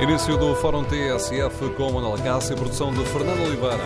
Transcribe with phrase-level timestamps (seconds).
[0.00, 3.84] Início do Fórum TSF com Manuel Cássio, produção de Fernando Oliveira.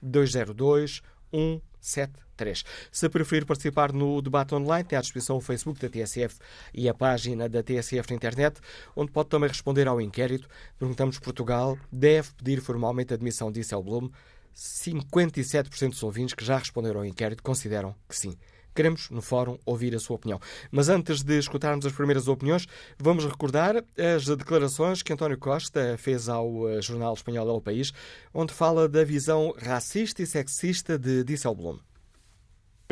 [0.04, 2.64] 808-202-173.
[2.92, 6.40] Se preferir participar no debate online, tem à disposição o Facebook da TSF
[6.74, 8.60] e a página da TSF na internet,
[8.96, 10.48] onde pode também responder ao inquérito.
[10.78, 14.10] Perguntamos: Portugal deve pedir formalmente a admissão de Blum?
[14.56, 18.38] 57% dos ouvintes que já responderam ao inquérito consideram que sim.
[18.74, 20.40] Queremos, no fórum, ouvir a sua opinião.
[20.72, 26.28] Mas antes de escutarmos as primeiras opiniões, vamos recordar as declarações que António Costa fez
[26.28, 27.94] ao eh, jornal espanhol El País,
[28.34, 31.80] onde fala da visão racista e sexista de Dieselblum.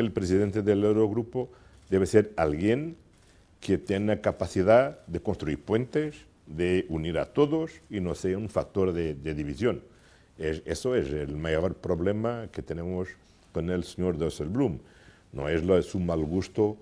[0.00, 1.50] O presidente do Eurogrupo
[1.90, 2.96] deve ser alguém
[3.60, 6.16] que tenha capacidade de construir puentes,
[6.46, 9.82] de unir a todos e não ser um fator de, de división.
[10.38, 13.08] Eso es el mayor problema que tenemos
[13.52, 14.80] con el señor Dieselblum
[15.32, 16.76] no es lo de su mal gusto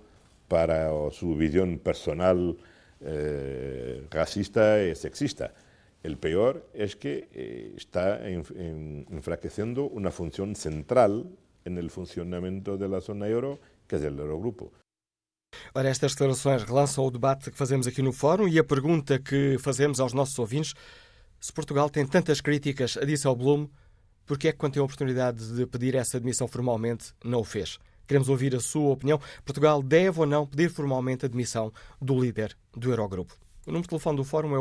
[0.49, 2.57] para su visión personal
[3.01, 5.55] eh, racista y sexista.
[6.03, 11.27] El peor es que eh, está en, en, enfraqueciendo una función central
[11.65, 14.73] en el funcionamento de la zona euro, que es el Eurogrupo.
[15.75, 19.57] Ora, estas declarações relançam o debate que fazemos aqui no Fórum e a pergunta que
[19.59, 20.75] fazemos aos nossos ouvintes:
[21.41, 23.69] se Portugal tem tantas críticas a Dieselblum,
[24.27, 27.45] por que é que, quando tem a oportunidade de pedir essa admissão formalmente, não o
[27.45, 27.79] fez?
[28.11, 29.21] Queremos ouvir a sua opinião.
[29.45, 31.73] Portugal deve ou não pedir formalmente a admissão
[32.03, 33.37] do líder do Eurogrupo?
[33.65, 34.59] O número de telefone do Fórum é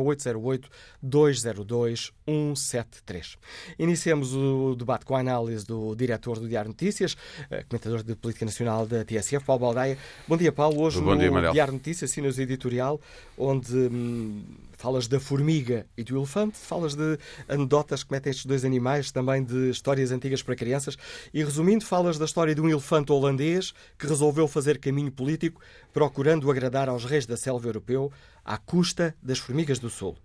[1.04, 3.38] 808-202-173.
[3.80, 7.18] Iniciamos o debate com a análise do diretor do Diário Notícias,
[7.50, 9.98] eh, comentador de Política Nacional da TSF, Paulo Baldaia.
[10.28, 10.84] Bom dia, Paulo.
[10.84, 13.02] Hoje Bom dia, no Diário Notícias, sinos editorial,
[13.36, 14.44] onde hum,
[14.80, 17.20] falas da formiga e do elefante, falas de
[17.50, 20.98] anedotas que metem estes dois animais, também de histórias antigas para crianças,
[21.34, 25.60] e resumindo, falas da história de um elefante holandês que resolveu fazer caminho político
[25.92, 28.10] procurando agradar aos reis da selva europeu
[28.46, 30.16] à custa das formigas do sul.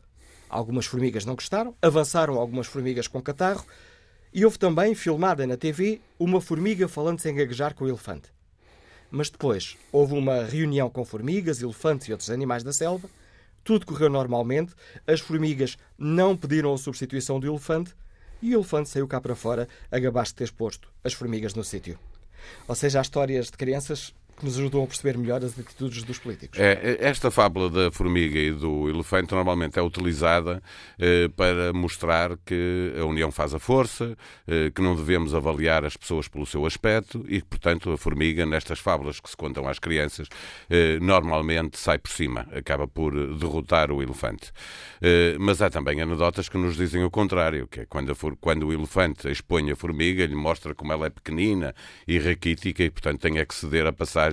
[0.48, 3.66] Algumas formigas não gostaram, avançaram algumas formigas com catarro
[4.32, 8.28] e houve também, filmada na TV, uma formiga falando sem gaguejar com o elefante.
[9.10, 13.10] Mas depois houve uma reunião com formigas, elefantes e outros animais da selva.
[13.64, 14.74] Tudo correu normalmente,
[15.06, 17.94] as formigas não pediram a substituição do elefante
[18.42, 19.98] e o elefante saiu cá para fora, a
[20.32, 21.98] de ter exposto as formigas no sítio.
[22.68, 26.18] Ou seja, há histórias de crianças que nos ajudam a perceber melhor as atitudes dos
[26.18, 26.58] políticos.
[26.58, 30.62] É, esta fábula da formiga e do elefante normalmente é utilizada
[30.98, 35.96] eh, para mostrar que a união faz a força, eh, que não devemos avaliar as
[35.96, 40.28] pessoas pelo seu aspecto e portanto, a formiga, nestas fábulas que se contam às crianças,
[40.68, 44.52] eh, normalmente sai por cima, acaba por derrotar o elefante.
[45.00, 48.72] Eh, mas há também anedotas que nos dizem o contrário, que é quando, quando o
[48.72, 51.74] elefante expõe a formiga, lhe mostra como ela é pequenina
[52.06, 54.23] e raquítica e, portanto, tem a que ceder a passar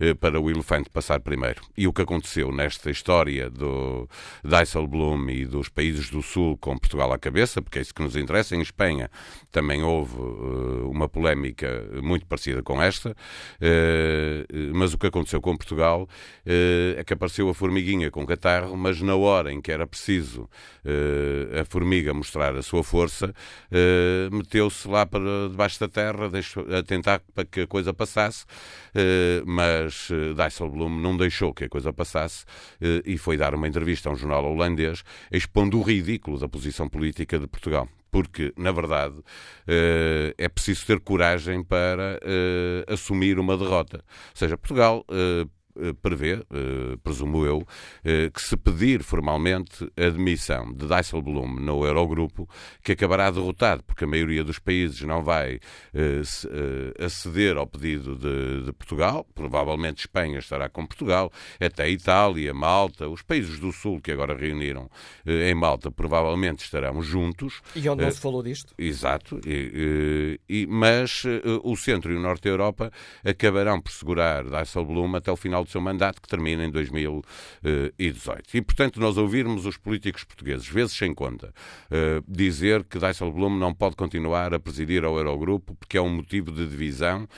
[0.00, 1.62] eh, para o elefante passar primeiro.
[1.76, 4.08] E o que aconteceu nesta história do
[4.44, 8.16] Dijsselbloem e dos países do Sul com Portugal à cabeça, porque é isso que nos
[8.16, 9.10] interessa, em Espanha
[9.50, 15.56] também houve uh, uma polémica muito parecida com esta, uh, mas o que aconteceu com
[15.56, 16.08] Portugal
[16.96, 20.48] é que apareceu a formiguinha com catarro, mas na hora em que era preciso
[21.60, 23.32] a formiga mostrar a sua força,
[24.30, 26.30] meteu-se lá para debaixo da terra,
[26.78, 28.44] a tentar para que a coisa passasse,
[29.46, 32.44] mas Dijsselbloem não deixou que a coisa passasse
[33.04, 37.38] e foi dar uma entrevista a um jornal holandês expondo o ridículo da posição política
[37.38, 39.16] de Portugal porque, na verdade,
[40.36, 42.20] é preciso ter coragem para
[42.86, 44.04] assumir uma derrota.
[44.06, 45.06] Ou seja, Portugal
[46.02, 46.44] prevê,
[47.02, 47.66] presumo eu,
[48.32, 52.48] que se pedir formalmente a admissão de Dijsselbloem no Eurogrupo,
[52.82, 55.58] que acabará derrotado, porque a maioria dos países não vai
[57.04, 63.22] aceder ao pedido de, de Portugal, provavelmente Espanha estará com Portugal, até Itália, Malta, os
[63.22, 64.90] países do Sul que agora reuniram
[65.26, 67.60] em Malta provavelmente estarão juntos.
[67.74, 68.74] E onde não se falou disto?
[68.78, 71.22] Exato, e, e, mas
[71.62, 72.92] o Centro e o Norte da Europa
[73.24, 78.56] acabarão por segurar Dijsselbloem até o final do seu mandato, que termina em 2018.
[78.56, 81.52] E, portanto, nós ouvirmos os políticos portugueses, vezes sem conta,
[81.90, 86.50] uh, dizer que Dijsselbloem não pode continuar a presidir ao Eurogrupo porque é um motivo
[86.50, 87.28] de divisão uh,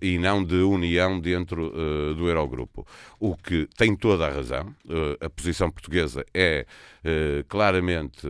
[0.00, 2.86] e não de união dentro uh, do Eurogrupo.
[3.18, 4.74] O que tem toda a razão.
[5.20, 6.66] a posição portuguesa é
[7.48, 8.26] claramente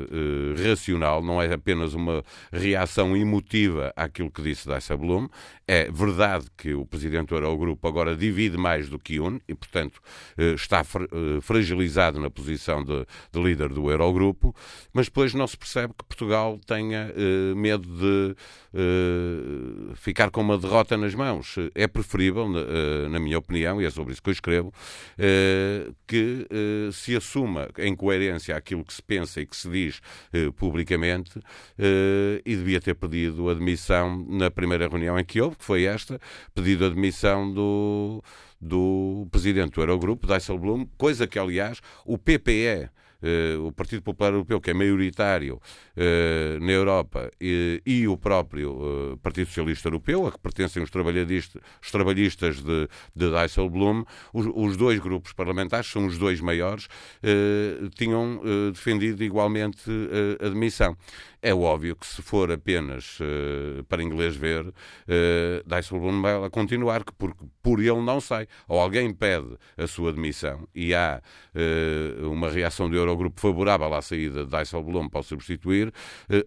[0.68, 2.22] racional, não é apenas uma
[2.52, 5.28] reação emotiva àquilo que disse Dijsselbloem.
[5.66, 10.00] É verdade que o presidente do Eurogrupo agora divide mais do que une e, portanto,
[10.36, 14.54] eh, está eh, fragilizado na posição de, de líder do Eurogrupo,
[14.92, 18.36] mas depois não se percebe que Portugal tenha eh, medo de
[19.94, 21.56] ficar com uma derrota nas mãos.
[21.74, 22.46] É preferível,
[23.08, 24.70] na minha opinião, e é sobre isso que eu escrevo,
[26.06, 26.46] que
[26.92, 30.02] se assuma em coerência aquilo que se pensa e que se diz
[30.56, 31.40] publicamente
[32.44, 36.20] e devia ter pedido admissão na primeira reunião em que houve, que foi esta,
[36.54, 38.22] pedido admissão do,
[38.60, 42.90] do presidente do Eurogrupo, Dijsselbloem, coisa que, aliás, o PPE
[43.22, 49.16] Uh, o Partido Popular Europeu, que é maioritário uh, na Europa, e, o próprio uh,
[49.18, 50.90] Partido Socialista Europeu, a que pertencem os
[51.82, 56.88] os trabalhistas de, de Dijsselbloem, os, os, dois grupos parlamentares, são os dois maiores,
[57.94, 58.40] tinham
[58.72, 59.90] defendido igualmente
[60.40, 60.96] a admissão.
[61.46, 64.72] É óbvio que se for apenas uh, para inglês ver, uh,
[65.64, 68.48] Dijsselbloem vai continuar, que por, por ele não sai.
[68.66, 71.22] Ou alguém pede a sua admissão e há
[71.54, 75.92] uh, uma reação do Eurogrupo favorável à saída de Dijsselbloem para o substituir,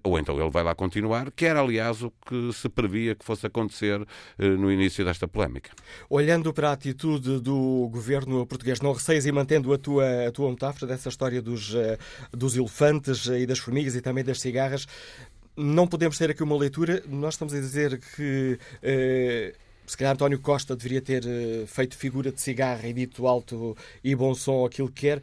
[0.03, 3.47] ou então ele vai lá continuar, que era, aliás, o que se previa que fosse
[3.47, 4.05] acontecer
[4.37, 5.71] no início desta polémica.
[6.09, 10.49] Olhando para a atitude do governo português, não receias e mantendo a tua, a tua
[10.49, 11.73] metáfora dessa história dos,
[12.31, 14.88] dos elefantes e das formigas e também das cigarras,
[15.55, 17.03] não podemos ter aqui uma leitura.
[17.07, 18.57] Nós estamos a dizer que.
[18.81, 19.53] Eh,
[19.85, 24.15] se calhar António Costa deveria ter eh, feito figura de cigarra e dito alto e
[24.15, 25.21] bom som aquilo que quer.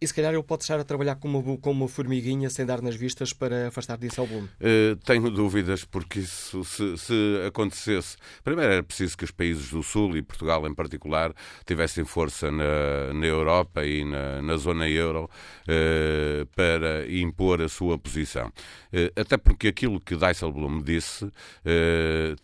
[0.00, 2.96] E se calhar ele pode estar a trabalhar como uma, uma formiguinha sem dar nas
[2.96, 4.26] vistas para afastar disso ao.
[4.26, 7.14] Uh, tenho dúvidas, porque isso, se, se,
[7.46, 8.16] acontecesse.
[8.42, 11.32] Primeiro era preciso que os países do Sul e Portugal em particular
[11.64, 17.98] tivessem força na, na Europa e na, na zona euro uh, para impor a sua
[17.98, 18.48] posição.
[18.92, 21.30] Uh, até porque aquilo que Dijsselbloem disse,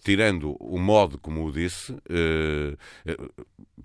[0.02, 1.94] tirando o modo como o disse,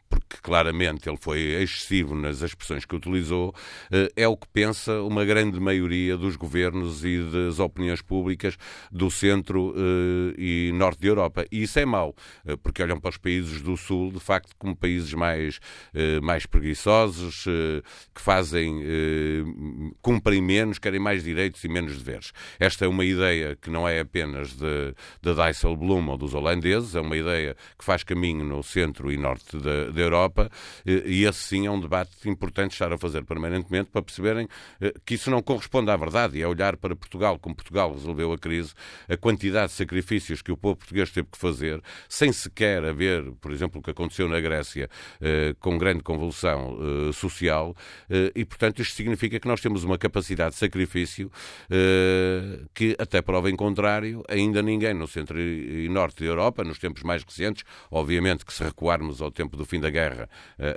[0.10, 3.55] porque claramente ele foi excessivo nas expressões que utilizou,
[4.16, 8.58] é o que pensa uma grande maioria dos governos e das opiniões públicas
[8.92, 11.46] do centro eh, e norte da Europa.
[11.52, 12.16] E isso é mau,
[12.46, 15.60] eh, porque olham para os países do sul, de facto, como países mais,
[16.22, 17.46] mais preguiçosos,
[18.14, 18.84] que fazem,
[20.02, 22.32] cumprem menos, querem mais direitos e menos deveres.
[22.60, 27.16] Esta é uma ideia que não é apenas de Dijsselbloem ou dos holandeses, é uma
[27.16, 30.50] ideia que faz caminho no centro e norte da, da Europa,
[30.86, 33.45] e esse sim é um debate importante estar a fazer permanentemente
[33.92, 34.48] para perceberem
[34.82, 36.38] eh, que isso não corresponde à verdade.
[36.38, 38.74] E é olhar para Portugal, como Portugal resolveu a crise,
[39.08, 43.52] a quantidade de sacrifícios que o povo português teve que fazer, sem sequer haver, por
[43.52, 44.90] exemplo, o que aconteceu na Grécia,
[45.22, 46.78] eh, com grande convulsão
[47.10, 47.76] eh, social,
[48.36, 51.32] e portanto isto significa que nós temos uma capacidade de sacrifício
[52.74, 57.04] que, até prova em contrário, ainda ninguém no centro e norte da Europa, nos tempos
[57.04, 60.30] mais recentes, obviamente que se recuarmos ao tempo do fim da guerra,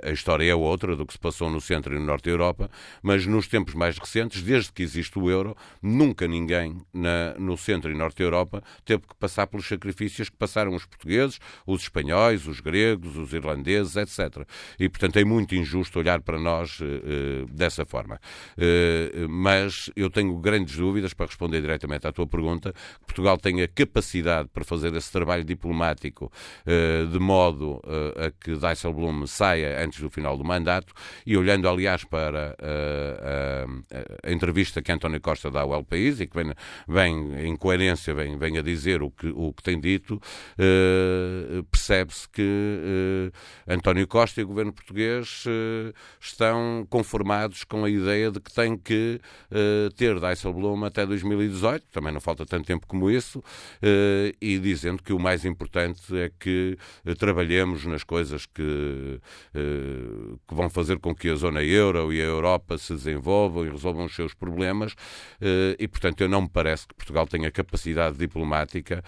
[0.03, 2.58] a história é outra do que se passou no centro e no norte da Europa,
[3.03, 7.91] mas nos tempos mais recentes, desde que existe o euro, nunca ninguém na, no centro
[7.91, 12.47] e norte da Europa teve que passar pelos sacrifícios que passaram os portugueses, os espanhóis,
[12.47, 14.45] os gregos, os irlandeses, etc.
[14.79, 18.19] E, portanto, é muito injusto olhar para nós uh, dessa forma.
[18.57, 23.61] Uh, mas eu tenho grandes dúvidas, para responder diretamente à tua pergunta, que Portugal tem
[23.61, 26.31] a capacidade para fazer esse trabalho diplomático
[26.65, 27.81] uh, de modo
[28.15, 30.93] a que Dijsselbloem saia antes do final do mandato
[31.25, 36.27] e olhando, aliás, para a, a, a, entrevista que António Costa dá ao País e
[36.27, 36.53] que vem,
[36.87, 42.27] vem em coerência, vem, vem a dizer o que, o que tem dito, uh, percebe-se
[42.29, 48.39] que uh, António Costa e o governo português uh, estão conformados com a ideia de
[48.39, 49.19] que tem que
[49.95, 53.43] ter Dijsselbloem até 2018, também não falta tanto tempo como isso,
[54.41, 56.77] e dizendo que o mais importante é que
[57.17, 59.19] trabalhemos nas coisas que,
[60.47, 64.05] que vão fazer com que a zona euro e a Europa se desenvolvam e resolvam
[64.05, 64.95] os seus problemas,
[65.77, 69.03] e portanto eu não me parece que Portugal tenha capacidade diplomática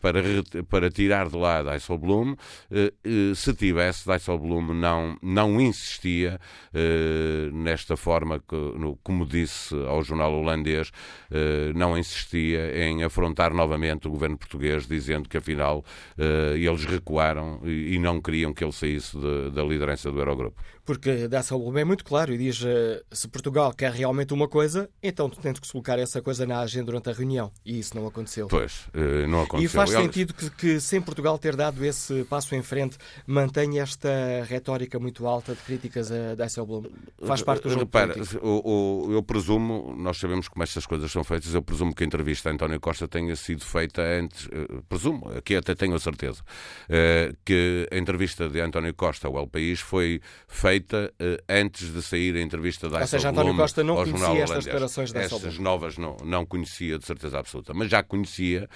[0.00, 0.22] para,
[0.68, 2.36] para tirar de lá Dijsselbloem.
[3.34, 6.38] Se tivesse, Dijsselbloem não, não insistia
[7.52, 8.56] nesta forma, que,
[9.02, 10.90] como disse ao jornal holandês,
[11.74, 15.84] não insistia em afrontar novamente o governo português, dizendo que afinal
[16.54, 20.60] eles recuaram e não queriam que ele saísse de, da liderança do Eurogrupo.
[20.84, 22.62] Porque Dijsselbloem é muito claro e diz
[23.12, 26.86] se Portugal quer realmente uma coisa, então tem que se colocar essa coisa na agenda
[26.86, 27.50] durante a reunião.
[27.64, 28.48] E isso não aconteceu.
[28.48, 28.86] Pois,
[29.28, 29.66] não aconteceu.
[29.66, 34.08] E faz sentido que, que, sem Portugal ter dado esse passo em frente, mantenha esta
[34.48, 36.90] retórica muito alta de críticas a Dijsselbloem?
[37.26, 41.54] Faz parte do jogo Repara, o, eu presumo, nós sabemos como estas coisas são feitas,
[41.54, 45.54] eu presumo que a entrevista a António Costa tenha sido feita antes, uh, presumo, aqui
[45.54, 46.42] até tenho a certeza,
[47.44, 51.12] que a entrevista de António Costa ao El País foi feita
[51.48, 55.20] antes de sair a entrevista da Ou seja, António Costa não conhecia estas declarações da
[55.20, 58.68] Estas novas não, não conhecia de certeza absoluta, mas já conhecia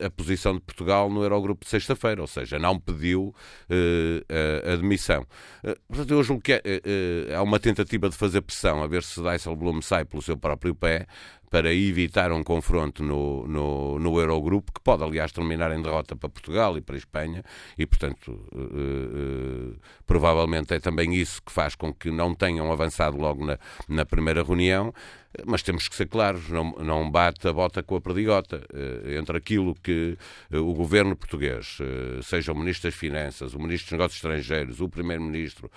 [0.00, 3.34] a posição de Portugal no Eurogrupo de sexta-feira, ou seja, não pediu
[3.70, 5.22] uh, a admissão.
[5.62, 9.02] Uh, portanto, eu julgo que é, uh, há uma tentativa de fazer pressão a ver
[9.02, 11.06] se Dijsselbloem sai pelo seu próprio pé
[11.50, 16.28] para evitar um confronto no, no, no Eurogrupo, que pode, aliás, terminar em derrota para
[16.28, 17.44] Portugal e para a Espanha,
[17.78, 19.76] e, portanto, uh, uh,
[20.06, 24.42] provavelmente é também isso que faz com que não tenham avançado logo na, na primeira
[24.42, 24.92] reunião
[25.44, 28.62] mas temos que ser claros, não, não bate a bota com a perdigota.
[28.72, 30.16] Uh, entre aquilo que
[30.52, 34.80] uh, o governo português, uh, seja o Ministro das Finanças, o Ministro dos Negócios Estrangeiros,
[34.80, 35.70] o Primeiro-Ministro,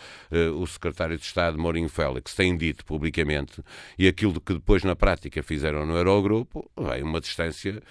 [0.55, 3.63] o Secretário de Estado, Mourinho Félix, têm dito publicamente,
[3.97, 7.81] e aquilo que depois na prática fizeram no Eurogrupo, é uma distância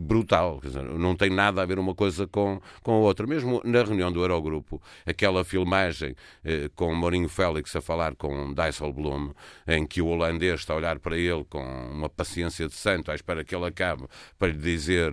[0.00, 0.60] brutal.
[0.62, 3.26] Dizer, não tem nada a ver uma coisa com, com a outra.
[3.26, 6.14] Mesmo na reunião do Eurogrupo, aquela filmagem
[6.74, 9.32] com Mourinho Félix a falar com Dijsselbloem,
[9.66, 13.10] em que o holandês está a olhar para para ele com uma paciência de santo,
[13.10, 14.04] à espera que ele acabe,
[14.36, 15.12] para lhe dizer: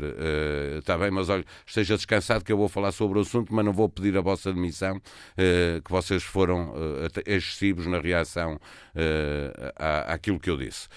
[0.79, 3.53] está eh, uh, bem, mas olha, esteja descansado que eu vou falar sobre o assunto,
[3.53, 8.59] mas não vou pedir a vossa admissão, uh, que vocês foram uh, excessivos na reação
[9.77, 10.89] à, àquilo que eu disse.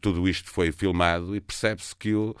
[0.00, 2.34] tudo isto foi filmado e percebe-se que o,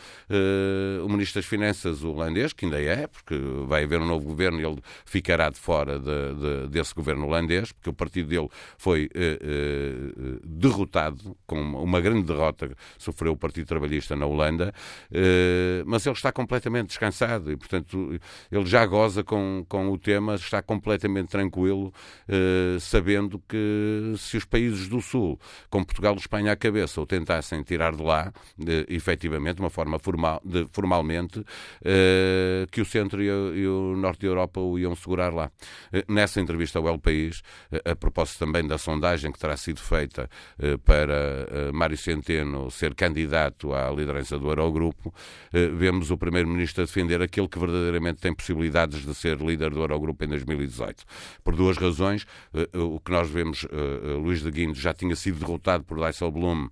[1.04, 3.36] o Ministro das Finanças holandês, que ainda é, porque
[3.68, 7.70] vai haver um novo governo e ele ficará de fora de, de, desse governo holandês,
[7.70, 9.08] porque o partido dele foi
[10.44, 14.72] derrotado com uma uma grande derrota sofreu o Partido Trabalhista na Holanda,
[15.10, 18.20] eh, mas ele está completamente descansado e, portanto,
[18.52, 21.92] ele já goza com, com o tema, está completamente tranquilo,
[22.28, 25.40] eh, sabendo que se os países do Sul,
[25.70, 28.32] com Portugal e Espanha à cabeça, o tentassem tirar de lá,
[28.88, 31.42] efetivamente, de uma forma formal, de, formalmente,
[31.84, 35.50] eh, que o centro e o, norte da Europa o iam segurar lá.
[36.06, 37.42] Nessa entrevista ao El País,
[37.84, 40.28] a propósito também da sondagem que terá sido feita
[40.84, 45.14] para Mário Centeno ser candidato à liderança do Eurogrupo,
[45.52, 49.80] eh, vemos o Primeiro-Ministro a defender aquele que verdadeiramente tem possibilidades de ser líder do
[49.80, 51.04] Eurogrupo em 2018.
[51.44, 52.26] Por duas razões.
[52.52, 53.66] Eh, eh, o que nós vemos,
[54.20, 56.68] Luís de Guindos já tinha sido derrotado por Dijsselbloem,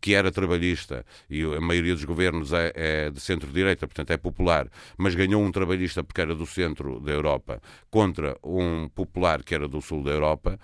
[0.00, 4.68] que era trabalhista, e a maioria dos governos é, é de centro-direita, portanto é popular,
[4.98, 7.60] mas ganhou um trabalhista porque era do centro da Europa
[7.90, 10.58] contra um popular que era do sul da Europa,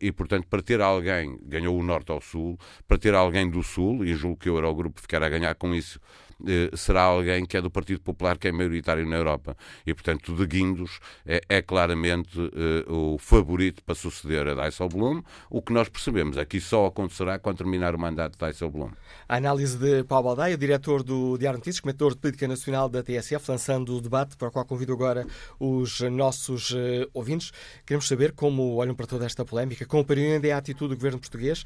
[0.00, 4.04] e portanto para ter alguém, ganhou o norte ao sul, para ter alguém do Sul,
[4.04, 6.00] e julgo que o Eurogrupo ficará a ganhar com isso,
[6.76, 9.56] será alguém que é do Partido Popular, que é maioritário na Europa.
[9.86, 15.22] E, portanto, de Guindos é, é claramente uh, o favorito para suceder a Dijsselbloem.
[15.50, 18.92] O que nós percebemos é que isso só acontecerá quando terminar o mandato de Dijsselbloem.
[19.28, 23.50] A análise de Paulo Baldaia, diretor do Diário Notícias, comentador de Política Nacional da TSF,
[23.50, 25.26] lançando o debate para o qual convido agora
[25.58, 27.52] os nossos uh, ouvintes.
[27.84, 31.64] Queremos saber como olham para toda esta polémica, compreendem a atitude do governo português.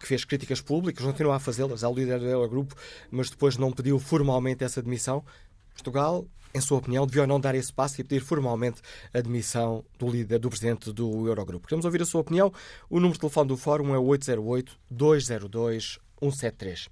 [0.00, 2.74] Que fez críticas públicas, continua a fazê-las ao líder do Eurogrupo,
[3.10, 5.24] mas depois não pediu formalmente essa admissão.
[5.72, 8.80] Portugal, em sua opinião, devia ou não dar esse passo e pedir formalmente
[9.12, 11.68] a admissão do líder, do presidente do Eurogrupo.
[11.68, 12.52] Queremos ouvir a sua opinião.
[12.88, 16.88] O número de telefone do Fórum é 808-202-173.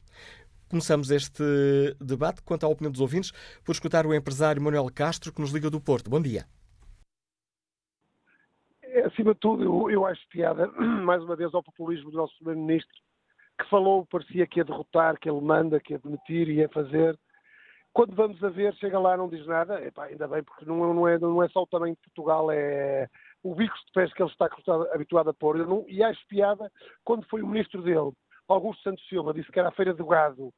[0.69, 1.43] Começamos este
[2.01, 3.33] debate, quanto à opinião dos ouvintes,
[3.65, 6.11] por escutar o empresário Manuel Castro, que nos liga do Porto.
[6.11, 6.47] Bom dia.
[8.95, 12.37] É acima de tudo, eu, eu acho piada, mais uma vez, ao populismo do nosso
[12.37, 12.95] Primeiro-Ministro,
[13.61, 17.19] que falou, parecia que ia derrotar, que ele manda, que ia demitir, ia fazer.
[17.93, 21.09] Quando vamos a ver, chega lá não diz nada, Epá, ainda bem, porque não, não,
[21.09, 23.09] é, não é só o tamanho de Portugal, é
[23.43, 24.49] o bico de pés que ele está
[24.93, 25.59] habituado a pôr.
[25.59, 26.71] Não, e acho piada
[27.05, 28.13] quando foi o ministro dele,
[28.49, 30.53] Augusto Santos Silva, disse que era a Feira do Gado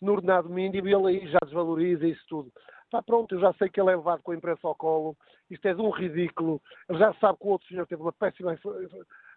[0.00, 2.50] no ordenado mínimo e ele aí já desvaloriza isso tudo.
[2.90, 5.16] Pá, pronto, eu já sei que ele é levado com a imprensa ao colo,
[5.50, 8.58] isto é de um ridículo, ele já sabe que o outro senhor teve uma péssima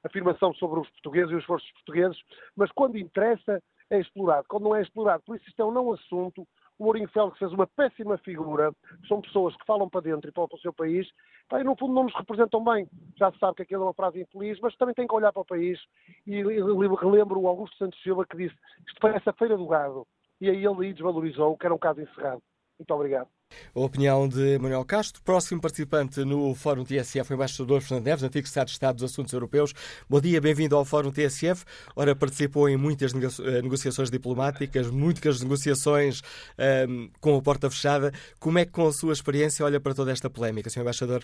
[0.03, 2.17] afirmação sobre os portugueses e os esforços portugueses,
[2.55, 5.91] mas quando interessa é explorado, quando não é explorado, por isso isto é um não
[5.91, 6.47] assunto,
[6.79, 8.73] o Mourinho Félix fez uma péssima figura,
[9.07, 11.07] são pessoas que falam para dentro e para o seu país,
[11.49, 12.89] pá, e no fundo não nos representam bem.
[13.17, 15.43] Já se sabe que aquilo é uma frase infeliz, mas também tem que olhar para
[15.43, 15.79] o país.
[16.25, 18.55] E relembro o Augusto Santos Silva que disse
[18.87, 20.07] isto parece a feira do gado.
[20.39, 22.41] E aí ele desvalorizou, que era um caso encerrado.
[22.79, 23.29] Muito obrigado.
[23.75, 28.47] A opinião de Manuel Castro, próximo participante no Fórum TSF, o embaixador Fernando Neves, antigo
[28.47, 29.73] Secretário de Estado dos Assuntos Europeus.
[30.09, 31.65] Bom dia, bem-vindo ao Fórum TSF.
[31.95, 36.21] Ora, participou em muitas eh, negociações diplomáticas, muitas negociações
[36.57, 38.11] um, ehm, com a porta fechada.
[38.39, 40.81] Como é que, com a sua experiência, olha para toda esta polémica, Sr.
[40.81, 41.23] Embaixador?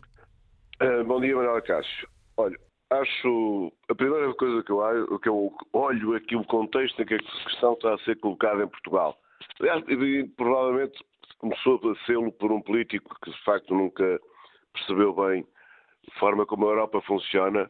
[0.82, 2.08] Uh, bom dia, Manuel Castro.
[2.38, 2.58] Olha,
[2.92, 7.20] acho a primeira coisa que eu, que eu olho aqui o contexto em que a
[7.20, 9.18] questão está a ser colocada em Portugal.
[9.60, 9.84] Aliás,
[10.36, 11.04] provavelmente
[11.40, 14.20] começou a ser por um político que de facto nunca
[14.74, 15.46] percebeu bem
[16.10, 17.70] a forma como a Europa funciona,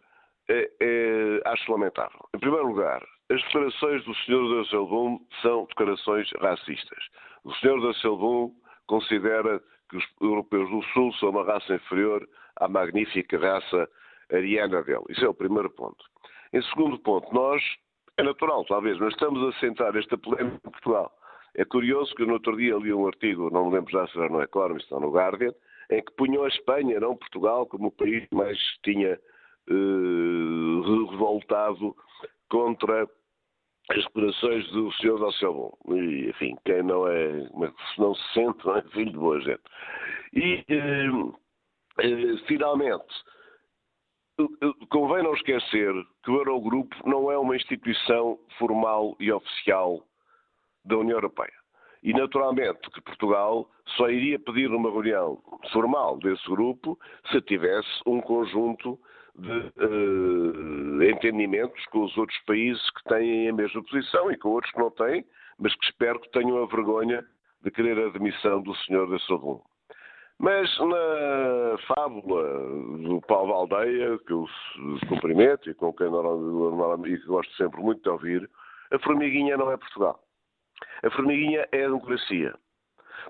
[0.49, 2.19] é, é, acho lamentável.
[2.35, 4.57] Em primeiro lugar, as declarações do Sr.
[4.57, 7.03] da Selbum são declarações racistas.
[7.43, 7.81] O Sr.
[7.81, 8.51] da Selbum
[8.87, 13.89] considera que os europeus do Sul são uma raça inferior à magnífica raça
[14.31, 15.03] ariana dele.
[15.09, 16.03] Isso é o primeiro ponto.
[16.53, 17.61] Em segundo ponto, nós,
[18.17, 21.11] é natural talvez, mas estamos a sentar esta polémica em Portugal.
[21.57, 24.29] É curioso que no outro dia li um artigo, não me lembro já se era
[24.29, 25.51] no Economist está no Guardian,
[25.89, 31.95] em que punham a Espanha, não Portugal, como o país que mais tinha eh, revoltado
[32.49, 33.09] contra
[33.89, 35.19] as declarações do Sr.
[35.19, 35.75] Dalcelbon.
[35.89, 39.63] E, enfim, quem não é, se não se sente, não é filho de boa gente.
[40.33, 41.07] E, eh,
[41.99, 43.15] eh, finalmente,
[44.89, 45.91] convém não esquecer
[46.23, 50.06] que o Eurogrupo não é uma instituição formal e oficial
[50.87, 51.53] da União Europeia.
[52.03, 55.41] E, naturalmente, que Portugal só iria pedir uma reunião
[55.71, 56.97] formal desse grupo
[57.31, 58.99] se tivesse um conjunto
[59.35, 64.71] de uh, entendimentos com os outros países que têm a mesma posição e com outros
[64.71, 65.25] que não têm,
[65.59, 67.23] mas que espero que tenham a vergonha
[67.63, 69.07] de querer a demissão do Sr.
[69.07, 69.61] de Sodom.
[70.39, 72.43] Mas na fábula
[72.99, 74.45] do Paulo Aldeia, que eu
[75.09, 78.49] cumprimento e com quem normalmente gosto sempre muito de ouvir,
[78.91, 80.19] a formiguinha não é Portugal.
[81.03, 82.53] A formiguinha é a democracia.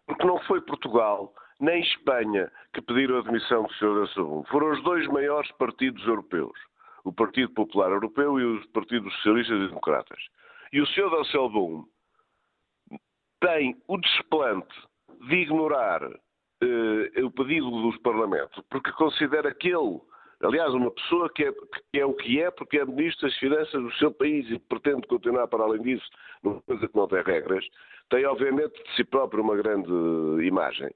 [0.06, 4.04] Porque não foi Portugal nem Espanha que pediram a demissão do Sr.
[4.04, 4.44] Asselbum.
[4.46, 6.58] Foram os dois maiores partidos europeus.
[7.04, 10.20] O Partido Popular Europeu e o Partido Socialistas e Democratas.
[10.72, 11.14] E o Sr.
[11.22, 11.86] Asselbum
[13.40, 14.76] tem o desplante
[15.28, 20.02] de ignorar eh, o pedido dos Parlamentos, porque considera que ele
[20.43, 21.52] Aliás, uma pessoa que é,
[21.91, 25.08] que é, o que é porque é Ministro das Finanças do seu país e pretende
[25.08, 26.08] continuar para além disso,
[26.43, 27.65] numa coisa que não tem regras,
[28.10, 29.91] tem obviamente de si próprio uma grande
[30.45, 30.93] imagem.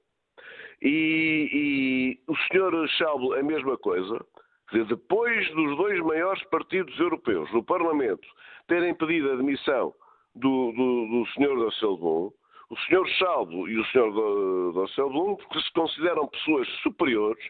[0.80, 2.88] E, e o Sr.
[2.88, 4.24] Schauble, a mesma coisa,
[4.72, 8.26] depois dos dois maiores partidos europeus no Parlamento
[8.66, 9.92] terem pedido a demissão
[10.34, 11.64] do, do, do Sr.
[11.64, 12.32] Dasselblum,
[12.70, 13.06] o Sr.
[13.18, 14.72] Schauble e o Sr.
[14.74, 17.44] Dasselblum, que se consideram pessoas superiores,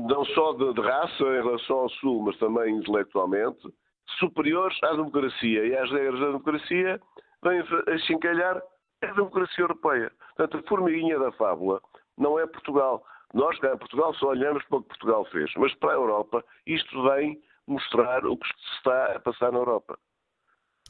[0.00, 3.72] não só de, de, raça em relação ao Sul, mas também intelectualmente,
[4.18, 7.00] superiores à democracia e às regras da democracia,
[7.42, 8.62] vêm a chincalhar
[9.02, 10.12] a democracia europeia.
[10.36, 11.80] Portanto, a formiguinha da fábula
[12.18, 13.04] não é Portugal.
[13.32, 15.50] Nós, cá em Portugal, só olhamos para o que Portugal fez.
[15.56, 19.98] Mas para a Europa, isto vem mostrar o que se está a passar na Europa.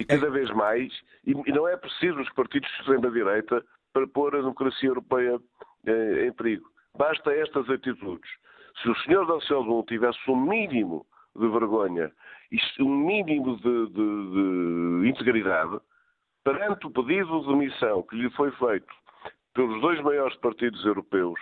[0.01, 0.31] E cada é.
[0.31, 0.93] vez mais,
[1.27, 3.63] e não é preciso os partidos de extrema-direita
[3.93, 5.39] para pôr a democracia europeia
[5.87, 6.71] eh, em perigo.
[6.97, 8.31] Basta estas atitudes.
[8.83, 11.07] Se o senhor Dalcelbon tivesse um mínimo
[11.37, 12.11] de vergonha
[12.51, 15.79] e um mínimo de, de, de integridade,
[16.45, 18.93] perante o pedido de demissão que lhe foi feito
[19.55, 21.39] pelos dois maiores partidos europeus,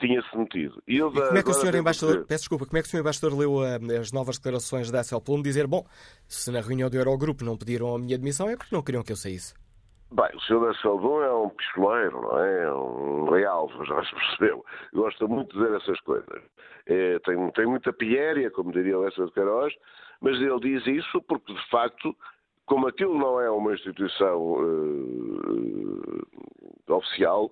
[0.00, 0.82] tinha-se metido.
[0.86, 2.26] E, eu, e como é que o senhor embaixador, dizer...
[2.26, 5.40] peço desculpa, como é que o senhor embaixador leu uh, as novas declarações da Selplum
[5.40, 5.86] dizer, bom,
[6.26, 9.12] se na reunião do Eurogrupo não pediram a minha demissão é porque não queriam que
[9.12, 9.54] eu saísse?
[10.12, 10.60] Bem, o Sr.
[10.60, 12.64] Dasseldon é um pistoleiro, não é?
[12.64, 14.62] É um real, já se percebeu.
[14.92, 16.42] Gosta muito de dizer essas coisas.
[16.86, 19.74] É, tem, tem muita piéria, como diria Lessa de Queiroz,
[20.20, 22.14] mas ele diz isso porque, de facto,
[22.66, 26.22] como aquilo não é uma instituição uh,
[26.88, 27.50] oficial,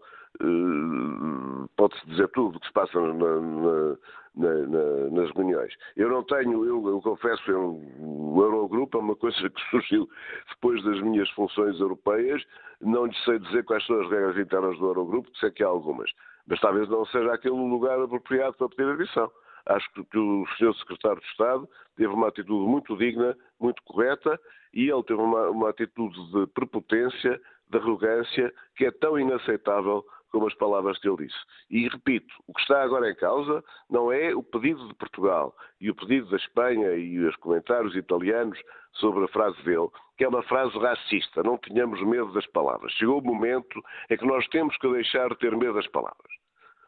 [1.76, 3.96] pode-se dizer tudo o que se passa na, na,
[4.36, 5.72] na, nas reuniões.
[5.96, 10.08] Eu não tenho, eu, eu confesso, eu, o Eurogrupo é uma coisa que surgiu
[10.50, 12.42] depois das minhas funções europeias,
[12.80, 16.10] não lhe sei dizer quais são as regras internas do Eurogrupo, sei que há algumas,
[16.46, 19.30] mas talvez não seja aquele lugar apropriado para pedir admissão.
[19.66, 20.74] Acho que o Sr.
[20.78, 24.40] Secretário de Estado teve uma atitude muito digna, muito correta,
[24.72, 30.46] e ele teve uma, uma atitude de prepotência, de arrogância, que é tão inaceitável como
[30.46, 31.38] as palavras que ele disse.
[31.68, 35.90] E repito, o que está agora em causa não é o pedido de Portugal e
[35.90, 38.58] o pedido da Espanha e os comentários italianos
[38.94, 41.42] sobre a frase dele, que é uma frase racista.
[41.42, 42.92] Não tenhamos medo das palavras.
[42.92, 46.30] Chegou o momento em que nós temos que deixar de ter medo das palavras.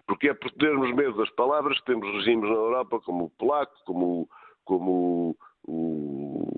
[0.07, 3.73] Porque é por termos medo das palavras que temos regimes na Europa como o polaco,
[3.85, 4.29] como,
[4.65, 6.49] como o,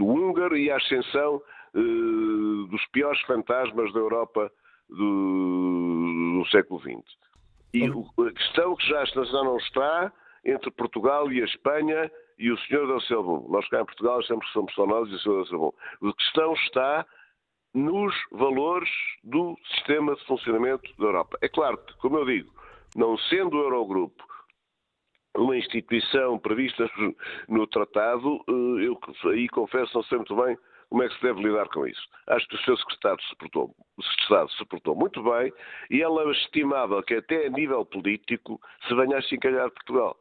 [0.00, 1.42] o húngaro e a ascensão
[1.74, 4.50] eh, dos piores fantasmas da Europa
[4.88, 7.24] do, do século XX.
[7.72, 9.04] E a questão que já,
[9.42, 10.12] não está
[10.44, 13.46] entre Portugal e a Espanha e o senhor da Selvom.
[13.48, 15.72] Nós cá em Portugal sempre somos só nós e o senhor da Selvom.
[16.02, 17.06] A questão está
[17.74, 18.90] nos valores
[19.24, 21.38] do sistema de funcionamento da Europa.
[21.42, 22.52] É claro que, como eu digo,
[22.94, 24.24] não sendo o Eurogrupo
[25.36, 26.88] uma instituição prevista
[27.48, 28.98] no tratado, eh, eu
[29.30, 30.56] aí confesso não sei muito bem
[30.94, 32.08] como é que se deve lidar com isso.
[32.28, 35.52] Acho que o seu secretário se portou, o Estado se portou muito bem
[35.90, 40.16] e ela estimava que até a nível político se venha a chincalhar Portugal.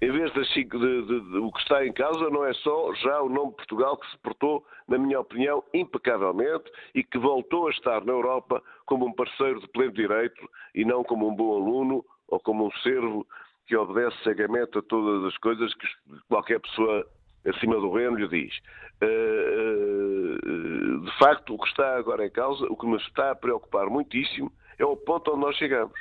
[0.00, 3.20] Em vez de, de, de, de, o que está em causa, não é só já
[3.20, 7.72] o nome de Portugal que se portou, na minha opinião, impecavelmente e que voltou a
[7.72, 12.04] estar na Europa como um parceiro de pleno direito e não como um bom aluno
[12.28, 13.26] ou como um servo
[13.66, 15.88] que obedece cegamente a todas as coisas que
[16.28, 17.04] qualquer pessoa
[17.48, 18.54] acima do reino lhe diz.
[19.00, 23.36] Eh, eh, de facto, o que está agora em causa, o que nos está a
[23.36, 25.98] preocupar muitíssimo, é o ponto onde nós chegamos.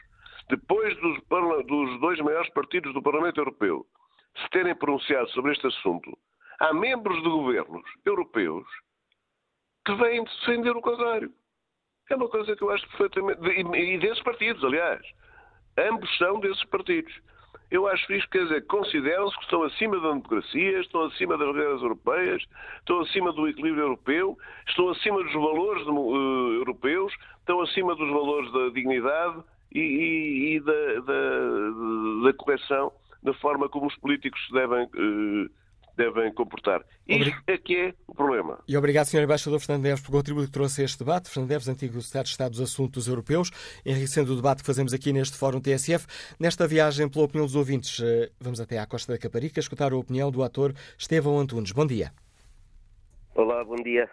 [0.50, 1.20] Depois dos,
[1.66, 3.86] dos dois maiores partidos do Parlamento Europeu
[4.38, 6.18] se terem pronunciado sobre este assunto,
[6.60, 8.66] há membros de governos europeus
[9.86, 11.32] que vêm defender o contrário.
[12.10, 13.42] É uma coisa que eu acho perfeitamente.
[13.48, 15.02] E desses partidos, aliás.
[15.78, 17.14] Ambos são desses partidos.
[17.72, 21.82] Eu acho isto, quer dizer, consideram-se que estão acima da democracia, estão acima das regras
[21.82, 22.44] europeias,
[22.80, 28.52] estão acima do equilíbrio europeu, estão acima dos valores uh, europeus, estão acima dos valores
[28.52, 32.92] da dignidade e, e, e da, da, da, correção
[33.24, 34.86] da forma como os políticos se devem.
[34.86, 35.65] Uh,
[35.96, 36.84] devem comportar.
[37.08, 38.60] Isto é que é o problema.
[38.68, 39.24] E obrigado, Sr.
[39.24, 41.30] Embaixador Fernando Neves, por contributo que trouxe a este debate.
[41.30, 43.52] Fernando Neves, antigo Secretário de Estado dos Assuntos Europeus,
[43.86, 46.06] enriquecendo o debate que fazemos aqui neste Fórum TSF.
[46.40, 49.98] Nesta viagem, pela opinião dos ouvintes, eh, vamos até à Costa da Caparica escutar a
[49.98, 51.72] opinião do ator Estevão Antunes.
[51.72, 52.12] Bom dia.
[53.36, 54.10] Olá, bom dia.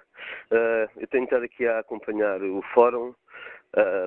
[0.51, 3.15] Uh, eu tenho estado aqui a acompanhar o Fórum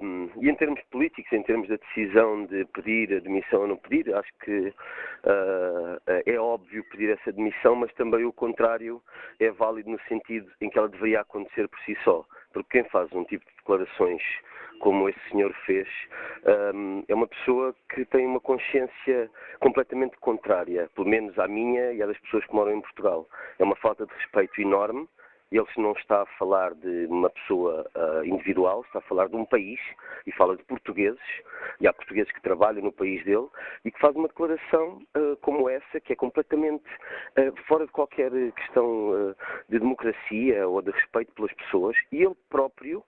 [0.01, 4.13] um, e em termos políticos, em termos da decisão de pedir admissão ou não pedir,
[4.13, 9.01] acho que uh, é óbvio pedir essa admissão, mas também o contrário
[9.39, 12.23] é válido no sentido em que ela deveria acontecer por si só.
[12.53, 14.21] Porque quem faz um tipo de declarações
[14.79, 15.87] como esse senhor fez,
[16.75, 22.03] um, é uma pessoa que tem uma consciência completamente contrária, pelo menos à minha e
[22.03, 23.27] à das pessoas que moram em Portugal.
[23.57, 25.07] É uma falta de respeito enorme
[25.51, 29.45] ele não está a falar de uma pessoa uh, individual, está a falar de um
[29.45, 29.79] país
[30.25, 31.21] e fala de portugueses,
[31.79, 33.47] e há portugueses que trabalham no país dele
[33.83, 36.85] e que faz uma declaração uh, como essa, que é completamente
[37.37, 39.35] uh, fora de qualquer questão
[39.69, 43.03] de democracia ou de respeito pelas pessoas, e ele próprio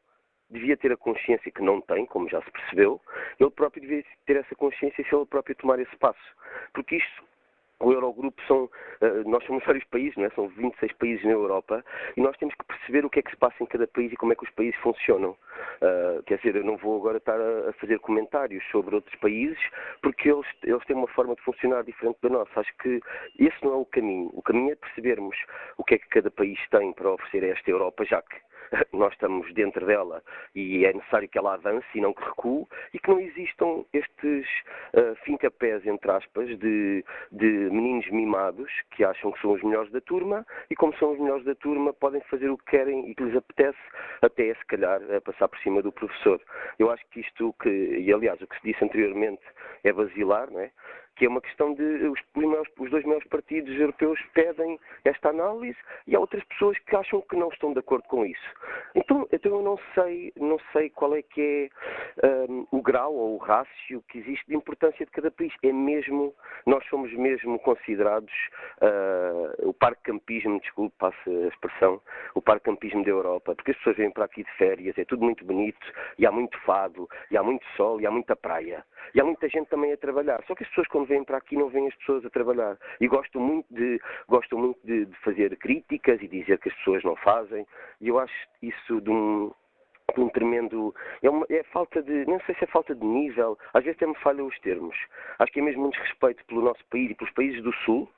[0.49, 3.01] devia ter a consciência que não tem, como já se percebeu,
[3.39, 6.35] ele próprio devia ter essa consciência se ele próprio tomar esse passo.
[6.73, 7.23] Porque isto
[7.79, 8.69] o Eurogrupo são,
[9.01, 10.29] eh, nós somos vários países, não é?
[10.31, 11.83] são 26 países na Europa,
[12.15, 14.15] e nós temos que perceber o que é que se passa em cada país e
[14.15, 15.35] como é que os países funcionam.
[15.81, 19.59] Uh, quer dizer, eu não vou agora estar a, fazer comentários sobre outros países,
[20.01, 22.59] porque eles, eles têm uma forma de funcionar diferente da nossa.
[22.59, 22.99] Acho que
[23.37, 24.29] esse não é o caminho.
[24.33, 25.35] O caminho é percebermos
[25.77, 28.37] o que é que cada país tem para oferecer a esta Europa, já que
[28.93, 30.23] nós estamos dentro dela
[30.55, 34.47] e é necessário que ela avance e não que recue e que não existam estes
[34.93, 40.01] uh, fincapés, entre aspas, de, de meninos mimados que acham que são os melhores da
[40.01, 43.23] turma e como são os melhores da turma podem fazer o que querem e que
[43.23, 43.79] lhes apetece
[44.21, 46.41] até se calhar passar por cima do professor.
[46.79, 49.41] Eu acho que isto que, e aliás o que se disse anteriormente
[49.83, 50.71] é basilar, não é?
[51.17, 52.19] Que é uma questão de os,
[52.79, 57.35] os, dois maiores partidos europeus pedem esta análise e há outras pessoas que acham que
[57.35, 58.53] não estão de acordo com isso.
[58.95, 61.69] Então, então eu não sei, não sei qual é que
[62.21, 65.53] é um, o grau ou o rácio que existe de importância de cada país.
[65.63, 66.33] É mesmo,
[66.65, 68.33] nós somos mesmo considerados
[68.81, 71.99] uh, o parque campismo, desculpe, passe a expressão,
[72.35, 75.23] o parque campismo da Europa, porque as pessoas vêm para aqui de férias, é tudo
[75.23, 75.85] muito bonito,
[76.17, 78.85] e há muito fado, e há muito sol, e há muita praia.
[79.15, 80.43] E há muita gente também a trabalhar.
[80.45, 82.77] Só que as pessoas quando vêm para aqui não vêm as pessoas a trabalhar.
[82.99, 87.03] E gostam muito de, gostam muito de, de fazer críticas e dizer que as pessoas
[87.03, 87.65] não fazem.
[88.01, 89.51] E eu acho isso de um,
[90.15, 90.93] de um tremendo.
[91.21, 92.25] É, uma, é, falta de.
[92.25, 94.95] Não sei se é falta de nível, às vezes até me falham os termos.
[95.39, 98.09] Acho que é mesmo um desrespeito pelo nosso país e pelos países do Sul,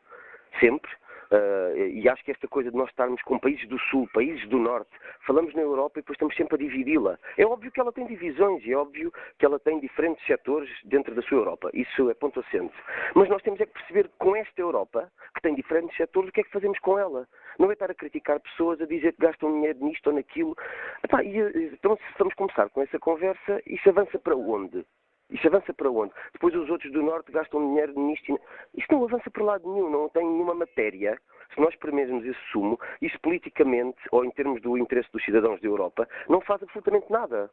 [0.59, 0.91] sempre,
[1.31, 4.57] Uh, e acho que esta coisa de nós estarmos com países do Sul, países do
[4.57, 4.89] Norte,
[5.27, 7.19] falamos na Europa e depois estamos sempre a dividi-la.
[7.37, 11.21] É óbvio que ela tem divisões, é óbvio que ela tem diferentes setores dentro da
[11.21, 11.69] sua Europa.
[11.73, 12.73] Isso é ponto assente.
[13.13, 16.41] Mas nós temos é que perceber com esta Europa, que tem diferentes setores, o que
[16.41, 17.27] é que fazemos com ela.
[17.59, 20.55] Não é estar a criticar pessoas, a dizer que gastam dinheiro nisto ou naquilo.
[21.03, 24.83] Epá, e, eh, então, se vamos começar com essa conversa, isso avança para onde?
[25.29, 26.13] Isso avança para onde?
[26.33, 28.39] Depois os outros do Norte gastam dinheiro nisto.
[28.75, 31.19] Isso não avança para lado nenhum, não tem nenhuma matéria.
[31.53, 35.67] Se nós primeirmos esse sumo, isso politicamente, ou em termos do interesse dos cidadãos da
[35.67, 37.49] Europa, não faz absolutamente nada.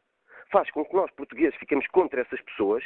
[0.51, 2.83] Faz com que nós, portugueses, fiquemos contra essas pessoas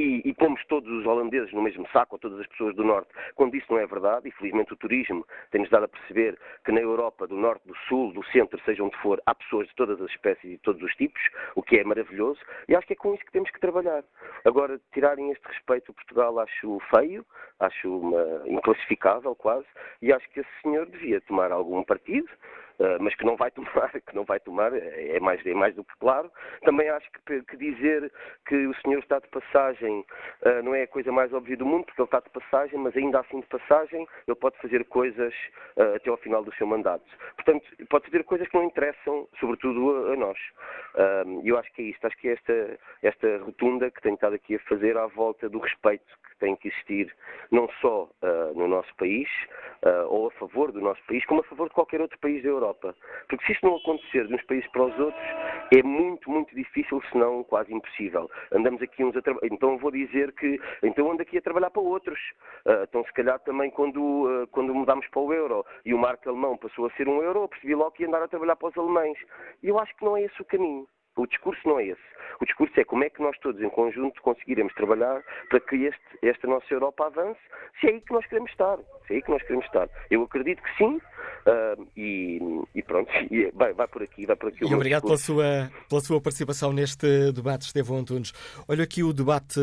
[0.00, 3.10] e, e pomos todos os holandeses no mesmo saco, ou todas as pessoas do Norte,
[3.34, 6.80] quando isso não é verdade, e felizmente o turismo tem-nos dado a perceber que na
[6.80, 10.10] Europa, do Norte, do Sul, do Centro, seja onde for, há pessoas de todas as
[10.10, 11.20] espécies e de todos os tipos,
[11.54, 14.02] o que é maravilhoso, e acho que é com isso que temos que trabalhar.
[14.44, 17.26] Agora, tirarem este respeito a Portugal acho feio,
[17.58, 19.66] acho uma, inclassificável quase,
[20.00, 22.28] e acho que esse senhor devia tomar algum partido,
[23.00, 25.96] mas que não vai tomar, que não vai tomar, é mais, é mais do que
[25.98, 26.30] claro.
[26.62, 28.12] Também acho que, que dizer
[28.46, 30.04] que o senhor está de passagem
[30.44, 32.96] uh, não é a coisa mais óbvia do mundo, porque ele está de passagem, mas
[32.96, 35.34] ainda assim de passagem ele pode fazer coisas
[35.76, 37.04] uh, até ao final do seu mandato.
[37.36, 40.38] Portanto, pode fazer coisas que não interessam, sobretudo a, a nós.
[41.42, 44.34] E eu acho que é isto, acho que é esta, esta rotunda que tenho estado
[44.34, 46.04] aqui a fazer à volta do respeito
[46.40, 47.14] tem que existir,
[47.50, 48.08] não só
[48.54, 49.28] no nosso país,
[50.08, 52.94] ou a favor do nosso país, como a favor de qualquer outro país da Europa.
[53.28, 55.24] Porque se isto não acontecer de uns países para os outros,
[55.72, 58.30] é muito, muito difícil, se não quase impossível.
[58.52, 59.52] Andamos aqui uns a trabalhar.
[59.52, 62.18] Então vou dizer que então ando aqui a trabalhar para outros.
[62.66, 66.28] Uh, então, se calhar também quando, uh, quando mudámos para o euro e o marco
[66.28, 68.68] alemão passou a ser um euro, eu percebi logo que ia andar a trabalhar para
[68.68, 69.18] os alemães.
[69.62, 70.86] E eu acho que não é esse o caminho.
[71.20, 72.00] O discurso não é esse.
[72.40, 76.00] O discurso é como é que nós todos em conjunto conseguiremos trabalhar para que este,
[76.22, 77.40] esta nossa Europa avance,
[77.78, 78.78] se é aí que nós queremos estar.
[79.06, 79.86] Se é aí que nós queremos estar.
[80.10, 80.98] Eu acredito que sim,
[81.46, 82.40] uh, e,
[82.74, 84.64] e, pronto, e vai, vai, por aqui, vai por aqui.
[84.64, 88.32] E obrigado pela sua, pela sua participação neste debate, Estevão Antunes.
[88.68, 89.60] Olha aqui o debate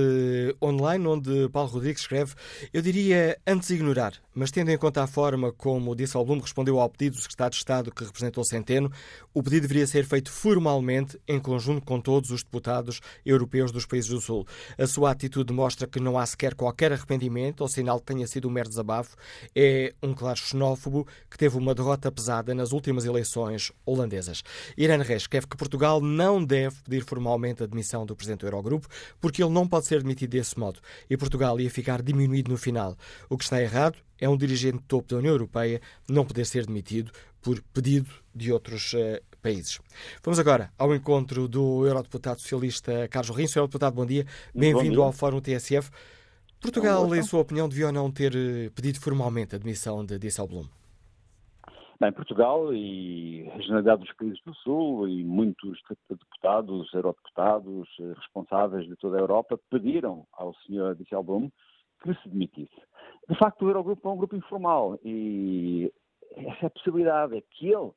[0.62, 2.34] online, onde Paulo Rodrigues escreve:
[2.74, 6.90] Eu diria antes ignorar, mas tendo em conta a forma como o Disselblum respondeu ao
[6.90, 8.92] pedido do Secretário de Estado que representou Centeno,
[9.34, 14.10] o pedido deveria ser feito formalmente em conjunto com todos os deputados europeus dos países
[14.10, 14.46] do Sul.
[14.78, 18.48] A sua atitude mostra que não há sequer qualquer arrependimento ou sinal que tenha sido
[18.48, 19.16] um mero desabafo.
[19.56, 24.44] É um claro xenófobo que teve uma derrota pesada nas últimas eleições holandesas.
[24.76, 28.86] Irene Reis escreve que Portugal não deve pedir formalmente a admissão do presidente do Eurogrupo
[29.22, 32.98] porque ele não pode ser demitido desse modo e Portugal ia ficar diminuído no final.
[33.30, 37.14] O que está errado é um dirigente topo da União Europeia não poder ser demitido
[37.42, 39.80] por pedido de outros uh, países.
[40.22, 43.48] Vamos agora ao encontro do Eurodeputado Socialista Carlos Rim.
[43.48, 44.26] Senhor Deputado, bom dia.
[44.54, 45.90] Bem-vindo ao Fórum TSF.
[46.60, 50.68] Portugal, em sua opinião, devia ou não ter eh, pedido formalmente a admissão de Disselblum?
[52.00, 58.86] Bem, Portugal e a generalidade dos países do Sul e muitos deputados, eurodeputados, eh, responsáveis
[58.86, 60.94] de toda a Europa pediram ao Sr.
[60.96, 61.52] Dijsselbloem
[62.04, 62.80] que se demitisse.
[63.28, 65.92] De facto, o Eurogrupo é um grupo informal e
[66.36, 67.92] essa é a possibilidade, é que ele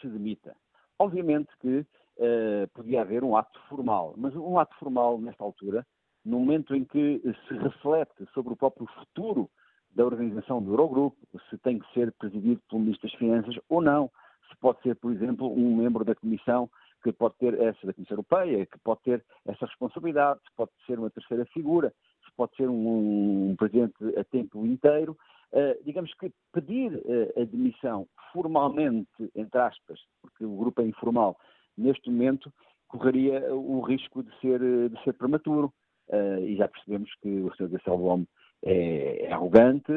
[0.00, 0.56] se demita.
[0.98, 5.86] Obviamente que uh, podia haver um ato formal, mas um ato formal nesta altura,
[6.24, 9.48] no momento em que se reflete sobre o próprio futuro
[9.94, 11.16] da organização do Eurogrupo,
[11.50, 14.10] se tem que ser presidido pelo Ministro das Finanças ou não,
[14.48, 16.70] se pode ser, por exemplo, um membro da Comissão
[17.02, 20.98] que pode ter essa da Comissão Europeia, que pode ter essa responsabilidade, se pode ser
[20.98, 21.92] uma terceira figura,
[22.24, 25.16] se pode ser um, um presidente a tempo inteiro,
[25.50, 31.38] Uh, digamos que pedir uh, a demissão formalmente, entre aspas, porque o grupo é informal,
[31.76, 32.52] neste momento
[32.86, 35.72] correria o risco de ser, de ser prematuro.
[36.08, 37.68] Uh, e já percebemos que o Sr.
[37.68, 38.26] Dasselblom é,
[38.64, 39.92] é arrogante,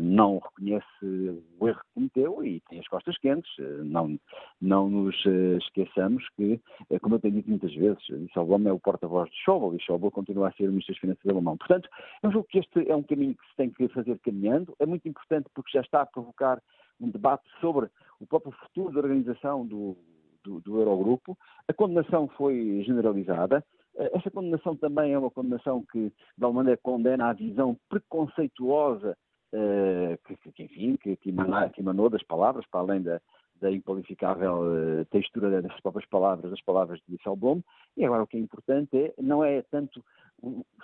[0.00, 3.50] não reconhece o erro que cometeu e tem as costas quentes.
[3.84, 4.18] Não,
[4.60, 5.16] não nos
[5.62, 6.60] esqueçamos que,
[7.00, 10.48] como eu tenho dito muitas vezes, Disselblom é o porta-voz de Schauble e Schauble continua
[10.48, 11.56] a ser o Ministro das Finanças alemão.
[11.56, 11.88] Portanto,
[12.22, 14.74] eu julgo que este é um caminho que se tem que fazer caminhando.
[14.78, 16.62] É muito importante porque já está a provocar
[17.00, 17.88] um debate sobre
[18.20, 19.96] o próprio futuro da organização do,
[20.44, 21.36] do, do Eurogrupo.
[21.68, 23.64] A condenação foi generalizada.
[23.96, 29.16] Essa condenação também é uma condenação que, de alguma maneira, condena a visão preconceituosa
[29.52, 33.20] uh, que, que, enfim, que, que, emanou, que, emanou, das palavras, para além da,
[33.60, 37.60] da inqualificável uh, textura das próprias palavras, das palavras de Disselblom.
[37.96, 40.04] E agora o que é importante é, não é tanto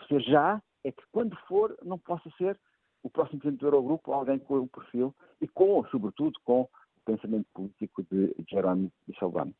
[0.08, 2.56] ser já, é que quando for, não possa ser
[3.02, 6.68] o próximo presidente do Eurogrupo alguém com o perfil e com, sobretudo, com
[7.04, 9.52] pensamento político de Jerome Disselblom.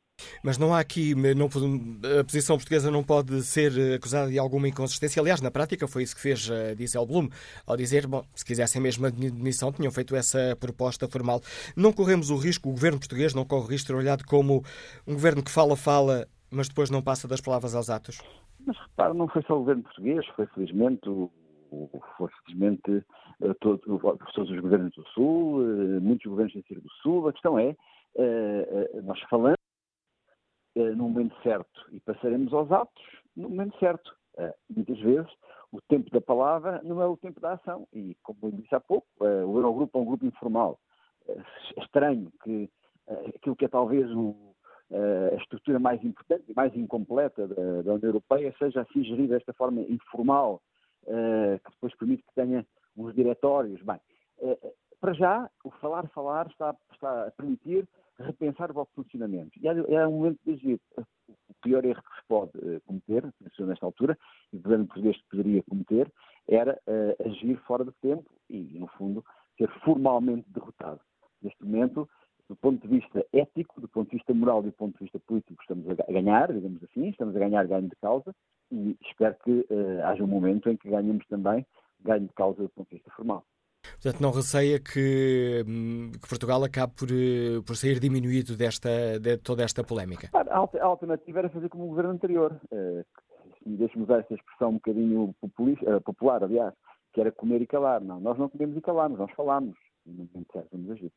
[0.43, 5.21] Mas não há aqui, não, a posição portuguesa não pode ser acusada de alguma inconsistência.
[5.21, 7.29] Aliás, na prática foi isso que fez uh, Dieselblum,
[7.67, 11.41] ao dizer, bom, se quisessem mesmo a demissão, tinham feito essa proposta formal.
[11.77, 14.63] Não corremos o risco, o governo português não corre o risco de ser olhado como
[15.07, 18.21] um governo que fala, fala, mas depois não passa das palavras aos atos?
[18.67, 21.31] Mas repara, não foi só o governo português, foi felizmente o
[22.17, 23.05] foi simplesmente
[23.43, 27.29] eh, todos os governos do Sul, eh, muitos governos do Sul.
[27.29, 27.75] A questão é,
[29.03, 29.57] nós falamos
[30.77, 33.03] eh, no momento certo e passaremos aos atos
[33.37, 34.15] no momento certo.
[34.75, 35.31] Muitas vezes
[35.73, 37.87] o tempo da palavra não é o tempo da ação.
[37.93, 40.79] E, como eu disse há pouco, o Eurogrupo é um grupo informal.
[41.29, 42.71] É estranho que
[43.35, 44.55] aquilo que é talvez o,
[45.33, 49.53] a estrutura mais importante e mais incompleta da, da, União Europeia seja assim gerida desta
[49.53, 50.63] forma informal,
[51.05, 52.67] que depois permite que tenha
[53.07, 53.81] uns diretórios.
[53.83, 54.01] Bem,
[55.01, 59.59] para já, o falar, falar está, está a permitir repensar o vosso funcionamento.
[59.59, 60.81] E é, um momento de agir.
[60.97, 63.25] O pior erro que se pode uh, cometer,
[63.61, 64.19] nesta altura,
[64.53, 66.11] e o governo português poderia cometer,
[66.49, 69.25] era uh, agir fora do tempo e, no fundo,
[69.57, 71.01] ser formalmente derrotado.
[71.43, 72.09] Neste momento,
[72.49, 75.19] do ponto de vista ético, do ponto de vista moral e do ponto de vista
[75.21, 78.35] político, estamos a ganhar, digamos assim, estamos a ganhar ganho de causa
[78.71, 81.65] e espero que uh, haja um momento em que ganhemos também
[82.05, 83.45] ganho de causa do ponto de vista formal.
[83.83, 89.37] Portanto, não receia que, hum, que, Portugal acabe por, eh, por sair diminuído desta, de
[89.39, 90.31] toda esta polémica?
[90.35, 92.61] A, alternativa era fazer como o governo anterior.
[92.71, 93.05] Uh,
[93.65, 96.73] Deixe-me usar esta expressão um bocadinho populista, uh, popular, aliás,
[97.13, 98.01] que era comer e calar.
[98.01, 99.77] Não, nós não comemos e calamos, nós falamos.
[100.07, 101.13] Não certo, vamos agir.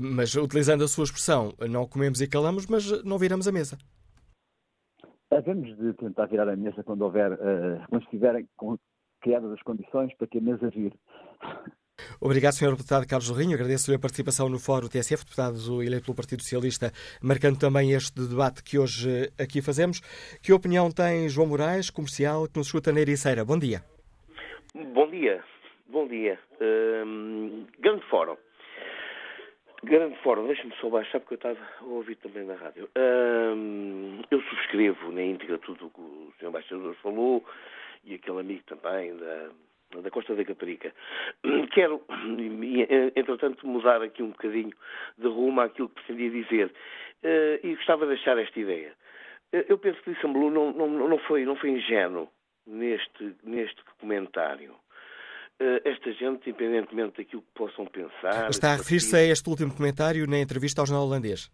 [0.00, 3.78] Mas, utilizando a sua expressão, não comemos e calamos, mas não viramos a mesa.
[5.30, 8.48] Havemos de tentar virar a mesa quando houver, uh, quando estiverem
[9.26, 10.94] criadas as condições para que a mesa vire.
[12.20, 12.70] Obrigado, Sr.
[12.70, 13.54] Deputado Carlos Rinho.
[13.54, 18.62] Agradeço-lhe a participação no Fórum TSF, deputado eleito pelo Partido Socialista, marcando também este debate
[18.62, 20.00] que hoje aqui fazemos.
[20.40, 23.44] Que opinião tem João Moraes, comercial, que nos escuta na Ericeira?
[23.44, 23.82] Bom dia.
[24.94, 25.42] Bom dia.
[25.88, 26.38] Bom dia.
[27.80, 28.36] grande Fórum.
[29.82, 30.46] Grande Fórum.
[30.46, 32.88] Deixa-me só baixar porque eu estava a ouvir também na rádio.
[34.30, 36.48] eu subscrevo na íntegra tudo o que o Sr.
[36.48, 37.44] Embaixador falou
[38.06, 40.94] e aquele amigo também da, da Costa da Caparica.
[41.74, 42.02] Quero,
[43.14, 44.72] entretanto, mudar aqui um bocadinho
[45.18, 46.72] de rumo àquilo que pretendia dizer
[47.22, 48.92] eh, e gostava de deixar esta ideia.
[49.52, 52.28] Eh, eu penso que Lissamblu não, não, não, foi, não foi ingênuo
[52.66, 54.74] neste, neste comentário.
[55.58, 58.50] Eh, esta gente, independentemente daquilo que possam pensar...
[58.50, 61.50] Está a referir-se a este último comentário na entrevista ao jornal holandês?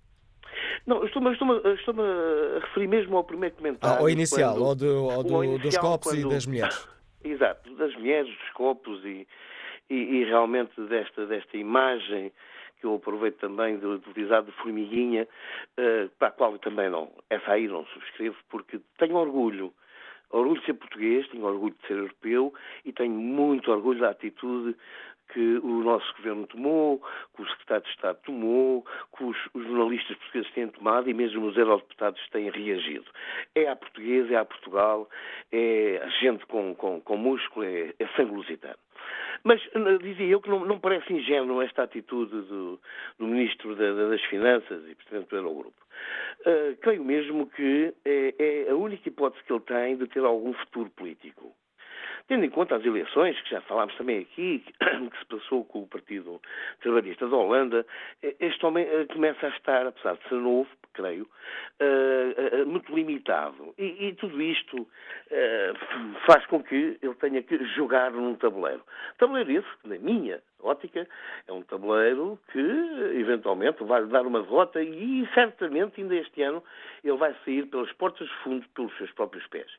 [0.87, 3.97] Não, estou-me estou estou a referir mesmo ao primeiro comentário.
[3.97, 6.89] Ah, ao inicial, quando, ao, do, ao do, inicial, dos copos quando, e das mulheres.
[7.25, 9.27] Exato, das mulheres, dos copos e,
[9.89, 12.33] e, e, realmente desta, desta imagem
[12.81, 15.29] que eu aproveito também de, de utilizar de formiguinha,
[15.79, 19.73] uh, para a qual eu também não, essa aí não subscrevo, porque tenho orgulho
[20.33, 22.53] orgulho de ser português, tenho orgulho de ser europeu
[22.85, 24.75] e tenho muito orgulho da atitude
[25.33, 27.03] que o nosso governo tomou,
[27.35, 28.85] que o secretário de Estado tomou,
[29.17, 33.07] que os, os, jornalistas portugueses têm tomado e mesmo os eurodeputados têm reagido.
[33.55, 35.09] É a portuguesa, é a Portugal,
[35.51, 38.79] é a gente com, com, com músculo, é, é sangue lusitano.
[39.45, 39.61] Mas
[40.01, 42.81] dizia eu que não, não parece ingênuo esta atitude do,
[43.19, 45.83] do Ministro da, das Finanças e Presidente do Eurogrupo.
[46.41, 50.53] Uh, creio mesmo que é, é a única hipótese que ele tem de ter algum
[50.53, 51.53] futuro político.
[52.29, 54.75] Tendo em conta as eleições, que já falámos também aqui, que
[55.19, 56.41] se passou com o Partido
[56.81, 57.87] Trabalhista da Holanda,
[58.23, 61.27] eh, este homem eh, começa a estar, apesar de ser novo, creio,
[61.81, 63.75] uh, uh, muito limitado.
[63.79, 64.87] E, e tudo isto
[66.27, 68.83] faz com que ele tenha que jogar num tabuleiro.
[69.17, 71.09] Tabuleiro esse, na minha ótica,
[71.47, 72.59] é um tabuleiro que
[73.15, 76.63] eventualmente vai dar uma derrota e certamente ainda este ano
[77.03, 79.71] ele vai sair pelas portas de fundo pelos seus próprios pés.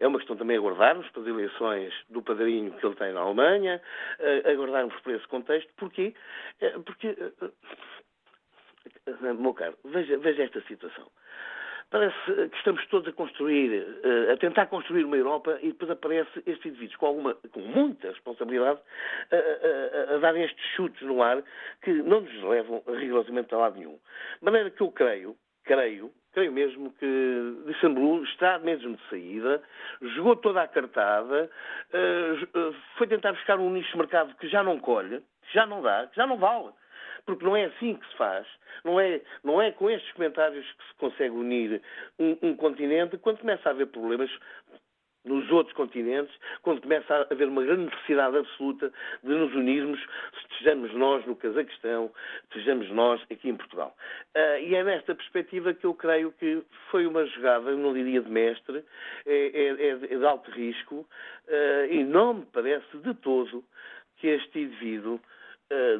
[0.00, 3.80] É uma questão também aguardarmos para as eleições do padrinho que ele tem na Alemanha,
[4.44, 5.70] aguardarmos por esse contexto.
[5.76, 6.14] Porquê?
[6.84, 7.16] Porque
[9.20, 11.10] meu caro, veja, veja esta situação.
[11.92, 13.86] Parece que estamos todos a construir,
[14.32, 18.80] a tentar construir uma Europa e depois aparece estes indivíduos com, alguma, com muita responsabilidade
[19.30, 21.42] a, a, a, dar estes chutes no ar
[21.82, 23.98] que não nos levam rigorosamente a lado nenhum.
[24.38, 29.62] De maneira que eu creio, creio, creio mesmo que Dissemblum está mesmo de saída,
[30.16, 31.50] jogou toda a cartada,
[32.96, 36.06] foi tentar buscar um nicho de mercado que já não colhe, que já não dá,
[36.06, 36.72] que já não vale
[37.26, 38.46] porque não é assim que se faz.
[38.84, 41.80] Não é, não é com estes comentários que se consegue unir
[42.18, 44.30] um, um continente quando começa a haver problemas
[45.24, 48.92] nos outros continentes, quando começa a haver uma grande necessidade absoluta
[49.22, 50.00] de nos unirmos,
[50.42, 52.10] estejamos nós no Cazaquistão,
[52.44, 53.96] estejamos nós aqui em Portugal.
[54.36, 58.30] Uh, e é nesta perspectiva que eu creio que foi uma jogada, não diria de
[58.30, 58.84] mestre,
[59.24, 63.64] é, é, é, é de alto risco, uh, e não me parece de todo
[64.16, 65.20] que este indivíduo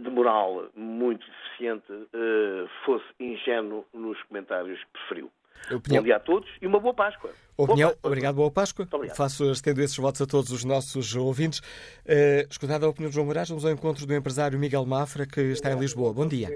[0.03, 5.31] de moral muito deficiente eh, fosse ingênuo nos comentários que preferiu.
[5.71, 6.03] Opinião.
[6.03, 7.31] Bom dia a todos e uma boa Páscoa.
[7.57, 8.09] Opinião, boa Páscoa.
[8.11, 8.89] obrigado, boa Páscoa.
[9.15, 11.61] Faço, estendo esses votos a todos os nossos ouvintes.
[11.61, 15.41] Uh, escutada a opinião de João Moraes, vamos ao encontro do empresário Miguel Mafra, que
[15.41, 16.13] está em Lisboa.
[16.13, 16.49] Bom dia.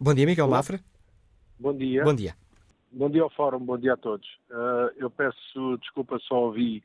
[0.00, 0.56] Bom dia, Miguel Olá.
[0.56, 0.80] Mafra.
[1.58, 2.02] Bom dia.
[2.02, 2.34] Bom dia.
[2.90, 4.26] Bom dia ao Fórum, bom dia a todos.
[4.50, 6.82] Uh, eu peço desculpa, só ouvi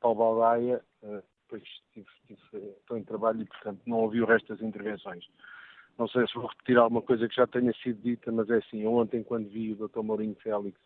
[0.00, 0.82] Paulo Baldaia.
[1.02, 5.24] Uh, depois estive, estive, estou em trabalho e, portanto, não ouvi o resto das intervenções.
[5.98, 8.84] Não sei se vou repetir alguma coisa que já tenha sido dita, mas é assim,
[8.86, 10.00] ontem quando vi o Dr.
[10.00, 10.78] Mourinho Félix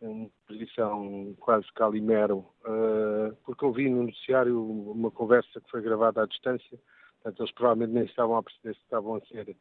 [0.00, 6.26] em posição quase calimero, uh, porque ouvi no noticiário uma conversa que foi gravada à
[6.26, 6.78] distância,
[7.14, 9.56] portanto eles provavelmente nem estavam a perceber se estavam a ser,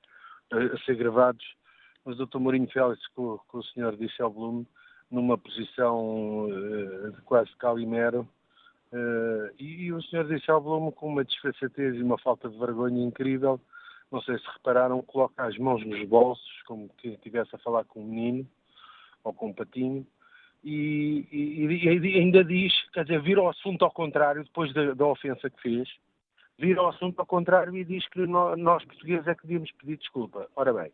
[0.52, 1.44] a ser gravados,
[2.06, 2.38] mas o Dr.
[2.38, 3.98] Mourinho Félix com, com o Sr.
[3.98, 4.66] Disselblum
[5.10, 8.28] numa posição uh, quase calimero,
[8.92, 10.28] Uh, e, o Sr.
[10.28, 13.60] Dijsselbloem, com uma desfaçatez e uma falta de vergonha incrível,
[14.12, 18.02] não sei se repararam, coloca as mãos nos bolsos, como que estivesse a falar com
[18.02, 18.48] um menino
[19.24, 20.08] ou com um patinho,
[20.64, 25.06] e, e, e, ainda diz, quer dizer, vira o assunto ao contrário, depois da, da,
[25.06, 25.90] ofensa que fez,
[26.58, 29.98] vira o assunto ao contrário e diz que nós, nós portugueses é que devíamos pedir
[29.98, 30.48] desculpa.
[30.56, 30.92] Ora bem,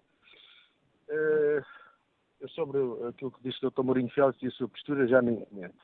[1.10, 3.84] uh, sobre aquilo que disse o Dr.
[3.84, 5.76] Mourinho Félix e a sua postura já nem comento.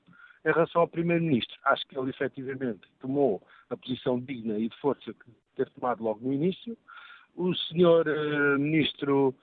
[0.46, 5.14] Em relação ao Primeiro-Ministro, acho que ele efetivamente tomou a posição digna e de força
[5.14, 6.78] que teve tomado logo no início.
[7.36, 9.36] O senhor uh, Ministro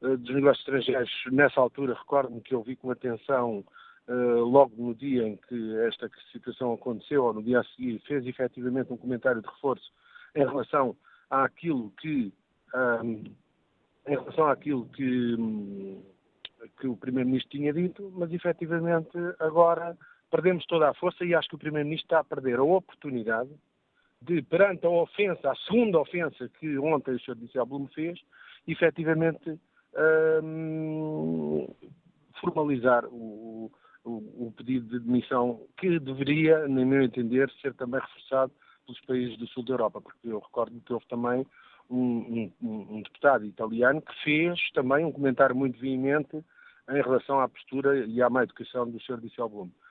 [0.00, 3.64] uh, dos Negócios Estrangeiros, nessa altura, recordo-me que eu vi com atenção,
[4.08, 8.24] uh, logo no dia em que esta situação aconteceu, ou no dia a seguir, fez
[8.24, 9.92] efetivamente um comentário de reforço
[10.34, 10.96] em relação
[11.30, 12.32] àquilo que.
[12.74, 13.24] Um,
[14.06, 16.02] em relação àquilo que, um,
[16.78, 19.96] que o Primeiro-Ministro tinha dito, mas efetivamente agora
[20.34, 23.50] perdemos toda a força e acho que o Primeiro-Ministro está a perder a oportunidade
[24.20, 27.36] de, perante a ofensa, a segunda ofensa que ontem o Sr.
[27.36, 28.18] Disselblum fez,
[28.66, 29.56] efetivamente
[30.42, 31.68] hum,
[32.40, 33.70] formalizar o,
[34.04, 38.50] o, o, pedido de demissão que deveria, no meu entender, ser também reforçado
[38.86, 41.46] pelos países do sul da Europa, porque eu recordo que houve também
[41.88, 46.44] um, um, um deputado italiano que fez também um comentário muito veemente
[46.90, 49.20] em relação à postura e à má educação do Sr.
[49.20, 49.68] Disselblum.
[49.68, 49.83] Eh,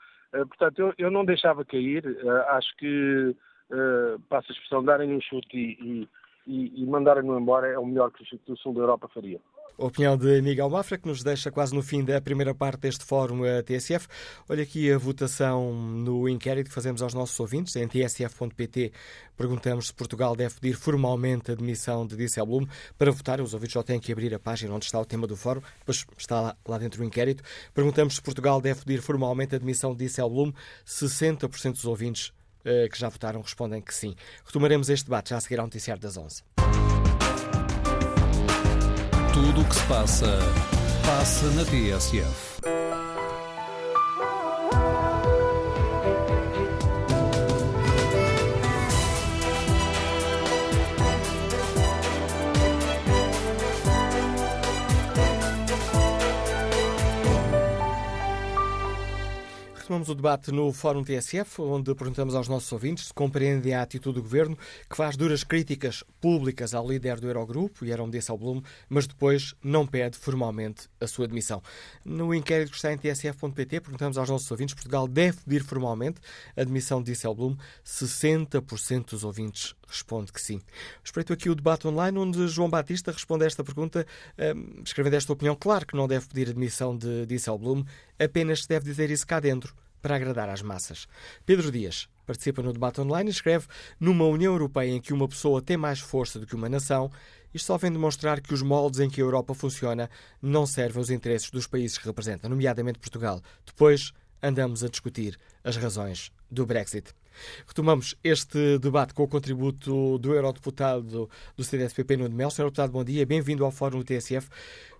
[0.45, 3.35] portanto, eu, eu, não deixava cair, eh, acho que,
[3.69, 6.09] uh, passa a expressão, darem um chute e,
[6.47, 9.39] e, e mandarem-no embora é o melhor que o Sul da Europa faria.
[9.77, 13.41] Opinião de Miguel Mafra, que nos deixa quase no fim da primeira parte deste fórum
[13.65, 14.07] TSF.
[14.47, 17.75] Olha aqui a votação no inquérito que fazemos aos nossos ouvintes.
[17.75, 18.93] Em tsf.pt
[19.35, 22.67] perguntamos se Portugal deve pedir formalmente a demissão de Disselblum.
[22.99, 25.35] Para votar, os ouvintes só têm que abrir a página onde está o tema do
[25.35, 27.43] fórum, depois está lá, dentro o inquérito.
[27.73, 30.53] Perguntamos se Portugal deve pedir formalmente a demissão de Disselblum.
[30.85, 32.27] 60% dos ouvintes
[32.59, 34.15] uh, que já votaram respondem que sim.
[34.45, 36.43] Retomaremos este debate já a seguir ao noticiário das 11.
[39.43, 40.39] Tudo o que se passa,
[41.05, 42.72] passa na TSF.
[59.93, 64.15] Retomamos o debate no Fórum TSF, onde perguntamos aos nossos ouvintes se compreendem a atitude
[64.15, 64.57] do Governo,
[64.89, 70.17] que faz duras críticas públicas ao líder do Eurogrupo, Jerome Dijsselbloem, mas depois não pede
[70.17, 71.61] formalmente a sua demissão.
[72.03, 76.19] No inquérito que está em tsf.pt, perguntamos aos nossos ouvintes, Portugal deve pedir formalmente
[76.57, 77.55] a demissão de Dijsselbloem.
[77.85, 80.59] 60% dos ouvintes responde que sim.
[81.03, 84.07] Espreito aqui o debate online, onde João Batista responde a esta pergunta,
[84.55, 85.55] um, escrevendo esta opinião.
[85.55, 87.85] Claro que não deve pedir a demissão de Dijsselbloem,
[88.17, 91.07] apenas se deve dizer isso cá dentro para agradar às massas.
[91.45, 93.65] Pedro Dias participa no debate online e escreve:
[93.99, 97.09] Numa União Europeia em que uma pessoa tem mais força do que uma nação,
[97.53, 100.09] isto só vem demonstrar que os moldes em que a Europa funciona
[100.41, 103.41] não servem aos interesses dos países que representa, nomeadamente Portugal.
[103.65, 107.13] Depois andamos a discutir as razões do Brexit.
[107.65, 112.51] Retomamos este debate com o contributo do eurodeputado do CDS-PP, Nuno Melo.
[112.51, 113.25] Senhor deputado, bom dia.
[113.25, 114.49] Bem-vindo ao Fórum do TSF.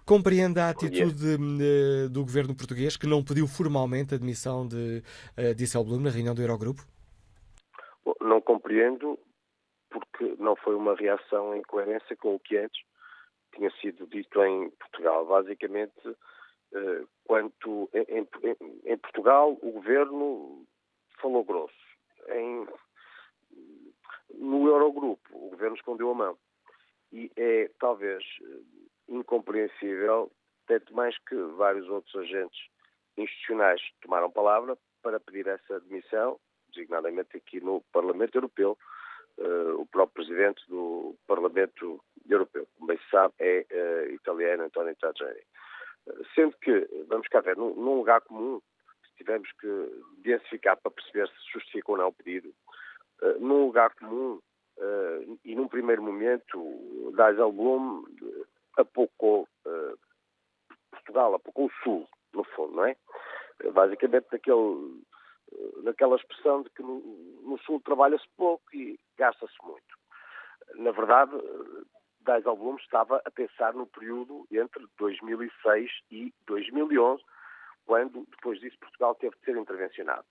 [0.06, 5.02] Compreende a atitude eh, do governo português que não pediu formalmente a admissão de
[5.38, 6.84] uh, Dijsselbloem na reunião do Eurogrupo?
[8.20, 9.18] Não compreendo
[9.90, 12.82] porque não foi uma reação em coerência com o que antes
[13.56, 15.26] tinha sido dito em Portugal.
[15.26, 16.18] Basicamente,
[16.74, 18.28] eh, quanto em, em,
[18.86, 20.66] em Portugal o governo
[21.22, 21.74] falou grosso.
[22.30, 22.68] Em,
[24.36, 26.38] no Eurogrupo, o governo escondeu a mão.
[27.12, 28.24] E é talvez
[29.08, 30.32] incompreensível,
[30.68, 32.60] tanto mais que vários outros agentes
[33.18, 36.40] institucionais tomaram palavra para pedir essa admissão,
[36.70, 38.78] designadamente aqui no Parlamento Europeu,
[39.38, 44.96] uh, o próprio Presidente do Parlamento Europeu, como bem se sabe, é uh, italiano António
[44.96, 45.42] Tajani.
[46.08, 48.62] Uh, sendo que, vamos cá ver, num, num lugar comum,
[49.06, 52.54] se tivermos que densificar para perceber se justifica ou não o pedido,
[53.40, 54.42] num lugar comum
[55.46, 56.60] e num primeiro momento,
[57.16, 58.04] Dijsselbloem
[58.78, 59.98] apocou uh,
[60.92, 62.96] Portugal, apocou o Sul, no fundo, não é?
[63.72, 65.04] Basicamente naquele,
[65.84, 67.00] naquela expressão de que no,
[67.44, 69.98] no Sul trabalha-se pouco e gasta-se muito.
[70.76, 71.32] Na verdade,
[72.22, 77.22] Dijsselbloem estava a pensar no período entre 2006 e 2011,
[77.86, 80.26] quando, depois disso, Portugal teve de ser intervencionado.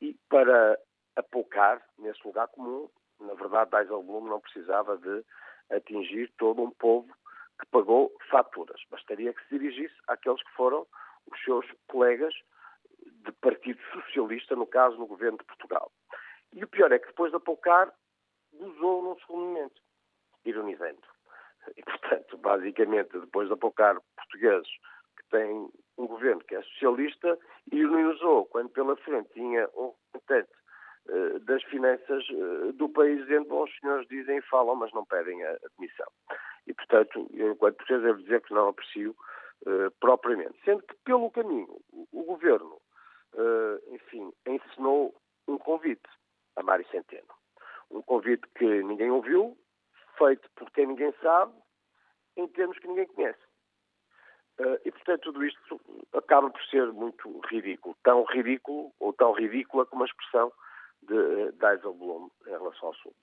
[0.00, 0.78] E para
[1.16, 2.88] apocar nesse lugar comum,
[3.20, 5.24] na verdade, Dijsselbloem não precisava de
[5.70, 7.08] atingir todo um povo
[7.60, 8.80] que pagou faturas.
[8.90, 10.86] Bastaria que se dirigisse àqueles que foram
[11.30, 12.34] os seus colegas
[13.24, 15.92] de Partido Socialista, no caso, no governo de Portugal.
[16.52, 17.92] E o pior é que depois de apocar,
[18.52, 19.80] gozou num segundo momento,
[20.44, 21.00] ironizando.
[21.76, 24.68] E, portanto, basicamente, depois de apocar portugueses
[25.16, 27.38] que têm um governo que é socialista,
[27.70, 30.52] ironizou quando pela frente tinha um representante
[31.08, 35.04] uh, das finanças uh, do país dizendo, bom, os senhores dizem e falam, mas não
[35.04, 36.10] pedem a admissão.
[36.66, 39.16] E, portanto, eu, enquanto português, devo dizer que não aprecio
[39.66, 40.58] uh, propriamente.
[40.64, 42.80] Sendo que, pelo caminho, o, o governo,
[43.34, 45.14] uh, enfim, ensinou
[45.48, 46.08] um convite
[46.56, 47.26] a Mário Centeno.
[47.90, 49.56] Um convite que ninguém ouviu,
[50.16, 51.52] feito por quem ninguém sabe,
[52.36, 53.40] em termos que ninguém conhece.
[54.58, 55.80] Uh, e, portanto, tudo isto
[56.12, 57.96] acaba por ser muito ridículo.
[58.02, 60.52] Tão ridículo, ou tão ridícula como a expressão
[61.02, 63.14] de uh, Dijsselbloem em relação ao Sul.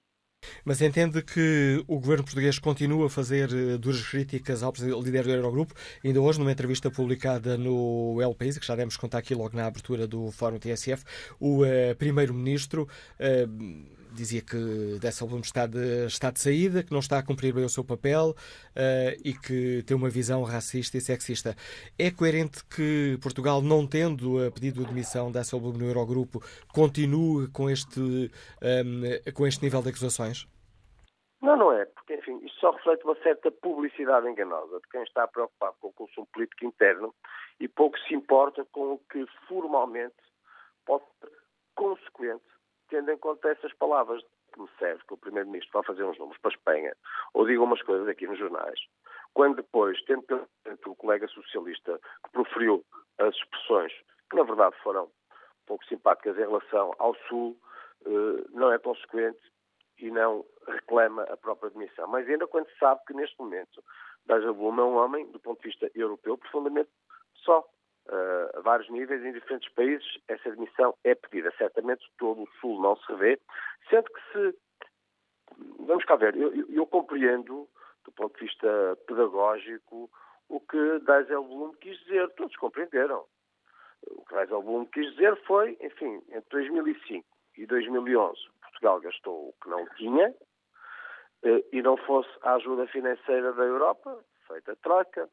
[0.64, 5.32] Mas entende que o governo português continua a fazer eh, duras críticas ao líder do
[5.32, 5.74] Eurogrupo?
[6.04, 9.66] Ainda hoje, numa entrevista publicada no El País, que já demos contar aqui logo na
[9.66, 11.04] abertura do Fórum TSF,
[11.40, 12.88] o uh, primeiro-ministro
[13.20, 17.64] uh, dizia que Dijsselbloem está de, está de saída, que não está a cumprir bem
[17.64, 21.56] o seu papel uh, e que tem uma visão racista e sexista.
[21.98, 26.42] É coerente que Portugal, não tendo a pedido de admissão de Dijsselbloem no Eurogrupo,
[26.74, 28.30] continue com este, um,
[28.62, 30.48] ehm, com este nível de acusações?
[31.42, 35.26] Não, não é, porque, enfim, isto só reflete uma certa publicidade enganosa de quem está
[35.28, 37.16] preocupado com o consumo político interno
[37.60, 40.16] e pouco se importa com o que formalmente
[40.86, 41.32] pode ser
[41.76, 42.44] consequente
[42.90, 44.24] tendo em conta essas palavras
[44.54, 46.96] que me serve que o Primeiro-Ministro vai fazer uns números para a Espanha
[47.34, 48.80] ou diga umas coisas aqui nos jornais,
[49.34, 50.48] quando depois, tendo
[50.86, 52.84] o colega socialista que proferiu
[53.20, 53.94] as expressões
[54.30, 55.10] que na verdade foram
[55.66, 57.58] pouco simpáticas em relação ao Sul,
[58.06, 59.40] eh, não é consequente
[59.98, 62.08] e não reclama a própria admissão.
[62.08, 63.84] Mas ainda quando se sabe que neste momento
[64.26, 66.90] Dijsselbloem é um homem, do ponto de vista europeu, profundamente
[67.44, 67.66] só
[68.10, 71.54] uh, a vários níveis em diferentes países, essa admissão é pedida.
[71.58, 73.40] Certamente todo o Sul não se revê,
[73.90, 74.58] sendo que se.
[75.80, 77.68] Vamos cá ver, eu, eu, compreendo,
[78.06, 80.10] do ponto de vista pedagógico,
[80.48, 82.30] o que Dijsselbloem quis dizer.
[82.36, 83.26] Todos compreenderam.
[84.08, 87.26] O que Dijsselbloem quis dizer foi, enfim, entre 2005
[87.58, 90.34] e 2011, Portugal gastou o que não tinha,
[91.44, 95.30] eh, e não fosse a ajuda financeira da Europa, feita troca,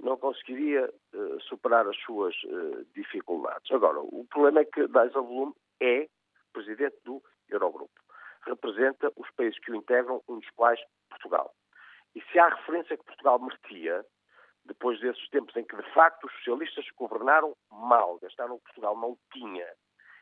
[0.00, 3.70] não conseguiria uh, superar as suas uh, dificuldades.
[3.70, 6.08] Agora, o problema é que Dijsselbloem é
[6.52, 8.00] presidente do Eurogrupo.
[8.46, 10.80] Representa os países que o integram, um dos quais
[11.10, 11.52] Portugal.
[12.14, 14.04] E se há referência que Portugal merecia,
[14.64, 18.96] depois desses tempos em que de facto os socialistas governaram mal, gastaram o que Portugal
[18.96, 19.66] não tinha,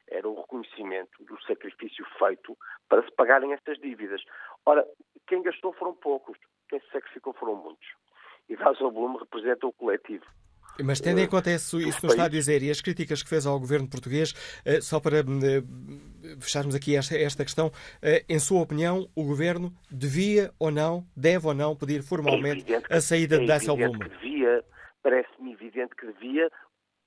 [0.08, 2.56] era o reconhecimento do sacrifício feito
[2.88, 4.22] para se pagarem estas dívidas.
[4.66, 4.86] Ora,
[5.26, 6.36] quem gastou foram poucos,
[6.68, 7.86] quem se sacrificou foram muitos.
[8.48, 10.24] E Dijsselbloem representa o coletivo.
[10.82, 13.46] Mas tendo em conta isso, isso nos está a dizer e as críticas que fez
[13.46, 14.34] ao governo português,
[14.82, 15.18] só para
[16.40, 17.70] fecharmos aqui esta, esta questão,
[18.28, 23.00] em sua opinião, o governo devia ou não, deve ou não pedir formalmente é a
[23.00, 24.00] saída é de Dijsselbloem?
[24.00, 24.64] Que devia,
[25.00, 26.50] parece-me evidente que devia,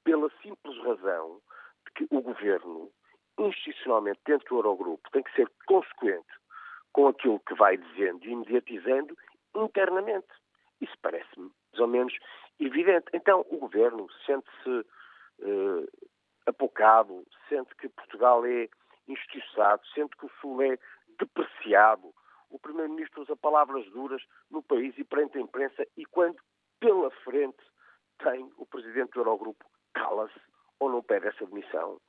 [0.05, 1.41] pela simples razão
[1.87, 2.89] de que o governo,
[3.37, 6.25] institucionalmente dentro do Eurogrupo, tem que ser consequente
[6.93, 9.13] com aquilo que vai dizendo e imediatizando
[9.53, 10.27] internamente.
[10.81, 12.13] Isso parece-me mais ou menos
[12.59, 13.07] evidente.
[13.13, 15.87] Então, o governo sente-se uh,
[16.45, 18.69] apocado, sente que Portugal é
[19.07, 20.77] injustiçado, sente que o Sul é
[21.19, 22.13] depreciado.
[22.49, 26.37] O Primeiro-Ministro usa palavras duras no país e perante a imprensa, e quando
[26.79, 27.63] pela frente
[28.19, 30.39] tem o Presidente do Eurogrupo, cala-se
[30.79, 31.99] ou não pede essa demissão.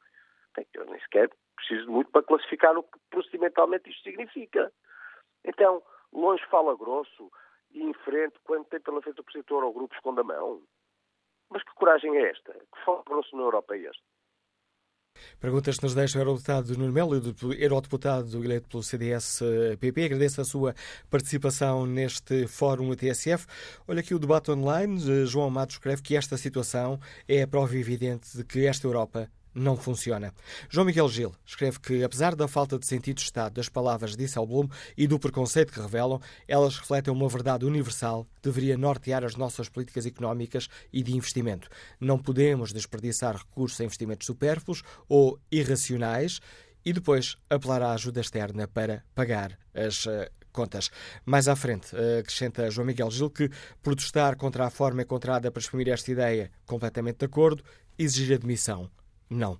[0.74, 4.72] Eu nem sequer preciso muito para classificar o que procedimentalmente isto significa.
[5.44, 7.30] Então, longe fala grosso
[8.08, 10.62] frente, quando tem pela frente o Presidente do Eurogrupo, esconde a mão.
[11.50, 12.52] Mas que coragem é esta?
[12.52, 14.02] Que grosso na Europa é este?
[15.40, 17.14] Perguntas que nos deixa o eurodeputado Nuno Melo,
[17.58, 20.04] eurodeputado eleito pelo CDS-PP.
[20.04, 20.74] Agradeço a sua
[21.10, 23.46] participação neste fórum TSF.
[23.86, 25.26] Olha aqui o debate online.
[25.26, 29.28] João Matos escreve que esta situação é a prova evidente de que esta Europa
[29.58, 30.32] não funciona.
[30.68, 34.18] João Miguel Gil escreve que, apesar da falta de sentido de Estado das palavras de
[34.18, 39.36] Disselblum e do preconceito que revelam, elas refletem uma verdade universal que deveria nortear as
[39.36, 41.68] nossas políticas económicas e de investimento.
[42.00, 46.40] Não podemos desperdiçar recursos a investimentos supérfluos ou irracionais
[46.84, 50.90] e depois apelar à ajuda externa para pagar as uh, contas.
[51.24, 53.50] Mais à frente, uh, acrescenta João Miguel Gil que
[53.82, 57.62] protestar contra a forma encontrada para exprimir esta ideia, completamente de acordo,
[57.98, 58.90] exigir admissão
[59.30, 59.58] não.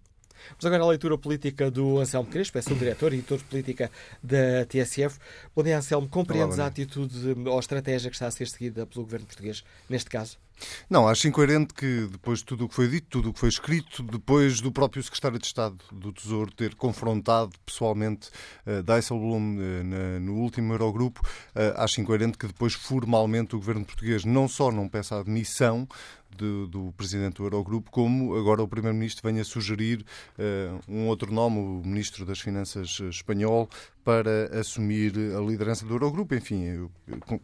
[0.50, 3.90] Vamos agora à leitura política do Anselmo Crespo, é subdiretor e editor de política
[4.22, 5.18] da TSF.
[5.54, 6.08] Bom dia, Anselmo.
[6.08, 9.64] Compreendes Olá, a atitude ou a estratégia que está a ser seguida pelo governo português
[9.88, 10.38] neste caso?
[10.88, 13.48] Não, acho incoerente que depois de tudo o que foi dito, tudo o que foi
[13.48, 18.28] escrito, depois do próprio secretário de Estado do Tesouro ter confrontado pessoalmente
[18.66, 24.24] uh, Dijsselbloem uh, no último Eurogrupo, uh, acho incoerente que depois formalmente o governo português
[24.24, 25.86] não só não peça a admissão,
[26.36, 30.04] do, do presidente do Eurogrupo, como agora o primeiro-ministro venha sugerir
[30.38, 33.68] uh, um outro nome, o ministro das Finanças espanhol,
[34.04, 36.34] para assumir a liderança do Eurogrupo.
[36.34, 37.40] Enfim, eu, eu,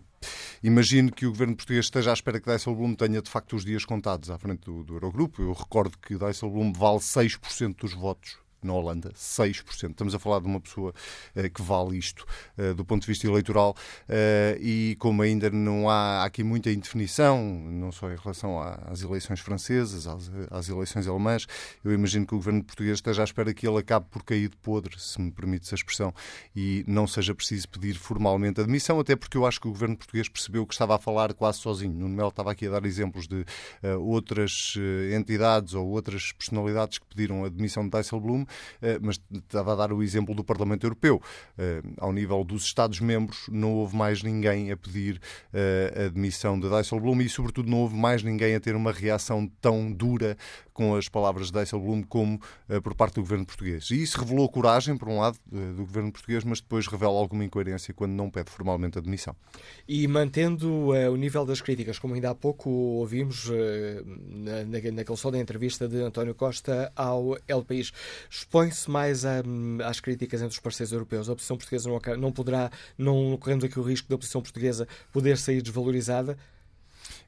[0.62, 3.84] Imagino que o governo português esteja à espera que Dijsselbloem tenha de facto os dias
[3.84, 5.42] contados à frente do, do Eurogrupo.
[5.42, 9.90] Eu recordo que Dijsselbloem vale 6% dos votos na Holanda, 6%.
[9.90, 10.94] Estamos a falar de uma pessoa
[11.36, 12.26] uh, que vale isto
[12.58, 13.76] uh, do ponto de vista eleitoral
[14.08, 19.40] uh, e como ainda não há aqui muita indefinição, não só em relação às eleições
[19.40, 20.06] francesas,
[20.50, 21.46] às, eleições alemãs,
[21.84, 24.56] eu imagino que o governo português esteja à espera que ele acabe por cair de
[24.56, 26.12] podre, se me permite a expressão,
[26.54, 30.28] e não seja preciso pedir formalmente admissão, até porque eu acho que o governo português
[30.28, 31.92] percebeu que estava a falar quase sozinho.
[31.92, 33.44] Nuno Melo estava aqui a dar exemplos de
[34.00, 34.74] outras
[35.16, 38.46] entidades ou outras personalidades que pediram a admissão de Dijsselbloem, eh,
[39.00, 41.20] mas estava a dar o exemplo do Parlamento Europeu.
[41.58, 45.20] Eh, ao nível dos Estados-membros, não houve mais ninguém a pedir
[45.52, 49.50] eh, a admissão de Dijsselbloem e, sobretudo, não houve mais ninguém a ter uma reação
[49.60, 50.36] tão dura
[50.72, 52.40] com as palavras de Dijsselbloem como
[52.82, 53.90] por parte do governo português.
[53.90, 57.94] E isso revelou coragem, por um lado, do governo português, mas depois revela alguma incoerência
[57.94, 59.36] quando não pede formalmente admissão.
[59.86, 63.48] E mantendo o nível das críticas, como ainda há pouco ouvimos
[64.26, 67.92] na, naquele som da entrevista de António Costa ao El País,
[68.36, 69.42] expõe-se mais a,
[69.86, 71.28] às críticas entre os parceiros europeus.
[71.28, 75.38] A oposição portuguesa não, não poderá, não corremos aqui o risco da oposição portuguesa poder
[75.38, 76.36] sair desvalorizada.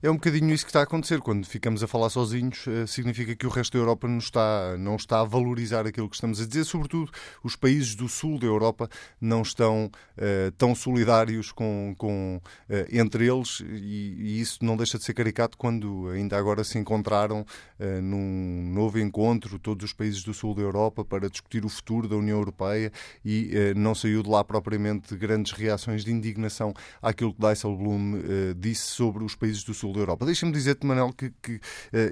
[0.02, 1.20] É um bocadinho isso que está a acontecer.
[1.20, 4.94] Quando ficamos a falar sozinhos, eh, significa que o resto da Europa não está, não
[4.94, 6.64] está a valorizar aquilo que estamos a dizer.
[6.64, 7.10] Sobretudo,
[7.42, 12.38] os países do sul da Europa não estão uh, tão solidários com, com,
[12.68, 16.78] uh, entre eles e, e, isso não deixa de ser caricato quando ainda agora se
[16.78, 21.70] encontraram uh, num novo encontro todos os países do sul da Europa para discutir o
[21.70, 22.92] futuro da União Europeia
[23.24, 28.22] e não saiu de lá propriamente grandes reações de indignação àquilo que Dijsselbloem
[28.56, 30.26] disse sobre os países do sul sul da Europa.
[30.26, 31.60] Deixa-me dizer-te, Manel, que, que uh,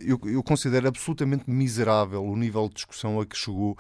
[0.03, 3.77] eu, eu, considero absolutamente miserável o nível de discussão a que chegou uh,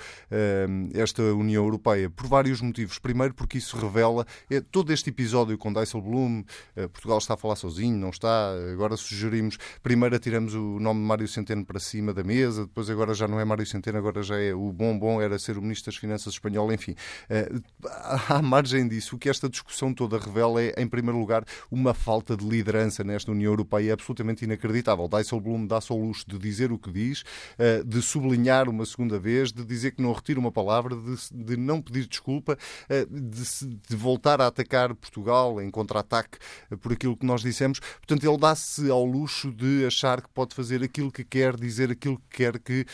[0.94, 2.98] esta União Europeia, por vários motivos.
[2.98, 6.44] Primeiro, porque isso revela é, todo este episódio com Dijsselbloem,
[6.92, 11.28] Portugal está a falar sozinho, não está, agora sugerimos, primeiro atiramos o nome de Mário
[11.28, 14.54] Centeno para cima da mesa, depois agora já não é Mário Centeno, agora já é
[14.54, 16.94] o bom bom, era ser o Ministro das Finanças espanhol, enfim.
[18.28, 22.36] à margem disso, o que esta discussão toda revela é, em primeiro lugar, uma falta
[22.36, 25.08] de liderança nesta União Europeia É absolutamente inacreditável.
[25.08, 27.24] Dijsselbloem dá-se ao luxo de dizer o que diz,
[27.58, 31.56] eh, de sublinhar uma segunda vez, de dizer que não retira uma palavra, de, de
[31.56, 32.56] não pedir desculpa,
[32.88, 36.38] eh, de, de, voltar a atacar Portugal em contra-ataque
[36.80, 37.80] por aquilo que nós dissemos.
[37.80, 42.18] Portanto, ele dá-se ao luxo de achar que pode fazer aquilo que quer, dizer aquilo
[42.30, 42.86] que quer, que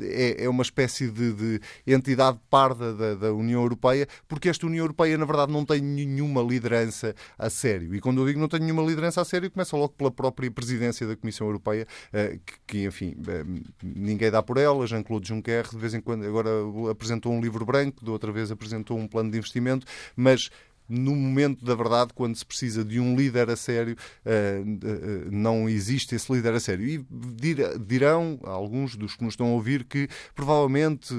[0.00, 4.84] é, é uma espécie de, de entidade parda da, da União Europeia, porque esta União
[4.84, 7.94] Europeia, na verdade, não tem nenhuma liderança a sério.
[7.94, 11.06] E quando eu digo não tem nenhuma liderança a sério, começa logo pela própria presidência
[11.06, 13.44] da Comissão Europeia, eh, que, enfim, eh,
[13.82, 14.86] ninguém dá por ela.
[14.86, 16.50] Jean-Claude Juncker, de vez em quando, agora
[16.90, 19.86] apresentou um livro branco, de outra vez apresentou um plano de investimento,
[20.16, 20.50] mas
[20.88, 23.96] no momento da verdade, quando se precisa de um líder a sério,
[24.26, 24.62] eh,
[25.30, 26.84] não existe esse líder a sério.
[26.86, 27.06] E
[27.86, 31.14] dirão alguns dos que nos estão a ouvir que provavelmente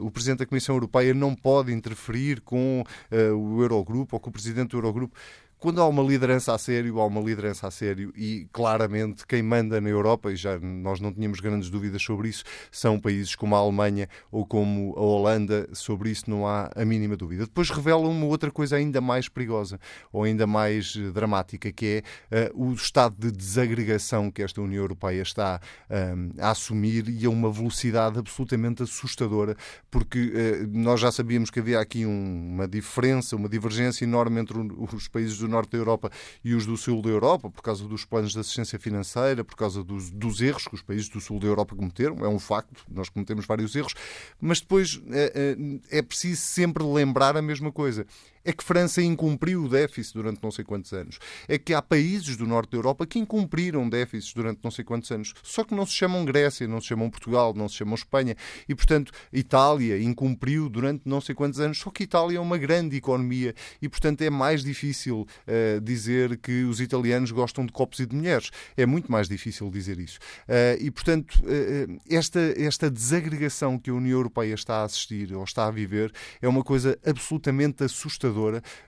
[0.00, 4.70] o Presidente da Comissão Europeia não pode interferir com o Eurogrupo ou com o Presidente
[4.70, 5.16] do Eurogrupo
[5.58, 9.80] quando há uma liderança a sério, há uma liderança a sério e claramente quem manda
[9.80, 13.58] na Europa, e já nós não tínhamos grandes dúvidas sobre isso, são países como a
[13.58, 17.44] Alemanha ou como a Holanda, sobre isso não há a mínima dúvida.
[17.44, 19.80] Depois revela uma outra coisa ainda mais perigosa
[20.12, 24.82] ou ainda mais eh, dramática, que é uh, o estado de desagregação que esta União
[24.82, 29.56] Europeia está um, a assumir e a uma velocidade absolutamente assustadora,
[29.90, 34.58] porque uh, nós já sabíamos que havia aqui um, uma diferença, uma divergência enorme entre
[34.58, 36.10] os países do do norte da Europa
[36.44, 39.82] e os do sul da Europa, por causa dos planos de assistência financeira, por causa
[39.82, 42.24] dos, dos erros que os países do sul da Europa cometeram.
[42.24, 43.94] É um facto, nós cometemos vários erros,
[44.40, 45.56] mas depois é,
[45.90, 48.06] é, preciso sempre lembrar a mesma coisa
[48.46, 51.18] é que França incumpriu o déficit durante não sei quantos anos.
[51.48, 55.10] É que há países do norte da Europa que incumpriram déficits durante não sei quantos
[55.10, 55.34] anos.
[55.42, 58.36] Só que não se chamam Grécia, não se chamam Portugal, não se chamam Espanha.
[58.68, 61.78] E, portanto, Itália incumpriu durante não sei quantos anos.
[61.78, 66.62] Só que Itália é uma grande economia e, portanto, é mais difícil uh, dizer que
[66.62, 68.52] os italianos gostam de copos e de mulheres.
[68.76, 70.20] É muito mais difícil dizer isso.
[70.48, 75.42] Uh, e, portanto, uh, esta, esta desagregação que a União Europeia está a assistir ou
[75.42, 78.35] está a viver é uma coisa absolutamente assustadora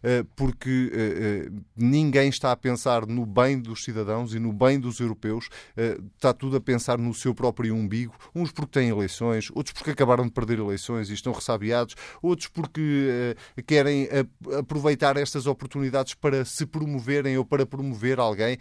[0.03, 4.79] eh, porque eh, eh, ninguém está a pensar no bem dos cidadãos e no bem
[4.79, 5.49] dos europeus,
[6.15, 10.25] está tudo a pensar no seu próprio umbigo, uns porque têm eleições, outros porque acabaram
[10.25, 13.37] de perder eleições e estão ressabiados, outros porque
[13.67, 14.09] querem
[14.59, 18.59] aproveitar estas oportunidades para se promoverem ou para promover alguém.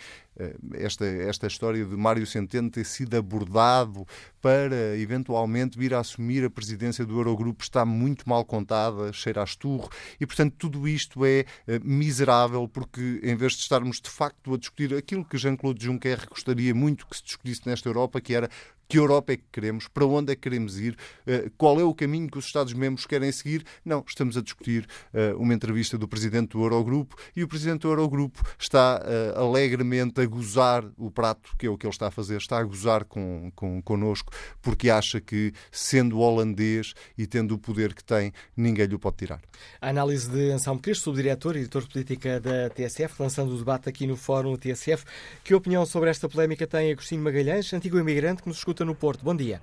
[0.76, 4.06] Esta, esta história de Mário Centeno ter sido abordado
[4.40, 9.44] para eventualmente vir a assumir a presidência do Eurogrupo está muito mal contada, cheira a
[9.44, 14.54] esturro, e portanto tudo isto é uh, miserável, porque em vez de estarmos de facto
[14.54, 18.50] a discutir aquilo que Jean-Claude Juncker gostaria muito que se discutisse nesta Europa, que era
[18.88, 19.88] que Europa é que queremos?
[19.88, 20.96] Para onde é que queremos ir?
[21.26, 23.66] Eh, qual é o caminho que os Estados-membros querem seguir?
[23.84, 27.90] Não, estamos a discutir eh, uma entrevista do Presidente do Eurogrupo e o Presidente do
[27.90, 32.12] Eurogrupo está eh, alegremente a gozar o prato, que é o que ele está a
[32.12, 34.32] fazer, está a gozar com, com, connosco,
[34.62, 39.18] porque acha que, sendo holandês e tendo o poder que tem, ninguém lhe o pode
[39.18, 39.42] tirar.
[39.82, 43.90] A análise de Anselmo Cristo, subdiretor e editor de política da TSF, lançando o debate
[43.90, 45.04] aqui no Fórum TSF.
[45.44, 49.24] Que opinião sobre esta polémica tem Agostinho Magalhães, antigo imigrante que nos escuta no Porto.
[49.24, 49.62] Bom dia.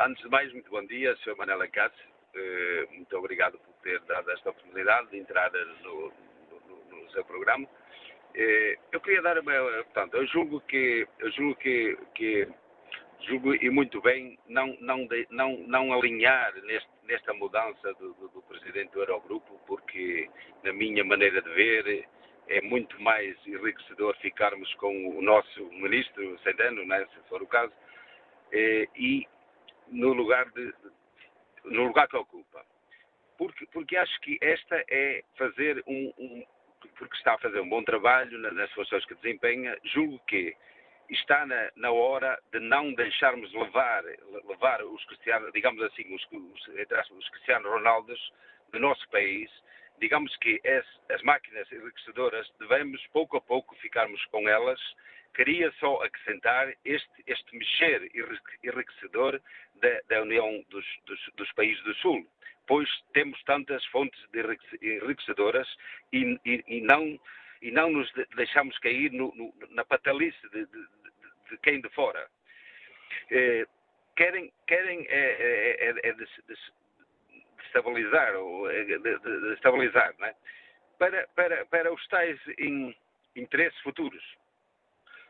[0.00, 1.36] Antes de mais, muito bom dia, Sr.
[1.36, 2.08] Manela Cássio.
[2.34, 5.50] Eh, muito obrigado por ter dado esta oportunidade de entrar
[5.82, 6.12] no,
[6.50, 7.68] no, no seu programa.
[8.34, 9.52] Eh, eu queria dar uma.
[9.84, 11.06] Portanto, eu julgo que.
[11.18, 12.48] Eu julgo que, que
[13.20, 18.42] julgo e muito bem não, não, não, não alinhar neste, nesta mudança do, do, do,
[18.42, 20.30] presidente do Eurogrupo, porque,
[20.62, 22.08] na minha maneira de ver,
[22.48, 27.72] é muito mais enriquecedor ficarmos com o nosso ministro Sedano, né, se for o caso,
[28.52, 29.26] eh, e
[29.88, 30.72] no lugar, de,
[31.64, 32.64] no lugar que ocupa.
[33.36, 36.46] Porque, porque acho que esta é fazer um, um
[36.96, 40.56] porque está a fazer um bom trabalho nas funções que desempenha, julgo que
[41.10, 44.04] está na, na, hora de não deixarmos levar,
[44.46, 48.32] levar os cristianos, digamos assim, os, os, os cristianos Ronaldos
[48.72, 49.50] do nosso país
[50.00, 54.80] digamos que as, as máquinas enriquecedoras devemos pouco a pouco ficarmos com elas.
[55.34, 58.10] Queria só acrescentar este, este mexer
[58.64, 59.40] enriquecedor
[59.76, 62.26] da, da União dos, dos, dos, países do Sul,
[62.66, 64.20] pois temos tantas fontes
[64.82, 65.68] enriquecedoras
[66.12, 67.20] e, e, e não,
[67.62, 70.86] e não nos deixamos cair no, no, na patalice de, de,
[71.50, 72.28] de, quem de fora.
[73.30, 73.66] Eh,
[74.16, 76.14] querem, querem é, é, é,
[77.68, 80.34] estabilizar, ou eh, de, estabilizar, é?
[80.98, 82.94] para, para, para os tais in,
[83.36, 84.24] interesses futuros.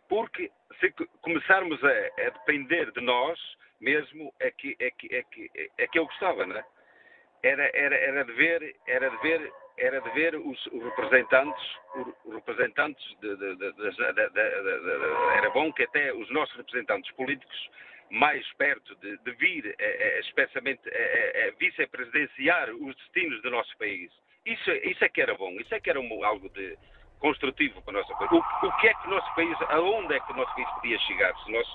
[0.08, 3.38] Porque se começarmos a, a, depender de nós
[3.80, 6.64] mesmo, é que, é que, é que, é que eu gostava, não é?
[7.42, 11.76] Era, era, era de ver, era de ver, era de ver os, os representantes,
[12.24, 13.72] os representantes de, de, de,
[15.36, 17.70] era bom que até os nossos representantes políticos
[18.10, 24.10] mais perto de, de vir, é, especialmente, é, vice-presidenciar os destinos do nosso país.
[24.46, 26.76] Isso, isso é que era bom, isso é que era um, algo de
[27.18, 28.30] construtivo para o nosso país.
[28.32, 30.98] O, o que é que o nosso país, aonde é que o nosso país podia
[31.00, 31.66] chegar se nós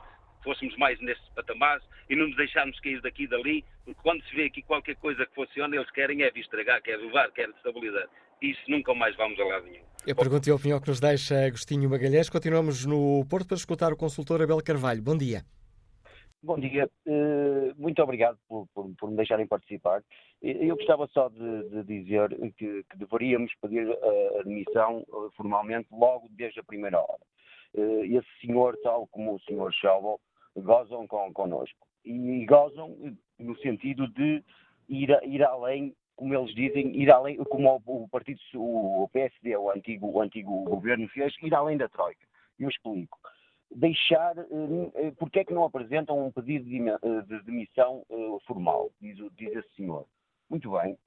[0.43, 4.35] fôssemos mais nesses patamares e não nos deixarmos cair daqui e dali, porque quando se
[4.35, 8.09] vê aqui qualquer coisa que funciona, eles querem é estragar, querem levar, querem estabilidade.
[8.41, 9.83] Isso nunca mais vamos a lado nenhum.
[10.05, 12.29] Eu pergunto e a opinião que nos deixa Agostinho Magalhães.
[12.29, 15.01] Continuamos no Porto para escutar o consultor Abel Carvalho.
[15.01, 15.43] Bom dia.
[16.45, 20.03] Bom dia, uh, muito obrigado por, por, por, me deixarem participar.
[20.41, 26.27] Eu gostava só de, de dizer que, que, deveríamos pedir a admissão uh, formalmente logo
[26.31, 27.23] desde a primeira hora.
[27.73, 30.17] Esse senhor, tal como o senhor Schauble,
[30.57, 31.87] gozam com, connosco.
[32.03, 32.93] E, gozam
[33.39, 34.43] no sentido de
[34.89, 39.71] ir, ir além, como eles dizem, ir além, como o, o partido, o PSD, o
[39.71, 42.27] antigo, o antigo governo fez, ir além da Troika.
[42.59, 43.17] Eu explico.
[43.75, 48.91] Deixar, eh, porque é que não apresentam um pedido de, eh, de demissão eh, formal,
[49.01, 50.05] diz, diz esse senhor.
[50.49, 50.97] Muito bem,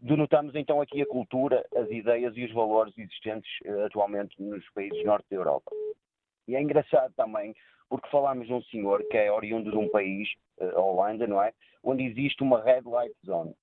[0.00, 3.50] denotamos então aqui a cultura, as ideias e os valores existentes
[3.84, 5.72] atualmente nos países norte da Europa.
[6.46, 7.54] E é engraçado também
[7.88, 10.28] porque falamos de um senhor que é oriundo de um país,
[10.60, 11.52] eh, a Holanda, não é?
[11.82, 13.54] Onde existe uma red light zone.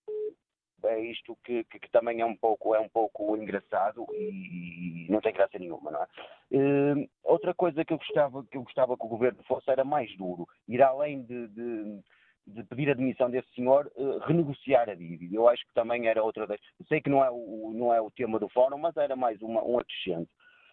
[0.83, 5.11] É isto que, que, que também é um pouco, é um pouco engraçado e, e
[5.11, 6.07] não tem graça nenhuma, não é?
[6.51, 10.15] Uh, outra coisa que eu, gostava, que eu gostava que o governo fosse era mais
[10.17, 12.03] duro, ir além de, de
[12.47, 15.35] de pedir a demissão desse senhor, uh, renegociar a dívida.
[15.35, 16.59] Eu acho que também era outra das.
[16.87, 19.63] Sei que não é o, não é o tema do fórum, mas era mais uma,
[19.63, 20.29] um acrescente.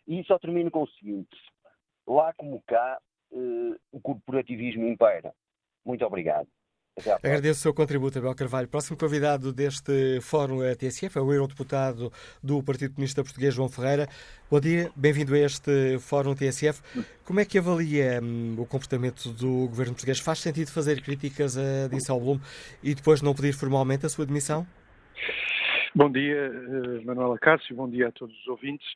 [0.06, 1.36] E só termino com o seguinte:
[2.06, 3.00] lá como cá,
[3.30, 5.32] uh, o corporativismo impera.
[5.84, 6.48] Muito obrigado.
[7.22, 8.68] Agradeço o seu contributo, Abel Carvalho.
[8.68, 12.12] Próximo convidado deste Fórum TSF é o eurodeputado
[12.42, 14.06] do Partido Comunista Português, João Ferreira.
[14.50, 16.82] Bom dia, bem-vindo a este Fórum TSF.
[17.24, 20.20] Como é que avalia hum, o comportamento do governo português?
[20.20, 22.38] Faz sentido fazer críticas a Disselblum
[22.82, 24.66] e depois não pedir formalmente a sua demissão?
[25.94, 28.86] Bom dia, eh, Manuela Cássio, bom dia a todos os ouvintes.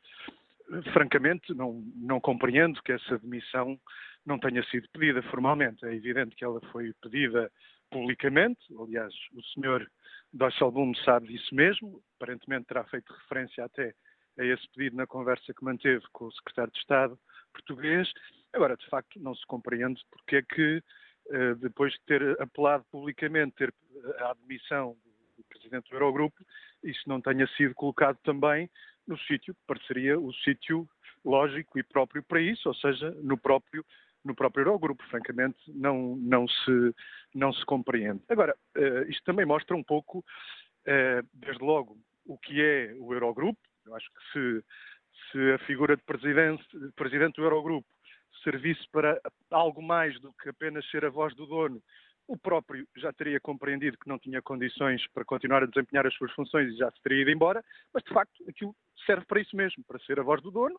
[0.93, 3.79] Francamente, não, não compreendo que essa demissão
[4.23, 5.83] não tenha sido pedida formalmente.
[5.83, 7.49] É evidente que ela foi pedida
[7.89, 9.89] publicamente, aliás, o senhor
[10.33, 13.93] Dijsselbloem sabe disso mesmo, aparentemente terá feito referência até
[14.37, 17.19] a esse pedido na conversa que manteve com o secretário de Estado
[17.53, 18.11] português.
[18.53, 20.83] Agora, de facto, não se compreende porque é que,
[21.29, 23.73] eh, depois de ter apelado publicamente ter
[24.19, 24.95] a admissão
[25.37, 26.37] do presidente do Eurogrupo,
[26.83, 28.69] isso não tenha sido colocado também
[29.07, 30.87] no sítio que pareceria o sítio
[31.25, 33.85] lógico e próprio para isso, ou seja, no próprio
[34.27, 36.95] no próprio Eurogrupo, francamente, não, não, se,
[37.33, 38.21] não se compreende.
[38.29, 43.59] Agora, uh, isto também mostra um pouco, uh, desde logo, o que é o Eurogrupo.
[43.85, 44.65] Eu acho que se,
[45.31, 47.87] se a figura de presidente, de presidente do Eurogrupo
[48.43, 49.19] servisse para
[49.49, 51.81] algo mais do que apenas ser a voz do dono,
[52.27, 56.31] o próprio já teria compreendido que não tinha condições para continuar a desempenhar as suas
[56.33, 57.63] funções e já se teria ido embora,
[57.93, 58.75] mas de facto aquilo
[59.05, 60.77] serve para isso mesmo, para ser a voz do dono.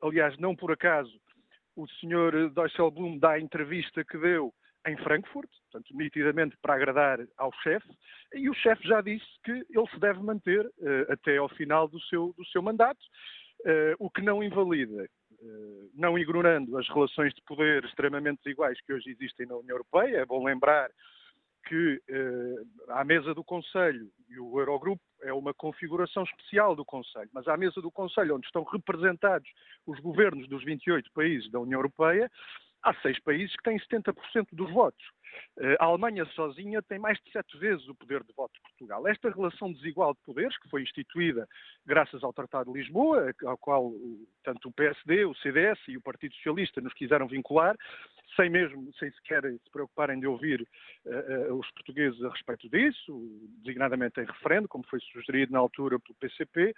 [0.00, 1.12] Aliás, não por acaso
[1.76, 2.50] o Sr.
[2.50, 4.52] Dijsselbloem dá a entrevista que deu
[4.86, 7.88] em Frankfurt, portanto, nitidamente para agradar ao chefe,
[8.34, 12.00] e o chefe já disse que ele se deve manter uh, até ao final do
[12.02, 13.00] seu, do seu mandato,
[13.60, 18.92] uh, o que não invalida, uh, não ignorando as relações de poder extremamente desiguais que
[18.92, 20.18] hoje existem na União Europeia.
[20.18, 20.88] É bom lembrar
[21.66, 22.00] que
[22.90, 27.56] à mesa do Conselho e o Eurogrupo é uma configuração especial do Conselho, mas à
[27.56, 29.48] mesa do Conselho, onde estão representados
[29.86, 32.30] os governos dos 28 países da União Europeia,
[32.82, 35.04] há seis países que têm 70% dos votos.
[35.58, 39.06] Eh, a Alemanha sozinha tem mais de sete vezes o poder de voto de Portugal.
[39.06, 41.48] Esta relação desigual de poderes, que foi instituída
[41.84, 43.92] graças ao Tratado de Lisboa, ao qual
[44.44, 47.76] tanto o PSD, o CDS e o Partido Socialista nos quiseram vincular,
[48.34, 50.66] sem mesmo, sem sequer se preocuparem de ouvir
[51.06, 53.18] uh, os portugueses a respeito disso,
[53.62, 56.74] designadamente em referendo, como foi sugerido na altura pelo PCP,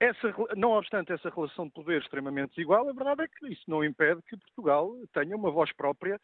[0.00, 3.84] essa, não obstante essa relação de poder extremamente desigual, a verdade é que isso não
[3.84, 6.20] impede que Portugal tenha uma voz própria,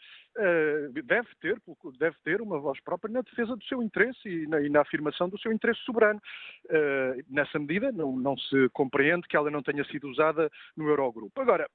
[1.05, 1.61] deve, ter,
[1.99, 5.29] deve ter uma voz própria na defesa do seu interesse e na, e na afirmação
[5.29, 6.21] do seu interesse soberano.
[6.67, 11.41] Uh, nessa medida, não, não se compreende que ela não tenha sido usada no Eurogrupo.
[11.41, 11.69] Agora,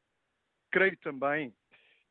[0.72, 1.54] creio também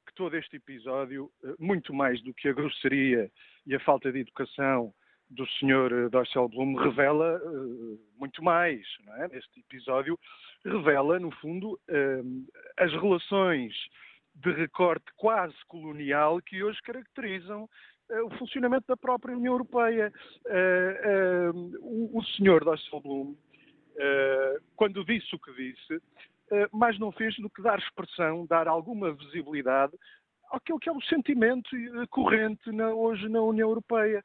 [0.06, 3.30] que todo este episódio, muito mais do que a grosseria
[3.66, 4.92] e a falta de educação
[5.30, 6.08] do Sr.
[6.10, 8.80] Dijsselbloem revela uh, muito mais.
[9.18, 9.36] É?
[9.36, 10.18] Este episódio
[10.64, 13.74] revela, no fundo, uh, as relações
[14.42, 17.68] de recorte quase colonial que hoje caracterizam
[18.24, 20.12] o funcionamento da própria União Europeia.
[21.80, 23.36] o, senhor Dijsselbloem,
[24.76, 26.02] quando disse o que disse,
[26.72, 29.92] mais não fez do que dar expressão, dar alguma visibilidade
[30.50, 31.68] aquilo que é o sentimento
[32.10, 34.22] corrente hoje na União Europeia,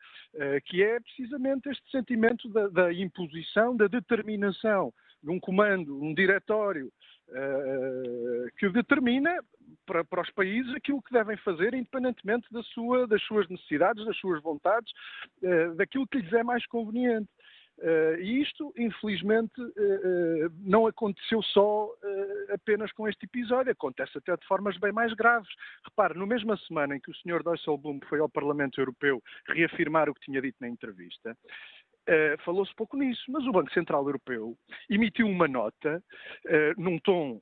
[0.66, 6.92] que é precisamente este sentimento da, imposição, da determinação de um comando, um diretório
[8.58, 9.40] que determina
[9.86, 14.18] para, para, os países aquilo que devem fazer, independentemente da sua, das suas necessidades, das
[14.18, 14.92] suas vontades,
[15.42, 17.30] uh, daquilo que lhes é mais conveniente.
[17.80, 21.90] Uh, e isto, infelizmente, uh, não aconteceu só
[22.54, 25.50] apenas com este episódio, acontece até de formas bem mais graves.
[25.84, 27.44] Repare, no mesma semana em que o Sr.
[27.44, 31.36] Dijsselbloem foi ao Parlamento Europeu reafirmar o que tinha dito na entrevista,
[32.10, 34.58] Uh, falou-se pouco nisso, mas o Banco Central Europeu
[34.90, 36.04] emitiu uma nota
[36.46, 37.42] uh, num tom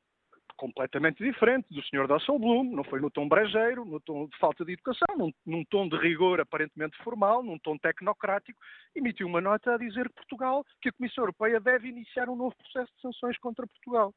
[0.62, 2.08] completamente diferente do Sr.
[2.08, 5.90] Dijsselbloem, não foi no tom brejeiro, no tom de falta de educação, num, num, tom
[5.90, 8.60] de rigor aparentemente formal, num tom tecnocrático,
[8.96, 12.56] emitiu uma nota a dizer que Portugal, que a Comissão Europeia deve iniciar um novo
[12.56, 14.14] processo de sanções contra Portugal.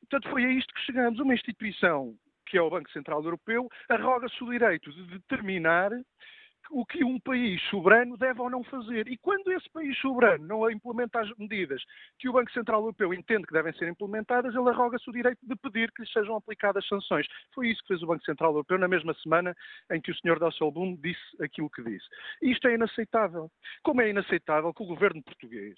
[0.00, 1.20] Portanto, foi a isto que chegamos.
[1.20, 2.16] Uma instituição,
[2.46, 5.92] que é o Banco Central Europeu, arroga-se o direito de determinar
[6.70, 9.08] o que um país soberano deve ou não fazer.
[9.08, 11.82] E quando esse país soberano não implementa as medidas
[12.18, 15.56] que o Banco Central Europeu entende que devem ser implementadas, ele arroga-se o direito de
[15.56, 17.26] pedir que lhe sejam aplicadas sanções.
[17.54, 19.54] Foi isso que fez o Banco Central Europeu na mesma semana
[19.90, 20.38] em que o Sr.
[20.38, 22.06] Dijsselbloem disse aquilo que disse.
[22.42, 23.50] Isto é inaceitável.
[23.82, 25.76] Como é inaceitável que o governo português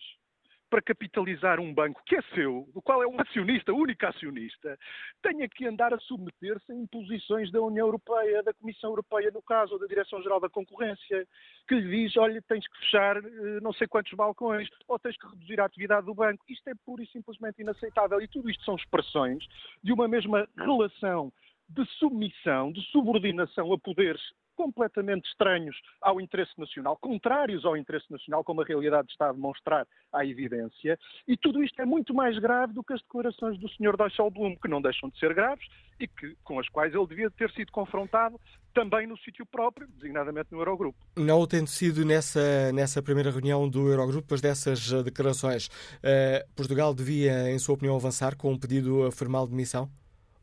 [0.72, 4.78] para capitalizar um banco que é seu, do qual é um acionista, único acionista,
[5.22, 9.74] tenha que andar a submeter-se a imposições da União Europeia, da Comissão Europeia, no caso,
[9.74, 11.28] ou da Direção-Geral da Concorrência,
[11.68, 15.26] que lhe diz, olha, tens que fechar eh, não sei quantos balcões, ou tens que
[15.26, 16.42] reduzir a atividade do banco.
[16.48, 18.18] Isto é pura e simplesmente inaceitável.
[18.22, 19.44] E tudo isto são expressões
[19.84, 21.30] de uma mesma relação
[21.68, 24.22] de submissão, de subordinação a poderes
[24.62, 29.84] completamente estranhos ao interesse nacional, contrários ao interesse nacional, como a realidade está a demonstrar
[30.12, 30.96] à evidência,
[31.26, 33.96] e tudo isto é muito mais grave do que as declarações do Sr.
[33.96, 35.66] Dijsselbloem, que não deixam de ser graves
[35.98, 38.38] e que, com as quais ele devia ter sido confrontado
[38.72, 40.98] também no sítio próprio, designadamente no Eurogrupo.
[41.16, 46.54] Não o tendo sido nessa, nessa primeira reunião do Eurogrupo, depois dessas eh, declarações, uh,
[46.54, 49.90] Portugal devia, em sua opinião, avançar com um pedido formal de demissão?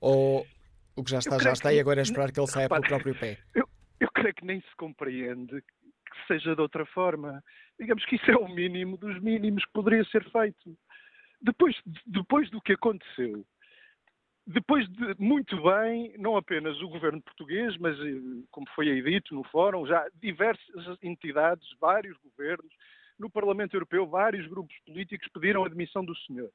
[0.01, 0.45] Ou
[0.99, 1.75] o que já está, já está, que...
[1.75, 3.37] e agora é esperar que ele saia pelo próprio pé?
[3.55, 3.68] Eu,
[4.29, 7.43] creio que nem se compreende que seja de outra forma.
[7.79, 10.77] Digamos que isso é o mínimo dos mínimos que poderia ser feito.
[11.41, 11.75] Depois,
[12.05, 13.45] depois do que aconteceu,
[14.45, 19.35] depois de muito bem, não apenas o governo português, mas, eh, como foi aí dito
[19.35, 22.73] no fórum, já diversas entidades, vários governos,
[23.17, 26.49] no Parlamento Europeu, vários grupos políticos pediram a admissão do senhor.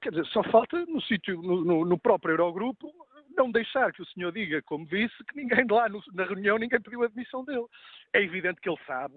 [0.00, 2.90] Quer dizer, só falta no sítio, no, no, no próprio Eurogrupo,
[3.36, 6.80] não deixar que o senhor diga, como disse, que ninguém lá no, na reunião ninguém
[6.80, 7.66] pediu a admissão dele.
[8.12, 9.14] É evidente que ele sabe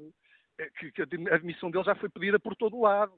[0.60, 3.14] eh, que, que a admissão dele já foi pedida por todo o lado.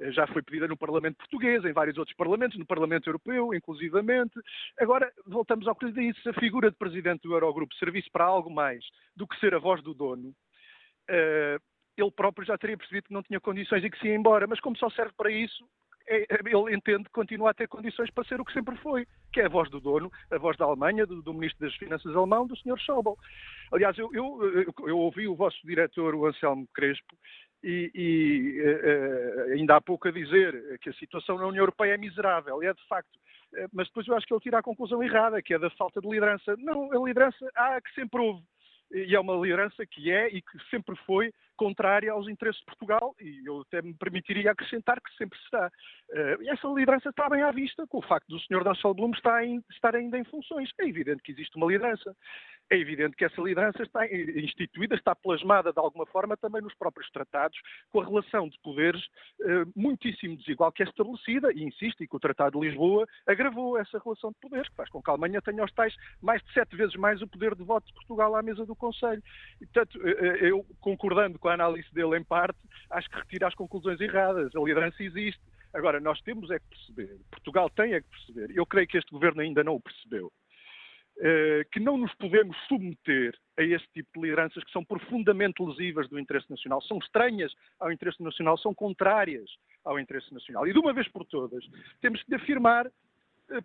[0.00, 0.10] É?
[0.10, 4.34] Já foi pedida no Parlamento Português, em vários outros parlamentos, no Parlamento Europeu, inclusivamente.
[4.78, 8.24] Agora, voltamos ao que lhe disse: se a figura de presidente do Eurogrupo servisse para
[8.24, 8.84] algo mais
[9.14, 10.30] do que ser a voz do dono,
[11.10, 11.62] uh,
[11.96, 14.46] ele próprio já teria percebido que não tinha condições e que se ia embora.
[14.46, 15.64] Mas como só serve para isso,
[16.08, 19.46] ele entende que continua a ter condições para ser o que sempre foi, que é
[19.46, 22.56] a voz do dono, a voz da Alemanha, do, do Ministro das Finanças alemão, do
[22.56, 22.78] Sr.
[22.78, 23.14] Schäuble.
[23.70, 27.14] Aliás, eu, eu, eu, ouvi o vosso diretor, o Anselmo Crespo,
[27.62, 31.98] e, e uh, ainda há pouco a dizer que a situação na União Europeia é
[31.98, 33.16] miserável, e é de facto.
[33.52, 36.00] Uh, mas depois eu acho que ele tira a conclusão errada, que é da falta
[36.00, 36.56] de liderança.
[36.56, 38.42] Não, a liderança há que sempre houve.
[38.90, 43.14] E é uma liderança que é e que sempre foi contrária aos interesses de Portugal
[43.20, 45.70] e eu até me permitiria acrescentar que sempre será.
[46.08, 48.64] Uh, e essa liderança está bem à vista com o facto do Sr.
[48.64, 50.70] Dijsselbloem estar, estar ainda em funções.
[50.80, 52.16] É evidente que existe uma liderança
[52.70, 57.10] é evidente que essa liderança está instituída, está plasmada de alguma forma também nos próprios
[57.10, 57.58] tratados,
[57.90, 59.02] com a relação de poderes
[59.40, 63.78] eh, muitíssimo desigual que é estabelecida, e insisto, e que o Tratado de Lisboa agravou
[63.78, 66.52] essa relação de poderes, que faz com que a Alemanha tenha aos tais mais de
[66.52, 69.22] sete vezes mais o poder de voto de Portugal à mesa do Conselho.
[69.60, 72.58] E, portanto, eh, eh, eu, concordando com a análise dele em parte,
[72.90, 74.54] acho que retira as conclusões erradas.
[74.54, 75.40] A liderança existe.
[75.72, 79.10] Agora, nós temos é que perceber, Portugal tem é que perceber, eu creio que este
[79.10, 80.32] governo ainda não o percebeu,
[81.20, 86.08] eh, que não nos podemos submeter a este tipo de lideranças que são profundamente lesivas
[86.08, 89.50] do interesse nacional, são estranhas ao interesse nacional, são contrárias
[89.84, 90.66] ao interesse nacional.
[90.66, 91.64] E de uma vez por todas,
[92.00, 92.88] temos que afirmar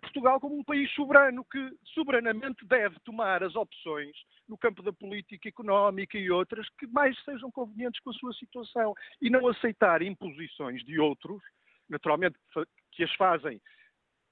[0.00, 4.16] Portugal como um país soberano que soberanamente deve tomar as opções
[4.48, 8.94] no campo da política económica e outras que mais sejam convenientes com a sua situação
[9.20, 11.42] e não aceitar imposições de outros,
[11.88, 12.38] naturalmente
[12.92, 13.60] que as fazem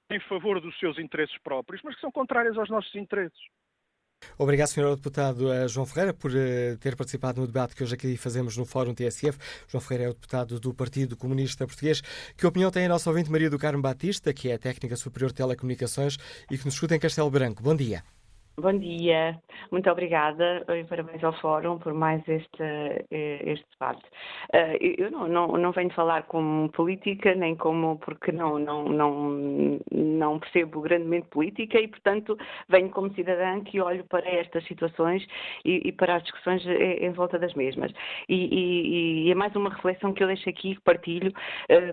[0.09, 3.39] em favor dos seus interesses próprios, mas que são contrárias aos nossos interesses.
[4.37, 4.95] Obrigado, Sr.
[4.95, 8.93] Deputado João Ferreira, por eh, ter participado no debate que hoje aqui fazemos no Fórum
[8.93, 9.37] TSF.
[9.67, 12.01] João Ferreira é o deputado do Partido Comunista Português.
[12.37, 15.35] Que opinião tem a nossa ouvinte Maria do Carmo Batista, que é técnica superior de
[15.35, 16.17] telecomunicações
[16.49, 17.61] e que nos escuta em Castelo Branco?
[17.61, 18.03] Bom dia.
[18.55, 19.35] Bom dia,
[19.71, 24.03] muito obrigada e parabéns ao Fórum por mais este, eh, este debate.
[24.53, 29.79] Eh, eu não, não, não venho falar como política, nem como, porque não, não, não,
[29.91, 32.37] não percebo grandemente política e, portanto,
[32.69, 35.25] venho como cidadã que olho para estas situações
[35.65, 37.91] e, e para as discussões em, volta das mesmas.
[38.29, 41.33] E, e, e, é mais uma reflexão que eu deixo aqui, que partilho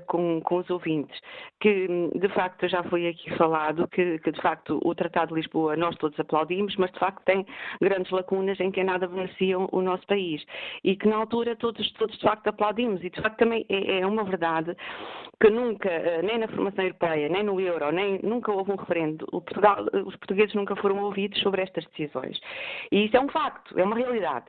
[0.07, 1.19] com, com os ouvintes,
[1.59, 5.75] que de facto já foi aqui falado, que, que de facto o Tratado de Lisboa
[5.75, 7.47] nós todos aplaudimos aplaudimos, mas de facto tem
[7.81, 10.45] grandes lacunas em que nada beneficiam o nosso país.
[10.83, 13.03] E que na altura todos, todos de facto aplaudimos.
[13.05, 14.77] E de facto também é, é uma verdade
[15.41, 19.27] que nunca, eh, nem na formação europeia, nem no euro, nem, nunca houve um referendo.
[19.27, 22.39] Portugal, os portugueses nunca foram ouvidos sobre estas decisões.
[22.93, 24.47] E isso é um facto, é uma realidade.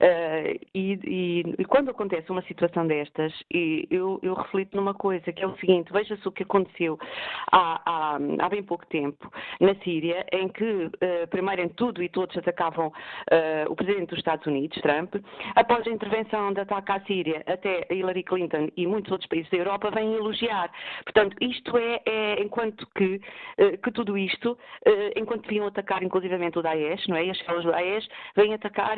[0.00, 3.32] Uh, e, e, e, quando acontece uma situação destas,
[3.88, 6.98] eu, eu, reflito numa coisa, que é o seguinte, veja-se o que aconteceu
[7.52, 9.30] há, há, há, bem pouco tempo
[9.60, 12.92] na Síria, em que, uh, primeiro em tudo e todos atacavam uh,
[13.68, 15.16] o presidente dos Estados Unidos, Trump,
[15.56, 19.58] após a intervenção de ataque à Síria, até Hillary Clinton e muitos outros países da
[19.58, 20.70] Europa vêm elogiar.
[21.02, 23.20] Portanto, isto é, é enquanto que,
[23.58, 27.26] uh, que tudo isto, uh, enquanto vinham atacar inclusivamente o Daesh, não é?
[27.26, 28.96] E as células do Daesh vêm atacar,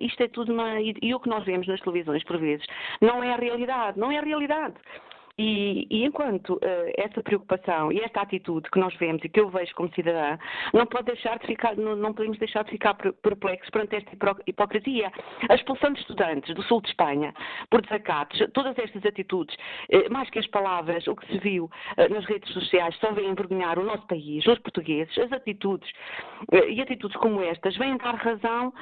[0.00, 0.80] isto é tudo uma.
[0.80, 2.66] E, e o que nós vemos nas televisões, por vezes,
[3.00, 3.98] não é a realidade.
[3.98, 4.74] Não é a realidade.
[5.36, 6.60] E, e enquanto uh,
[6.96, 10.38] essa preocupação e esta atitude que nós vemos e que eu vejo como cidadã,
[10.72, 14.12] não pode deixar de ficar, não, não podemos deixar de ficar perplexos perante esta
[14.46, 15.10] hipocrisia.
[15.48, 17.34] A expulsão de estudantes do sul de Espanha
[17.68, 19.56] por desacatos, todas estas atitudes,
[19.92, 23.28] uh, mais que as palavras, o que se viu uh, nas redes sociais, só vêm
[23.28, 25.90] envergonhar o nosso país, os portugueses, as atitudes
[26.68, 28.72] e atitudes como estas vêm dar razão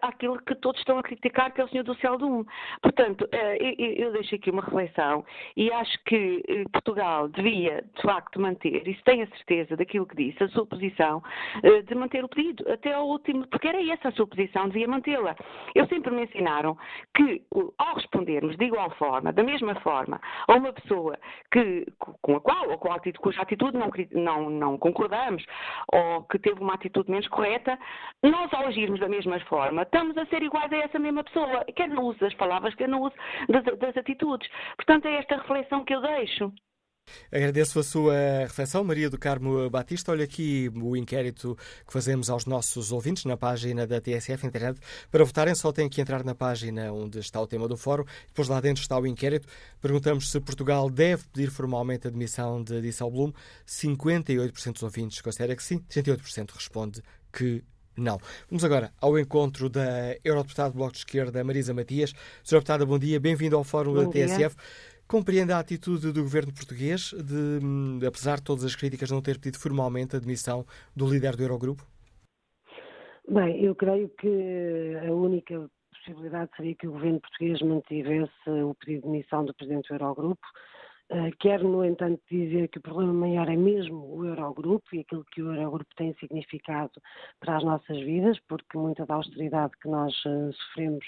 [0.00, 2.44] àquilo que todos estão a criticar, que é o Senhor do Céu do Um.
[2.80, 5.24] Portanto, eu, eu deixo aqui uma reflexão
[5.56, 10.06] e acho acho que eh, Portugal devia, de facto, manter, se tem a certeza daquilo
[10.06, 11.22] que disse, a sua posição
[11.62, 14.88] eh, de manter o pedido até ao último, porque era essa a sua posição, devia
[14.88, 15.36] mantê-la.
[15.74, 16.76] Eu sempre me ensinaram
[17.14, 17.42] que,
[17.78, 21.18] ao respondermos de igual forma, da mesma forma, a uma pessoa
[21.50, 25.44] que, com a qual, ou com a atitude, cuja atitude não, não, não concordamos,
[25.92, 27.78] ou que teve uma atitude menos correta,
[28.22, 31.88] nós, ao agirmos da mesma forma, estamos a ser iguais a essa mesma pessoa, quer
[31.88, 33.14] no uso das palavras, quer no uso
[33.48, 34.48] das, das atitudes.
[34.76, 36.52] Portanto, é esta reflexão reflexão que eu deixo.
[37.32, 40.12] Agradeço a sua reflexão, Maria do Carmo Batista.
[40.12, 44.78] Olha aqui o inquérito que fazemos aos nossos ouvintes na página da TSF Internet.
[45.10, 48.04] Para votarem, só têm que entrar na página onde está o tema do fórum.
[48.28, 49.48] Depois lá dentro está o inquérito.
[49.80, 53.32] Perguntamos se Portugal deve pedir formalmente a admissão de Disselblum.
[53.66, 57.02] 58% dos ouvintes considera que sim, 68% responde
[57.32, 57.64] que
[57.96, 58.18] não.
[58.48, 62.14] Vamos agora ao encontro da Eurodeputada do Bloco de Esquerda, Marisa Matias.
[62.42, 64.56] Senhora Deputada, bom dia, bem-vindo ao Fórum bom da TSF.
[64.56, 64.64] Dia.
[65.12, 69.38] Compreende a atitude do governo português de, hum, apesar de todas as críticas, não ter
[69.38, 70.64] pedido formalmente a admissão
[70.96, 71.86] do líder do Eurogrupo?
[73.28, 79.02] Bem, eu creio que a única possibilidade seria que o governo português mantivesse o pedido
[79.02, 80.46] de demissão do presidente do Eurogrupo.
[81.12, 85.22] Uh, quero, no entanto, dizer que o problema maior é mesmo o Eurogrupo e aquilo
[85.26, 86.92] que o Eurogrupo tem significado
[87.38, 91.04] para as nossas vidas, porque muita da austeridade que nós uh, sofremos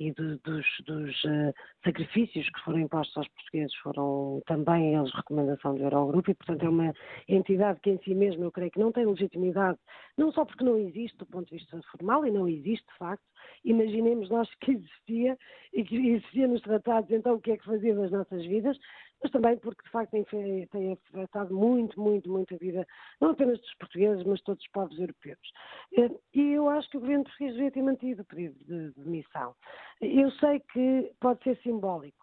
[0.00, 5.76] e de, dos, dos uh, sacrifícios que foram impostos aos portugueses foram também eles recomendação
[5.76, 6.92] do Eurogrupo e, portanto, é uma
[7.28, 9.78] entidade que em si mesma eu creio que não tem legitimidade,
[10.18, 13.24] não só porque não existe do ponto de vista formal, e não existe de facto,
[13.64, 15.38] imaginemos nós que existia
[15.72, 18.76] e que existia nos tratados, então o que é que fazia das nossas vidas,
[19.24, 22.86] mas também porque de facto tem, tem afetado muito, muito, muito a vida,
[23.18, 25.52] não apenas dos portugueses, mas de todos os povos europeus.
[25.96, 29.54] Eh, e eu acho que o governo português devia ter mantido o pedido de demissão.
[30.02, 32.22] Eu sei que pode ser simbólico,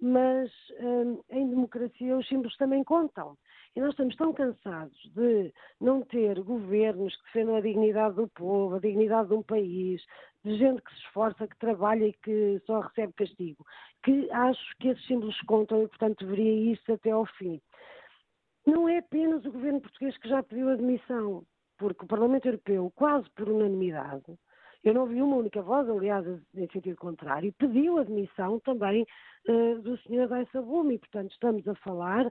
[0.00, 3.36] mas hum, em democracia os símbolos também contam.
[3.76, 8.76] E nós estamos tão cansados de não ter governos que defendam a dignidade do povo,
[8.76, 10.02] a dignidade de um país,
[10.42, 13.66] de gente que se esforça, que trabalha e que só recebe castigo,
[14.02, 17.60] que acho que esses símbolos contam e, portanto, deveria isso até ao fim.
[18.66, 21.44] Não é apenas o governo português que já pediu admissão,
[21.76, 24.38] porque o Parlamento Europeu, quase por unanimidade,
[24.86, 26.24] eu não vi uma única voz, aliás,
[26.54, 29.04] em sentido contrário, pediu admissão também
[29.48, 30.28] uh, do Sr.
[30.28, 32.30] Dijsselbloem e, portanto, estamos a falar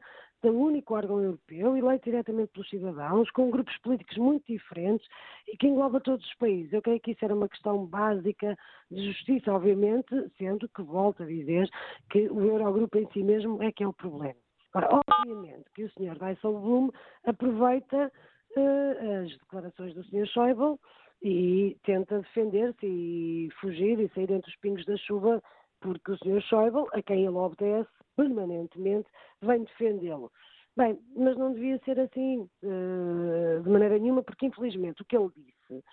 [0.51, 5.07] um único órgão europeu, eleito diretamente pelos cidadãos, com grupos políticos muito diferentes
[5.47, 6.73] e que engloba todos os países.
[6.73, 8.57] Eu creio que isso era uma questão básica
[8.89, 11.69] de justiça, obviamente, sendo que, volto a dizer,
[12.09, 14.35] que o Eurogrupo em si mesmo é que é o problema.
[14.73, 16.17] Agora, obviamente que o Sr.
[16.19, 16.91] Dijsselbloem
[17.25, 18.11] aproveita
[18.57, 20.27] uh, as declarações do Sr.
[20.27, 20.77] Schäuble
[21.21, 25.41] e tenta defender-se e fugir e sair entre os pingos da chuva,
[25.85, 26.41] porque o Sr.
[26.41, 29.07] Schäuble, a quem ele obedece permanentemente,
[29.41, 30.31] vem defendê-lo.
[30.75, 35.29] Bem, mas não devia ser assim uh, de maneira nenhuma, porque infelizmente o que ele
[35.35, 35.83] disse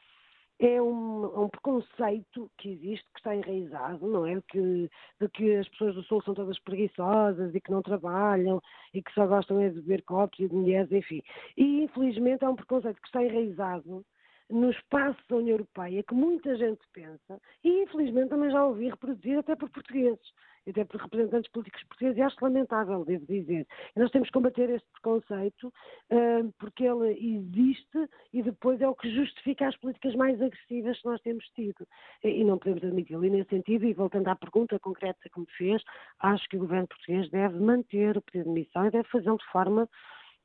[0.59, 4.41] é um, um, preconceito que existe, que está enraizado, não é?
[4.49, 4.89] Que,
[5.21, 8.61] de que as pessoas do Sul são todas preguiçosas e que não trabalham
[8.95, 11.21] e que só gostam é de beber copos e de mulheres, enfim.
[11.57, 14.05] E infelizmente é um preconceito que está enraizado
[14.51, 19.39] no espaço da União Europeia que muita gente pensa e infelizmente também já ouvi reproduzir
[19.39, 20.33] até por portugueses
[20.69, 23.67] até por representantes políticos portugueses, e acho lamentável, devo dizer.
[23.95, 28.95] E nós temos que combater este preconceito, uh, porque ele existe e depois é o
[28.95, 31.87] que justifica as políticas mais agressivas que nós temos tido.
[32.23, 33.25] E não podemos admiti-lo.
[33.25, 35.83] E nesse sentido, e voltando à pergunta concreta que me fez,
[36.21, 39.47] acho que o governo português deve manter o pedido de demissão e deve fazê-lo de
[39.47, 39.89] forma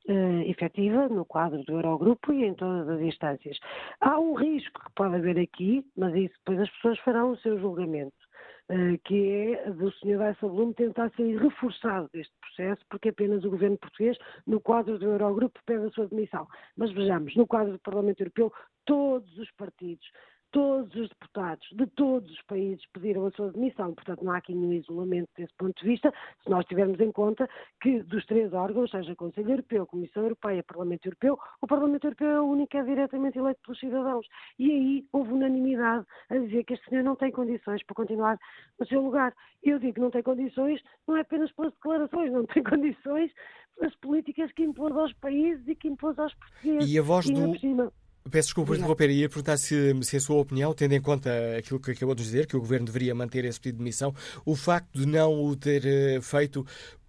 [0.08, 3.58] uh, efetiva no quadro do Eurogrupo e em todas as instâncias.
[4.00, 7.58] Há um risco que pode haver aqui, mas isso depois as pessoas farão o seu
[7.58, 8.28] julgamento.
[8.70, 10.18] Eh, que é do Sr.
[10.18, 15.58] Dijsselbloem tentar sair reforçado deste processo, porque apenas o governo português, no quadro do Eurogrupo,
[15.64, 16.46] pede a sua demissão.
[16.76, 18.52] Mas vejamos, no quadro do Parlamento Europeu,
[18.84, 20.06] todos os partidos
[20.50, 24.54] todos os deputados de todos os países pediram a sua demissão, portanto não há aqui
[24.54, 26.12] nenhum isolamento desse ponto de vista,
[26.42, 27.48] se nós tivermos em conta
[27.80, 32.40] que dos três órgãos, seja Conselho Europeu, Comissão Europeia, Parlamento Europeu, o Parlamento Europeu é
[32.40, 34.26] o único que é diretamente eleito pelos cidadãos.
[34.58, 38.38] E aí houve unanimidade a dizer que este senhor não tem condições para continuar
[38.78, 39.34] no seu lugar.
[39.62, 43.32] Eu digo que não tem condições, não é apenas pelas declarações, não tem condições
[43.76, 46.90] pelas políticas que impôs aos países e que impôs aos portugueses.
[46.90, 47.92] E a voz e, do...
[48.30, 51.30] Peço desculpa por interromper e ia perguntar se, se a sua opinião, tendo em conta
[51.56, 54.12] aquilo que acabou de dizer, que o Governo deveria manter esse pedido de demissão,
[54.44, 56.64] o facto de não o ter eh, feito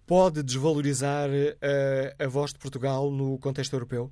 [0.06, 4.10] pode desvalorizar a, eh, a voz de Portugal no contexto europeu?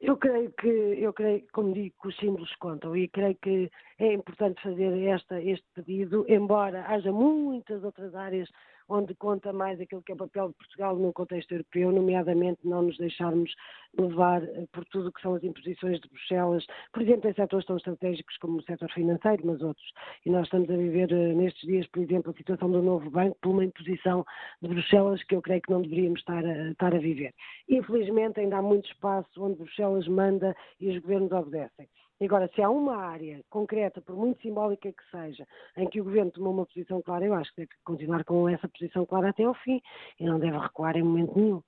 [0.00, 3.70] Eu creio que, eu creio, como digo, que os símbolos contam e creio que
[4.00, 8.48] é importante fazer esta, este pedido, embora haja muitas outras áreas
[8.92, 12.82] onde conta mais aquilo que é o papel de Portugal no contexto europeu, nomeadamente não
[12.82, 13.54] nos deixarmos
[13.98, 17.66] levar eh, por tudo o que são as imposições de Bruxelas, por exemplo, em setores
[17.66, 19.86] tão estratégicos como o setor financeiro, mas outros.
[20.26, 23.36] E nós estamos a viver eh, nestes dias, por exemplo, a situação do novo banco
[23.40, 24.24] por uma imposição
[24.60, 27.34] de Bruxelas que eu creio que não deveríamos estar a, estar a viver.
[27.68, 31.88] Infelizmente, ainda há muito espaço onde Bruxelas manda e os governos obedecem.
[32.20, 36.30] Agora, se há uma área concreta, por muito simbólica que seja, em que o Governo
[36.30, 39.54] tomou uma posição clara, eu acho que deve continuar com essa posição clara até ao
[39.54, 39.80] fim
[40.20, 41.62] e não deve recuar em momento nenhum.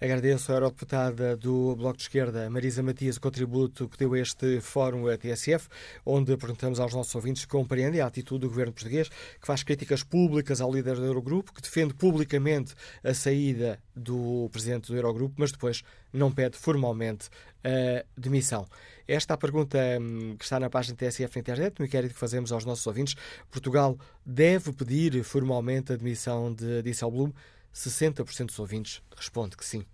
[0.00, 4.60] Agradeço à Eurodeputada do Bloco de Esquerda, Marisa Matias, o contributo que deu a este
[4.60, 5.66] fórum a TSF,
[6.06, 10.04] onde perguntamos aos nossos ouvintes se compreendem a atitude do governo português, que faz críticas
[10.04, 15.50] públicas ao líder do Eurogrupo, que defende publicamente a saída do presidente do Eurogrupo, mas
[15.50, 15.82] depois
[16.12, 17.28] não pede formalmente
[17.64, 18.68] a demissão.
[19.08, 22.20] Esta é a pergunta hum, que está na página TSF na internet, no inquérito que
[22.20, 23.16] fazemos aos nossos ouvintes.
[23.50, 27.32] Portugal deve pedir formalmente a demissão de Disselblum?
[27.72, 29.84] 60% dos ouvintes responde que sim.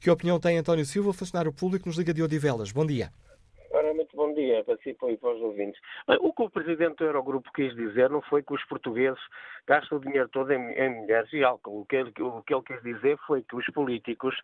[0.00, 2.72] Que opinião tem António Silva, funcionário público, nos Liga de Odivelas?
[2.72, 3.10] Bom dia.
[3.70, 5.80] Ora, muito bom dia para si e para os ouvintes.
[6.20, 9.20] O que o Presidente do Eurogrupo quis dizer não foi que os portugueses
[9.66, 11.82] gastam o dinheiro todo em, em mulheres e álcool.
[11.82, 14.34] O que, ele, o que ele quis dizer foi que os políticos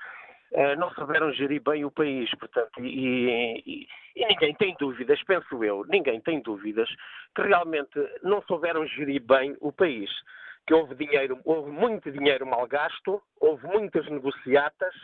[0.52, 5.64] uh, não souberam gerir bem o país, portanto, e, e, e, ninguém tem dúvidas, penso
[5.64, 6.88] eu, ninguém tem dúvidas
[7.34, 10.10] que realmente não souberam gerir bem o país
[10.66, 14.94] que houve dinheiro, houve muito dinheiro mal gasto, houve muitas negociatas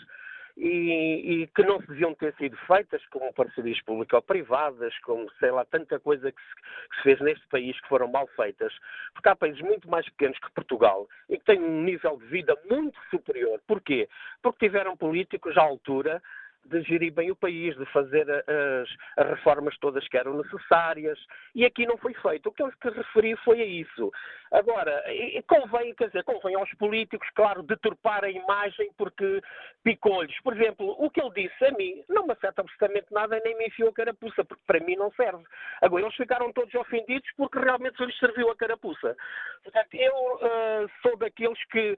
[0.56, 5.98] e, e, que não deviam ter sido feitas, como parcerias público-privadas, como sei lá, tanta
[5.98, 8.72] coisa que se, que se, fez neste país que foram mal feitas,
[9.14, 12.56] porque há países muito mais pequenos que Portugal e que têm um nível de vida
[12.68, 13.60] muito superior.
[13.66, 14.08] Porquê?
[14.42, 16.22] Porque tiveram políticos à altura
[16.64, 21.18] de gerir bem o país, de fazer as, as, reformas todas que eram necessárias,
[21.54, 22.48] e aqui não foi feito.
[22.48, 24.12] O que eu que referi foi a isso.
[24.52, 25.02] Agora,
[25.46, 29.40] convém, quer dizer, convém aos políticos, claro, deturpar a imagem porque
[29.84, 30.38] picou-lhes.
[30.42, 33.66] Por exemplo, o que ele disse a mim não me afeta absolutamente nada nem me
[33.66, 35.44] enfiou a carapuça, porque para mim não serve.
[35.80, 39.16] Agora, eles ficaram todos ofendidos porque realmente lhes serviu a carapuça.
[39.62, 41.96] Portanto, eu uh, sou daqueles que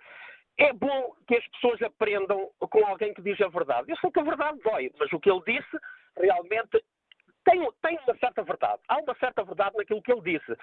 [0.58, 3.90] é bom que as pessoas aprendam com alguém que diz a verdade.
[3.90, 5.78] Eu sei que a verdade dói, mas o que ele disse
[6.16, 6.82] realmente
[7.44, 8.80] tem, tem uma certa verdade.
[8.88, 10.56] Há uma certa verdade naquilo que ele disse.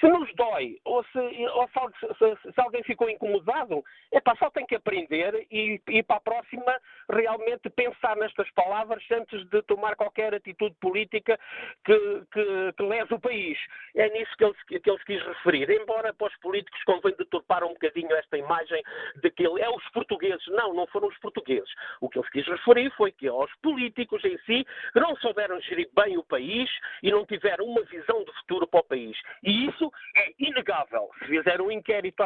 [0.00, 4.66] Se nos dói, ou se, ou se, se, alguém ficou incomodado, é pá, só tem
[4.66, 6.80] que aprender e, e para a próxima
[7.10, 11.38] realmente pensar nestas palavras antes de tomar qualquer atitude política
[11.84, 13.58] que, que, que lese o país.
[13.94, 15.70] É nisso que ele, que ele quis referir.
[15.70, 18.82] Embora para os políticos convém deturpar um bocadinho esta imagem
[19.22, 20.46] de que ele é os portugueses.
[20.48, 21.70] Não, não foram os portugueses.
[22.00, 26.13] O que ele quis referir foi que aos políticos em si não souberam gerir bem
[26.16, 26.68] o país
[27.02, 29.16] e não tiveram uma visão de futuro para o país.
[29.42, 31.10] E isso é inegável.
[31.18, 32.22] Se fizer um inquérito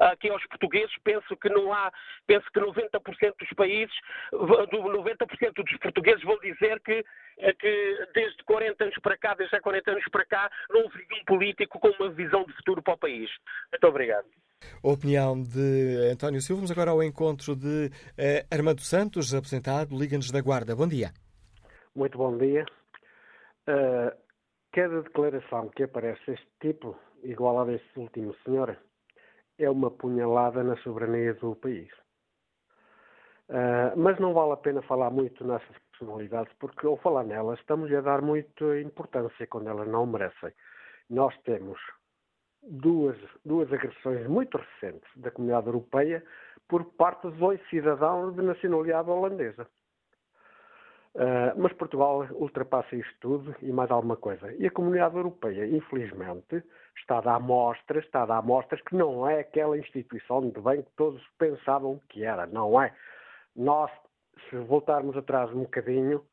[0.00, 1.92] aqui aos portugueses, penso que não há,
[2.26, 3.94] penso que 90% dos países,
[4.32, 7.04] 90% dos portugueses vão dizer que
[7.58, 11.24] que desde 40 anos para cá, desde há 40 anos para cá, não houve um
[11.24, 13.30] político com uma visão de futuro para o país.
[13.72, 14.26] Muito obrigado.
[14.82, 16.60] A opinião de António Silva.
[16.60, 20.76] Vamos agora ao encontro de uh, Armando Santos, apresentado Liga-nos da Guarda.
[20.76, 21.12] Bom dia.
[21.94, 22.64] Muito bom dia.
[23.68, 24.16] Uh,
[24.72, 28.76] cada declaração que aparece deste tipo, igual a deste último senhor,
[29.58, 31.90] é uma punhalada na soberania do país.
[33.48, 37.92] Uh, mas não vale a pena falar muito nessas personalidades, porque ao falar nelas estamos
[37.92, 40.52] a dar muita importância quando elas não merecem.
[41.08, 41.78] Nós temos
[42.62, 46.24] duas, duas agressões muito recentes da comunidade europeia
[46.68, 49.66] por parte de dois cidadãos de nacionalidade holandesa.
[51.12, 54.52] Uh, mas Portugal ultrapassa isto tudo e mais alguma coisa.
[54.54, 56.62] E a comunidade europeia, infelizmente,
[56.96, 60.82] está a dar mostras, está a dar mostras que não é aquela instituição de bem
[60.82, 62.94] que todos pensavam que era, não é.
[63.56, 63.90] Nós,
[64.48, 66.24] se voltarmos atrás um bocadinho,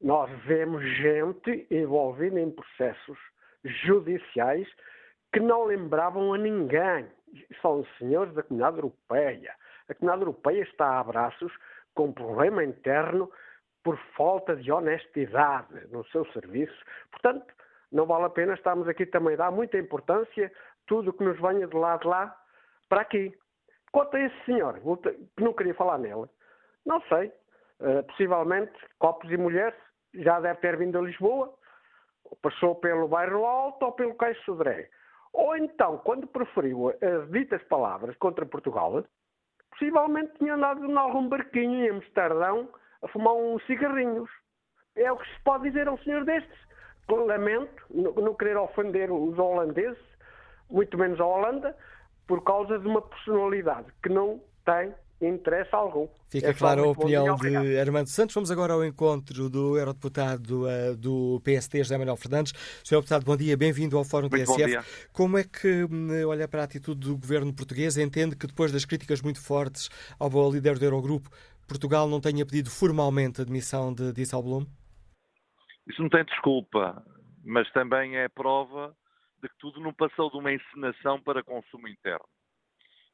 [0.00, 3.18] nós vemos gente envolvida em processos
[3.64, 4.66] judiciais
[5.32, 7.06] que não lembravam a ninguém.
[7.62, 9.54] São senhores da comunidade europeia.
[9.88, 11.52] A comunidade europeia está a abraços
[11.94, 13.30] com problema interno
[13.82, 16.84] por falta de honestidade no seu serviço.
[17.10, 17.52] Portanto,
[17.90, 20.52] não vale a pena estarmos aqui também a dar muita importância
[20.86, 22.36] tudo que nos venha de lá de lá
[22.88, 23.36] para aqui.
[23.92, 24.80] Quanto a esse senhor,
[25.36, 26.26] que não queria falar nele,
[26.84, 27.32] não sei.
[27.80, 29.78] Uh, possivelmente, copos e mulheres,
[30.14, 31.52] já deve ter vindo a Lisboa,
[32.42, 34.90] passou pelo bairro Alto ou pelo Caixo Sodré.
[35.32, 39.04] Ou então, quando preferiu as ditas palavras contra Portugal,
[39.70, 42.68] possivelmente tinha andado em algum barquinho em Amsterdão
[43.02, 44.28] a fumar uns cigarrinhos.
[44.96, 46.58] É o que se pode dizer a um senhor destes.
[47.08, 49.98] Lamento não querer ofender os holandeses,
[50.70, 51.76] muito menos a Holanda,
[52.28, 56.08] por causa de uma personalidade que não tem interesse algum.
[56.28, 58.34] Fica é clara a opinião de Armando Santos.
[58.34, 62.52] Vamos agora ao encontro do eurodeputado uh, do PST, José Manuel Fernandes.
[62.84, 65.08] Senhor deputado, bom dia, bem-vindo ao Fórum muito TSF.
[65.12, 67.98] Como é que hum, olha para a atitude do governo português?
[67.98, 71.28] Entende que depois das críticas muito fortes ao líder do Eurogrupo,
[71.70, 74.66] Portugal não tenha pedido formalmente a demissão de Disselblum?
[75.86, 77.00] Isso não tem desculpa,
[77.44, 78.92] mas também é prova
[79.40, 82.26] de que tudo não passou de uma encenação para consumo interno.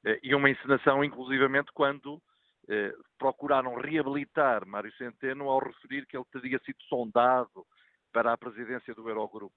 [0.07, 2.19] Eh, e uma encenação, inclusivamente, quando
[2.67, 7.67] eh, procuraram reabilitar Mário Centeno ao referir que ele teria sido sondado
[8.11, 9.55] para a presidência do Eurogrupo.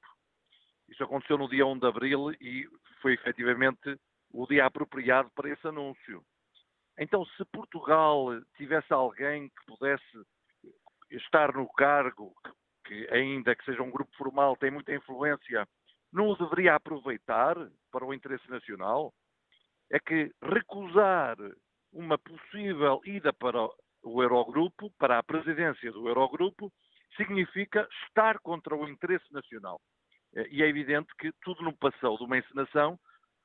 [0.89, 2.67] Isso aconteceu no dia 1 de abril e
[3.01, 3.97] foi efetivamente
[4.33, 6.21] o dia apropriado para esse anúncio.
[6.99, 8.27] Então, se Portugal
[8.57, 10.27] tivesse alguém que pudesse
[11.11, 12.33] estar no cargo,
[12.85, 15.67] que ainda que seja um grupo formal, tem muita influência,
[16.11, 17.55] não o deveria aproveitar
[17.91, 19.13] para o interesse nacional?
[19.91, 21.35] é que recusar
[21.91, 23.67] uma possível ida para
[24.03, 26.71] o Eurogrupo, para a presidência do Eurogrupo,
[27.17, 29.81] significa estar contra o interesse nacional.
[30.35, 32.99] Eh, e é evidente que tudo não passou de uma encenação,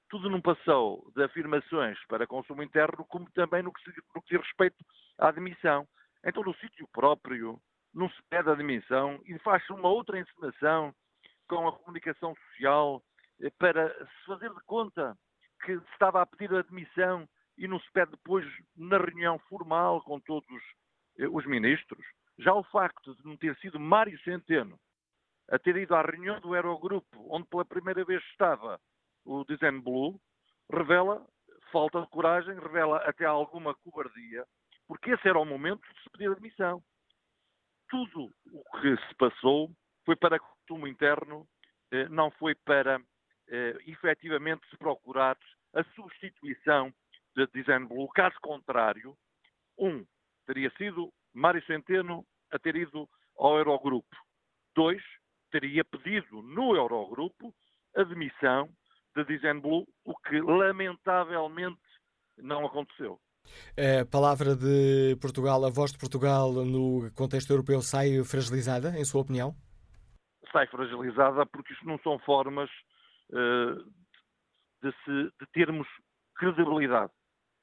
[0.09, 4.37] tudo não passou de afirmações para consumo interno, como também no que, se, no que
[4.37, 4.77] diz respeito
[5.19, 5.87] à admissão.
[6.25, 7.61] Então, no sítio próprio,
[7.93, 10.95] não se pede admissão e faz-se uma outra encenação
[11.49, 13.03] com a comunicação social
[13.41, 15.17] eh, para se fazer de conta
[15.65, 18.45] que se estava a pedir admissão e não se pede depois
[18.77, 20.63] na reunião formal com todos
[21.19, 22.05] eh, os ministros.
[22.39, 24.79] Já o facto de não ter sido Mário Centeno
[25.51, 28.81] a ter ido à reunião do Eurogrupo, onde pela primeira vez estava
[29.25, 30.21] o Design Blue,
[30.71, 31.25] revela
[31.73, 34.45] falta de coragem, revela até alguma cobardia,
[34.87, 36.83] porque esse era o momento de se pedir admissão.
[37.89, 39.71] Tudo o que se passou
[40.05, 41.47] foi para consumo interno,
[41.91, 43.01] eh, não foi para
[43.49, 45.37] eh, efetivamente se procurar
[45.75, 46.93] a substituição
[47.37, 48.09] de Design Blue.
[48.09, 49.17] Caso contrário,
[49.79, 50.05] um,
[50.47, 54.17] teria sido Mário Centeno a ter ido ao Eurogrupo.
[54.75, 55.03] Dois,
[55.51, 57.55] teria pedido no Eurogrupo
[57.97, 58.69] a demissão
[59.15, 61.81] de Design Blue, o que lamentavelmente
[62.39, 63.21] não aconteceu.
[63.77, 69.21] A palavra de Portugal, a voz de Portugal no contexto europeu sai fragilizada, em sua
[69.21, 69.55] opinião?
[70.51, 72.71] Sai fragilizada porque isto não são formas
[73.33, 73.75] eh,
[74.83, 75.87] de, se, de termos
[76.37, 77.13] credibilidade.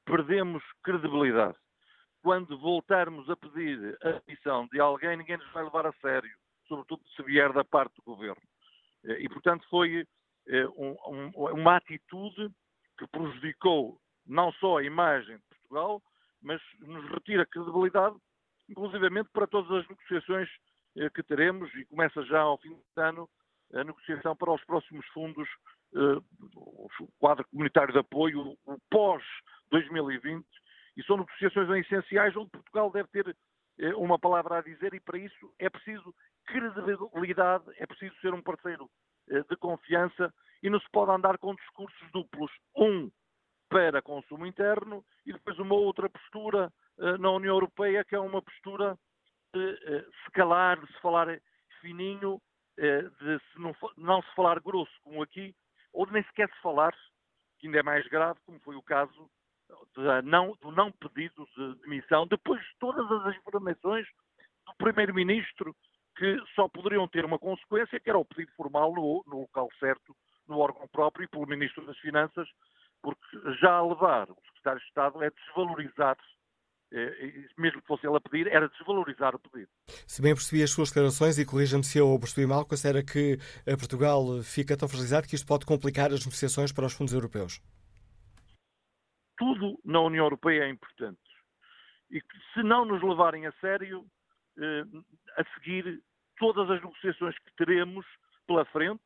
[0.04, 1.56] Perdemos credibilidade.
[2.22, 6.30] Quando voltarmos a pedir a admissão de alguém, ninguém nos vai levar a sério,
[6.68, 8.42] sobretudo se vier da parte do governo.
[9.04, 10.06] Eh, e, portanto, foi
[10.76, 12.50] um, um, uma atitude
[12.98, 16.02] que prejudicou não só a imagem de Portugal,
[16.40, 18.16] mas nos retira credibilidade,
[18.68, 20.48] inclusivamente para todas as negociações
[21.14, 23.28] que teremos e começa já ao fim do ano
[23.74, 25.48] a negociação para os próximos fundos,
[26.54, 30.44] o quadro comunitário de apoio, o pós-2020,
[30.96, 33.36] e são negociações essenciais onde Portugal deve ter
[33.96, 36.14] uma palavra a dizer e para isso é preciso
[36.46, 38.90] credibilidade, é preciso ser um parceiro
[39.28, 40.32] de confiança
[40.62, 42.50] e não se pode andar com discursos duplos.
[42.76, 43.10] Um
[43.68, 46.70] para consumo interno e depois uma outra postura
[47.18, 48.98] na União Europeia que é uma postura
[49.54, 49.76] de
[50.24, 51.40] se calar, de se falar
[51.80, 52.40] fininho,
[52.76, 55.54] de se não, não, se falar grosso, como aqui,
[55.92, 56.94] ou de nem sequer se falar,
[57.58, 59.30] que ainda é mais grave, como foi o caso
[60.24, 64.06] não, do não pedido de demissão, depois de todas as informações
[64.66, 65.74] do Primeiro-Ministro,
[66.16, 70.14] que só poderiam ter uma consequência, que era o pedido formal no, no local certo,
[70.48, 72.48] no órgão próprio e pelo Ministro das Finanças,
[73.02, 73.20] porque
[73.60, 76.16] já a levar o Secretário de Estado é desvalorizar
[77.56, 79.70] mesmo que fosse ele a pedir, era desvalorizar o pedido.
[80.06, 83.38] Se bem percebi as suas declarações, e corrija-me se eu percebi mal, considera que
[83.78, 87.60] Portugal fica tão fragilizado que isto pode complicar as negociações para os fundos europeus?
[89.38, 91.18] Tudo na União Europeia é importante.
[92.10, 92.20] E
[92.52, 94.04] se não nos levarem a sério,
[95.36, 96.02] a seguir
[96.38, 98.06] todas as negociações que teremos
[98.46, 99.02] pela frente,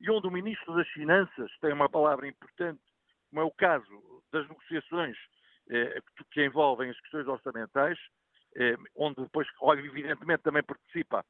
[0.00, 2.82] e onde o Ministro das Finanças tem uma palavra importante,
[3.30, 5.16] como é o caso das negociações
[6.30, 7.98] que envolvem as questões orçamentais,
[8.94, 9.48] onde depois,
[9.78, 11.24] evidentemente, também participa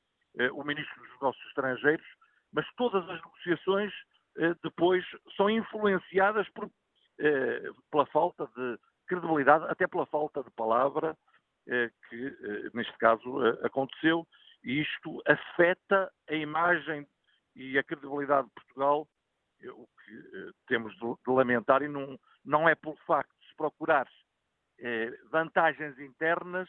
[0.52, 2.06] o Ministro dos Negócios Estrangeiros,
[2.52, 3.92] mas todas as negociações
[4.62, 5.04] depois
[5.36, 6.70] são influenciadas por,
[7.90, 11.16] pela falta de credibilidade, até pela falta de palavra
[12.08, 14.26] que, neste caso, aconteceu,
[14.64, 17.06] e isto afeta a imagem
[17.54, 19.08] e a credibilidade de Portugal,
[19.64, 24.06] o que temos de lamentar, e não, não é pelo facto de se procurar
[25.30, 26.68] vantagens internas,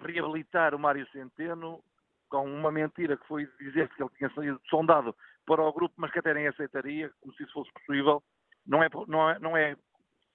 [0.00, 1.82] reabilitar o Mário Centeno
[2.28, 5.14] com uma mentira que foi dizer que ele tinha sido sondado
[5.46, 8.22] para o grupo, mas que até nem aceitaria, como se isso fosse possível.
[8.66, 9.76] Não é, não é, não é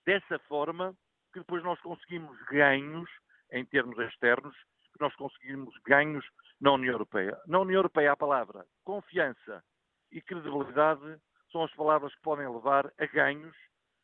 [0.05, 0.95] dessa forma
[1.33, 3.09] que depois nós conseguimos ganhos
[3.51, 4.55] em termos externos,
[4.93, 6.25] que nós conseguimos ganhos
[6.59, 7.37] na União Europeia.
[7.47, 9.63] Na União Europeia a palavra confiança
[10.11, 11.17] e credibilidade
[11.51, 13.55] são as palavras que podem levar a ganhos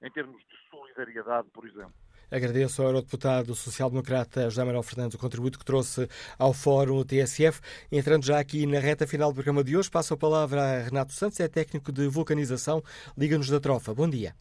[0.02, 1.94] em termos de solidariedade, por exemplo.
[2.32, 6.08] Agradeço ao Eurodeputado Social-Democrata José Manuel Fernandes o contributo que trouxe
[6.40, 7.62] ao Fórum TSF.
[7.92, 11.14] Entrando já aqui na reta final do programa de hoje, passo a palavra a Renato
[11.14, 12.82] Santos, é técnico de vulcanização,
[13.16, 13.94] Liga-nos da Trofa.
[13.94, 14.34] Bom dia.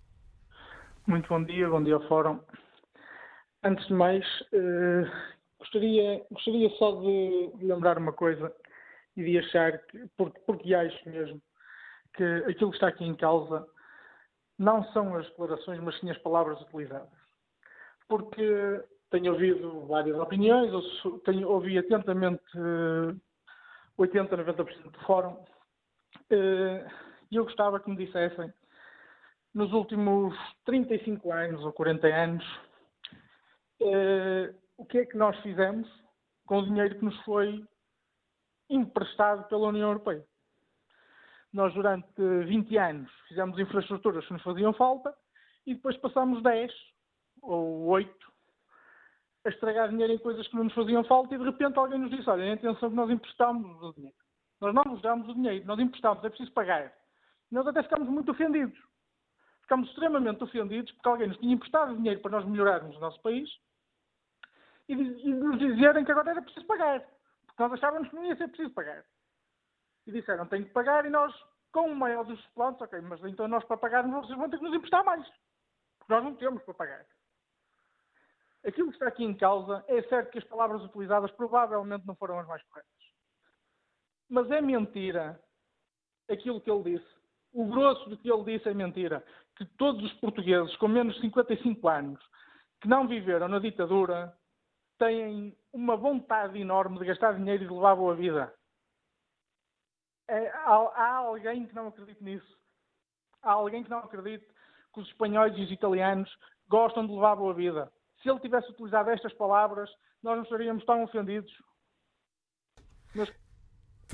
[1.06, 2.40] Muito bom dia, bom dia ao Fórum.
[3.65, 5.11] Antes de mais, eh,
[5.59, 8.55] gostaria, gostaria só de, lembrar uma coisa
[9.16, 11.41] e de achar, que, porque, porque acho mesmo,
[12.15, 13.66] que aquilo que está aqui em causa
[14.59, 17.09] não são as declarações, mas sim as palavras utilizadas.
[18.07, 20.70] Porque tenho ouvido várias opiniões,
[21.24, 22.43] tenho, ouvi atentamente
[23.97, 25.43] 80, 90% do fórum,
[26.31, 28.53] e eu gostava que me dissessem,
[29.55, 30.36] nos últimos
[30.66, 32.45] 35 anos ou 40 anos,
[34.76, 35.88] o que é que nós fizemos
[36.46, 37.66] com o dinheiro que nos foi
[38.68, 40.24] emprestado pela União Europeia.
[41.52, 45.14] Nós, durante 20 anos, fizemos infraestruturas que nos faziam falta
[45.66, 46.72] e depois passámos 10
[47.42, 48.32] ou oito
[49.44, 52.10] a estragar dinheiro em coisas que não nos faziam falta e de repente alguém nos
[52.10, 54.16] disse, olha, atenção que nós emprestámos o dinheiro.
[54.60, 56.92] Nós não vos damos o dinheiro, nós emprestámos, é preciso pagar.
[57.51, 58.78] Nós até ficámos muito ofendidos.
[59.65, 63.49] Ficámos extremamente ofendidos porque alguém nos tinha emprestado dinheiro para nós melhorarmos o nosso país
[64.86, 67.01] e, e nos dizerem que agora era preciso pagar.
[67.47, 69.03] Porque nós achávamos que não ia ser preciso pagar.
[70.07, 71.35] E disseram, tem que pagar e nós,
[71.73, 74.65] com o maior dos planos, ok, mas então nós para pagarmos vocês vão ter que
[74.65, 75.27] nos emprestar mais.
[75.99, 77.07] Porque nós não temos para pagar.
[78.66, 82.39] Aquilo que está aqui em causa é certo que as palavras utilizadas provavelmente não foram
[82.39, 82.93] as mais corretas.
[84.28, 85.41] Mas é mentira
[86.31, 87.15] aquilo que ele disse.
[87.53, 89.24] O grosso do que ele disse é mentira.
[89.56, 92.20] Que todos os portugueses com menos de 55 anos
[92.81, 94.36] que não viveram na ditadura
[94.98, 98.52] têm uma vontade enorme de gastar dinheiro e de levar boa vida.
[100.28, 102.59] É, há, alguém que não acredite nisso.
[103.43, 104.47] Há alguém que não acredite
[104.93, 106.31] que os espanhóis e os italianos
[106.68, 107.93] gostam de levar boa vida
[108.24, 109.90] se ele tivesse utilizado estas palavras,
[110.22, 111.52] nós não estaríamos tão ofendidos.
[113.14, 113.31] Mas...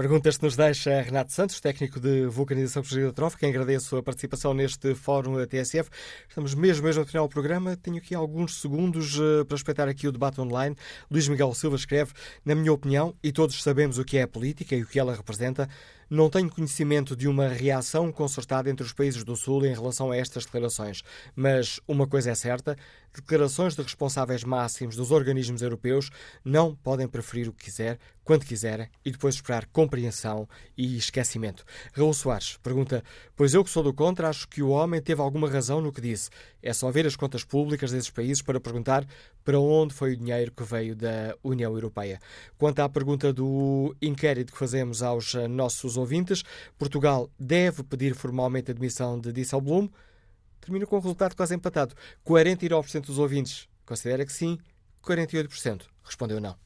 [0.01, 3.47] Perguntas que nos deixa Renato Santos, técnico de vulcanização da trófica.
[3.47, 5.91] Agradeço a participação neste fórum da TSF.
[6.27, 7.77] Estamos mesmo, mesmo no final do programa.
[7.77, 10.75] Tenho aqui alguns segundos uh, para respeitar aqui o debate online.
[11.11, 12.13] Luís Miguel Silva escreve,
[12.47, 15.15] na minha opinião, e todos sabemos o que é a política e o que ela
[15.15, 15.69] representa,
[16.11, 20.17] Não tenho conhecimento de uma reação concertada entre os países do Sul em relação a
[20.17, 21.05] estas declarações,
[21.37, 22.77] mas uma coisa é certa:
[23.15, 26.11] declarações de responsáveis máximos dos organismos europeus
[26.45, 31.65] não podem preferir o que quiser, quando quiserem e depois esperar compreensão e esquecimento.
[31.93, 33.05] Raul Soares pergunta:
[33.37, 36.01] Pois eu que sou do contra, acho que o homem teve alguma razão no que
[36.01, 36.29] disse.
[36.63, 39.07] É só ver as contas públicas desses países para perguntar
[39.45, 42.21] para onde foi o dinheiro que veio da União Europeia.
[42.59, 46.43] Quanto à pergunta do inquérito que fazemos aos nossos ouvintes,
[46.79, 49.89] Portugal deve pedir formalmente a admissão de Disselblum?
[50.61, 51.95] Termina com um resultado quase empatado.
[52.27, 54.59] 49% dos ouvintes considera que sim,
[55.03, 56.57] 48% respondeu não.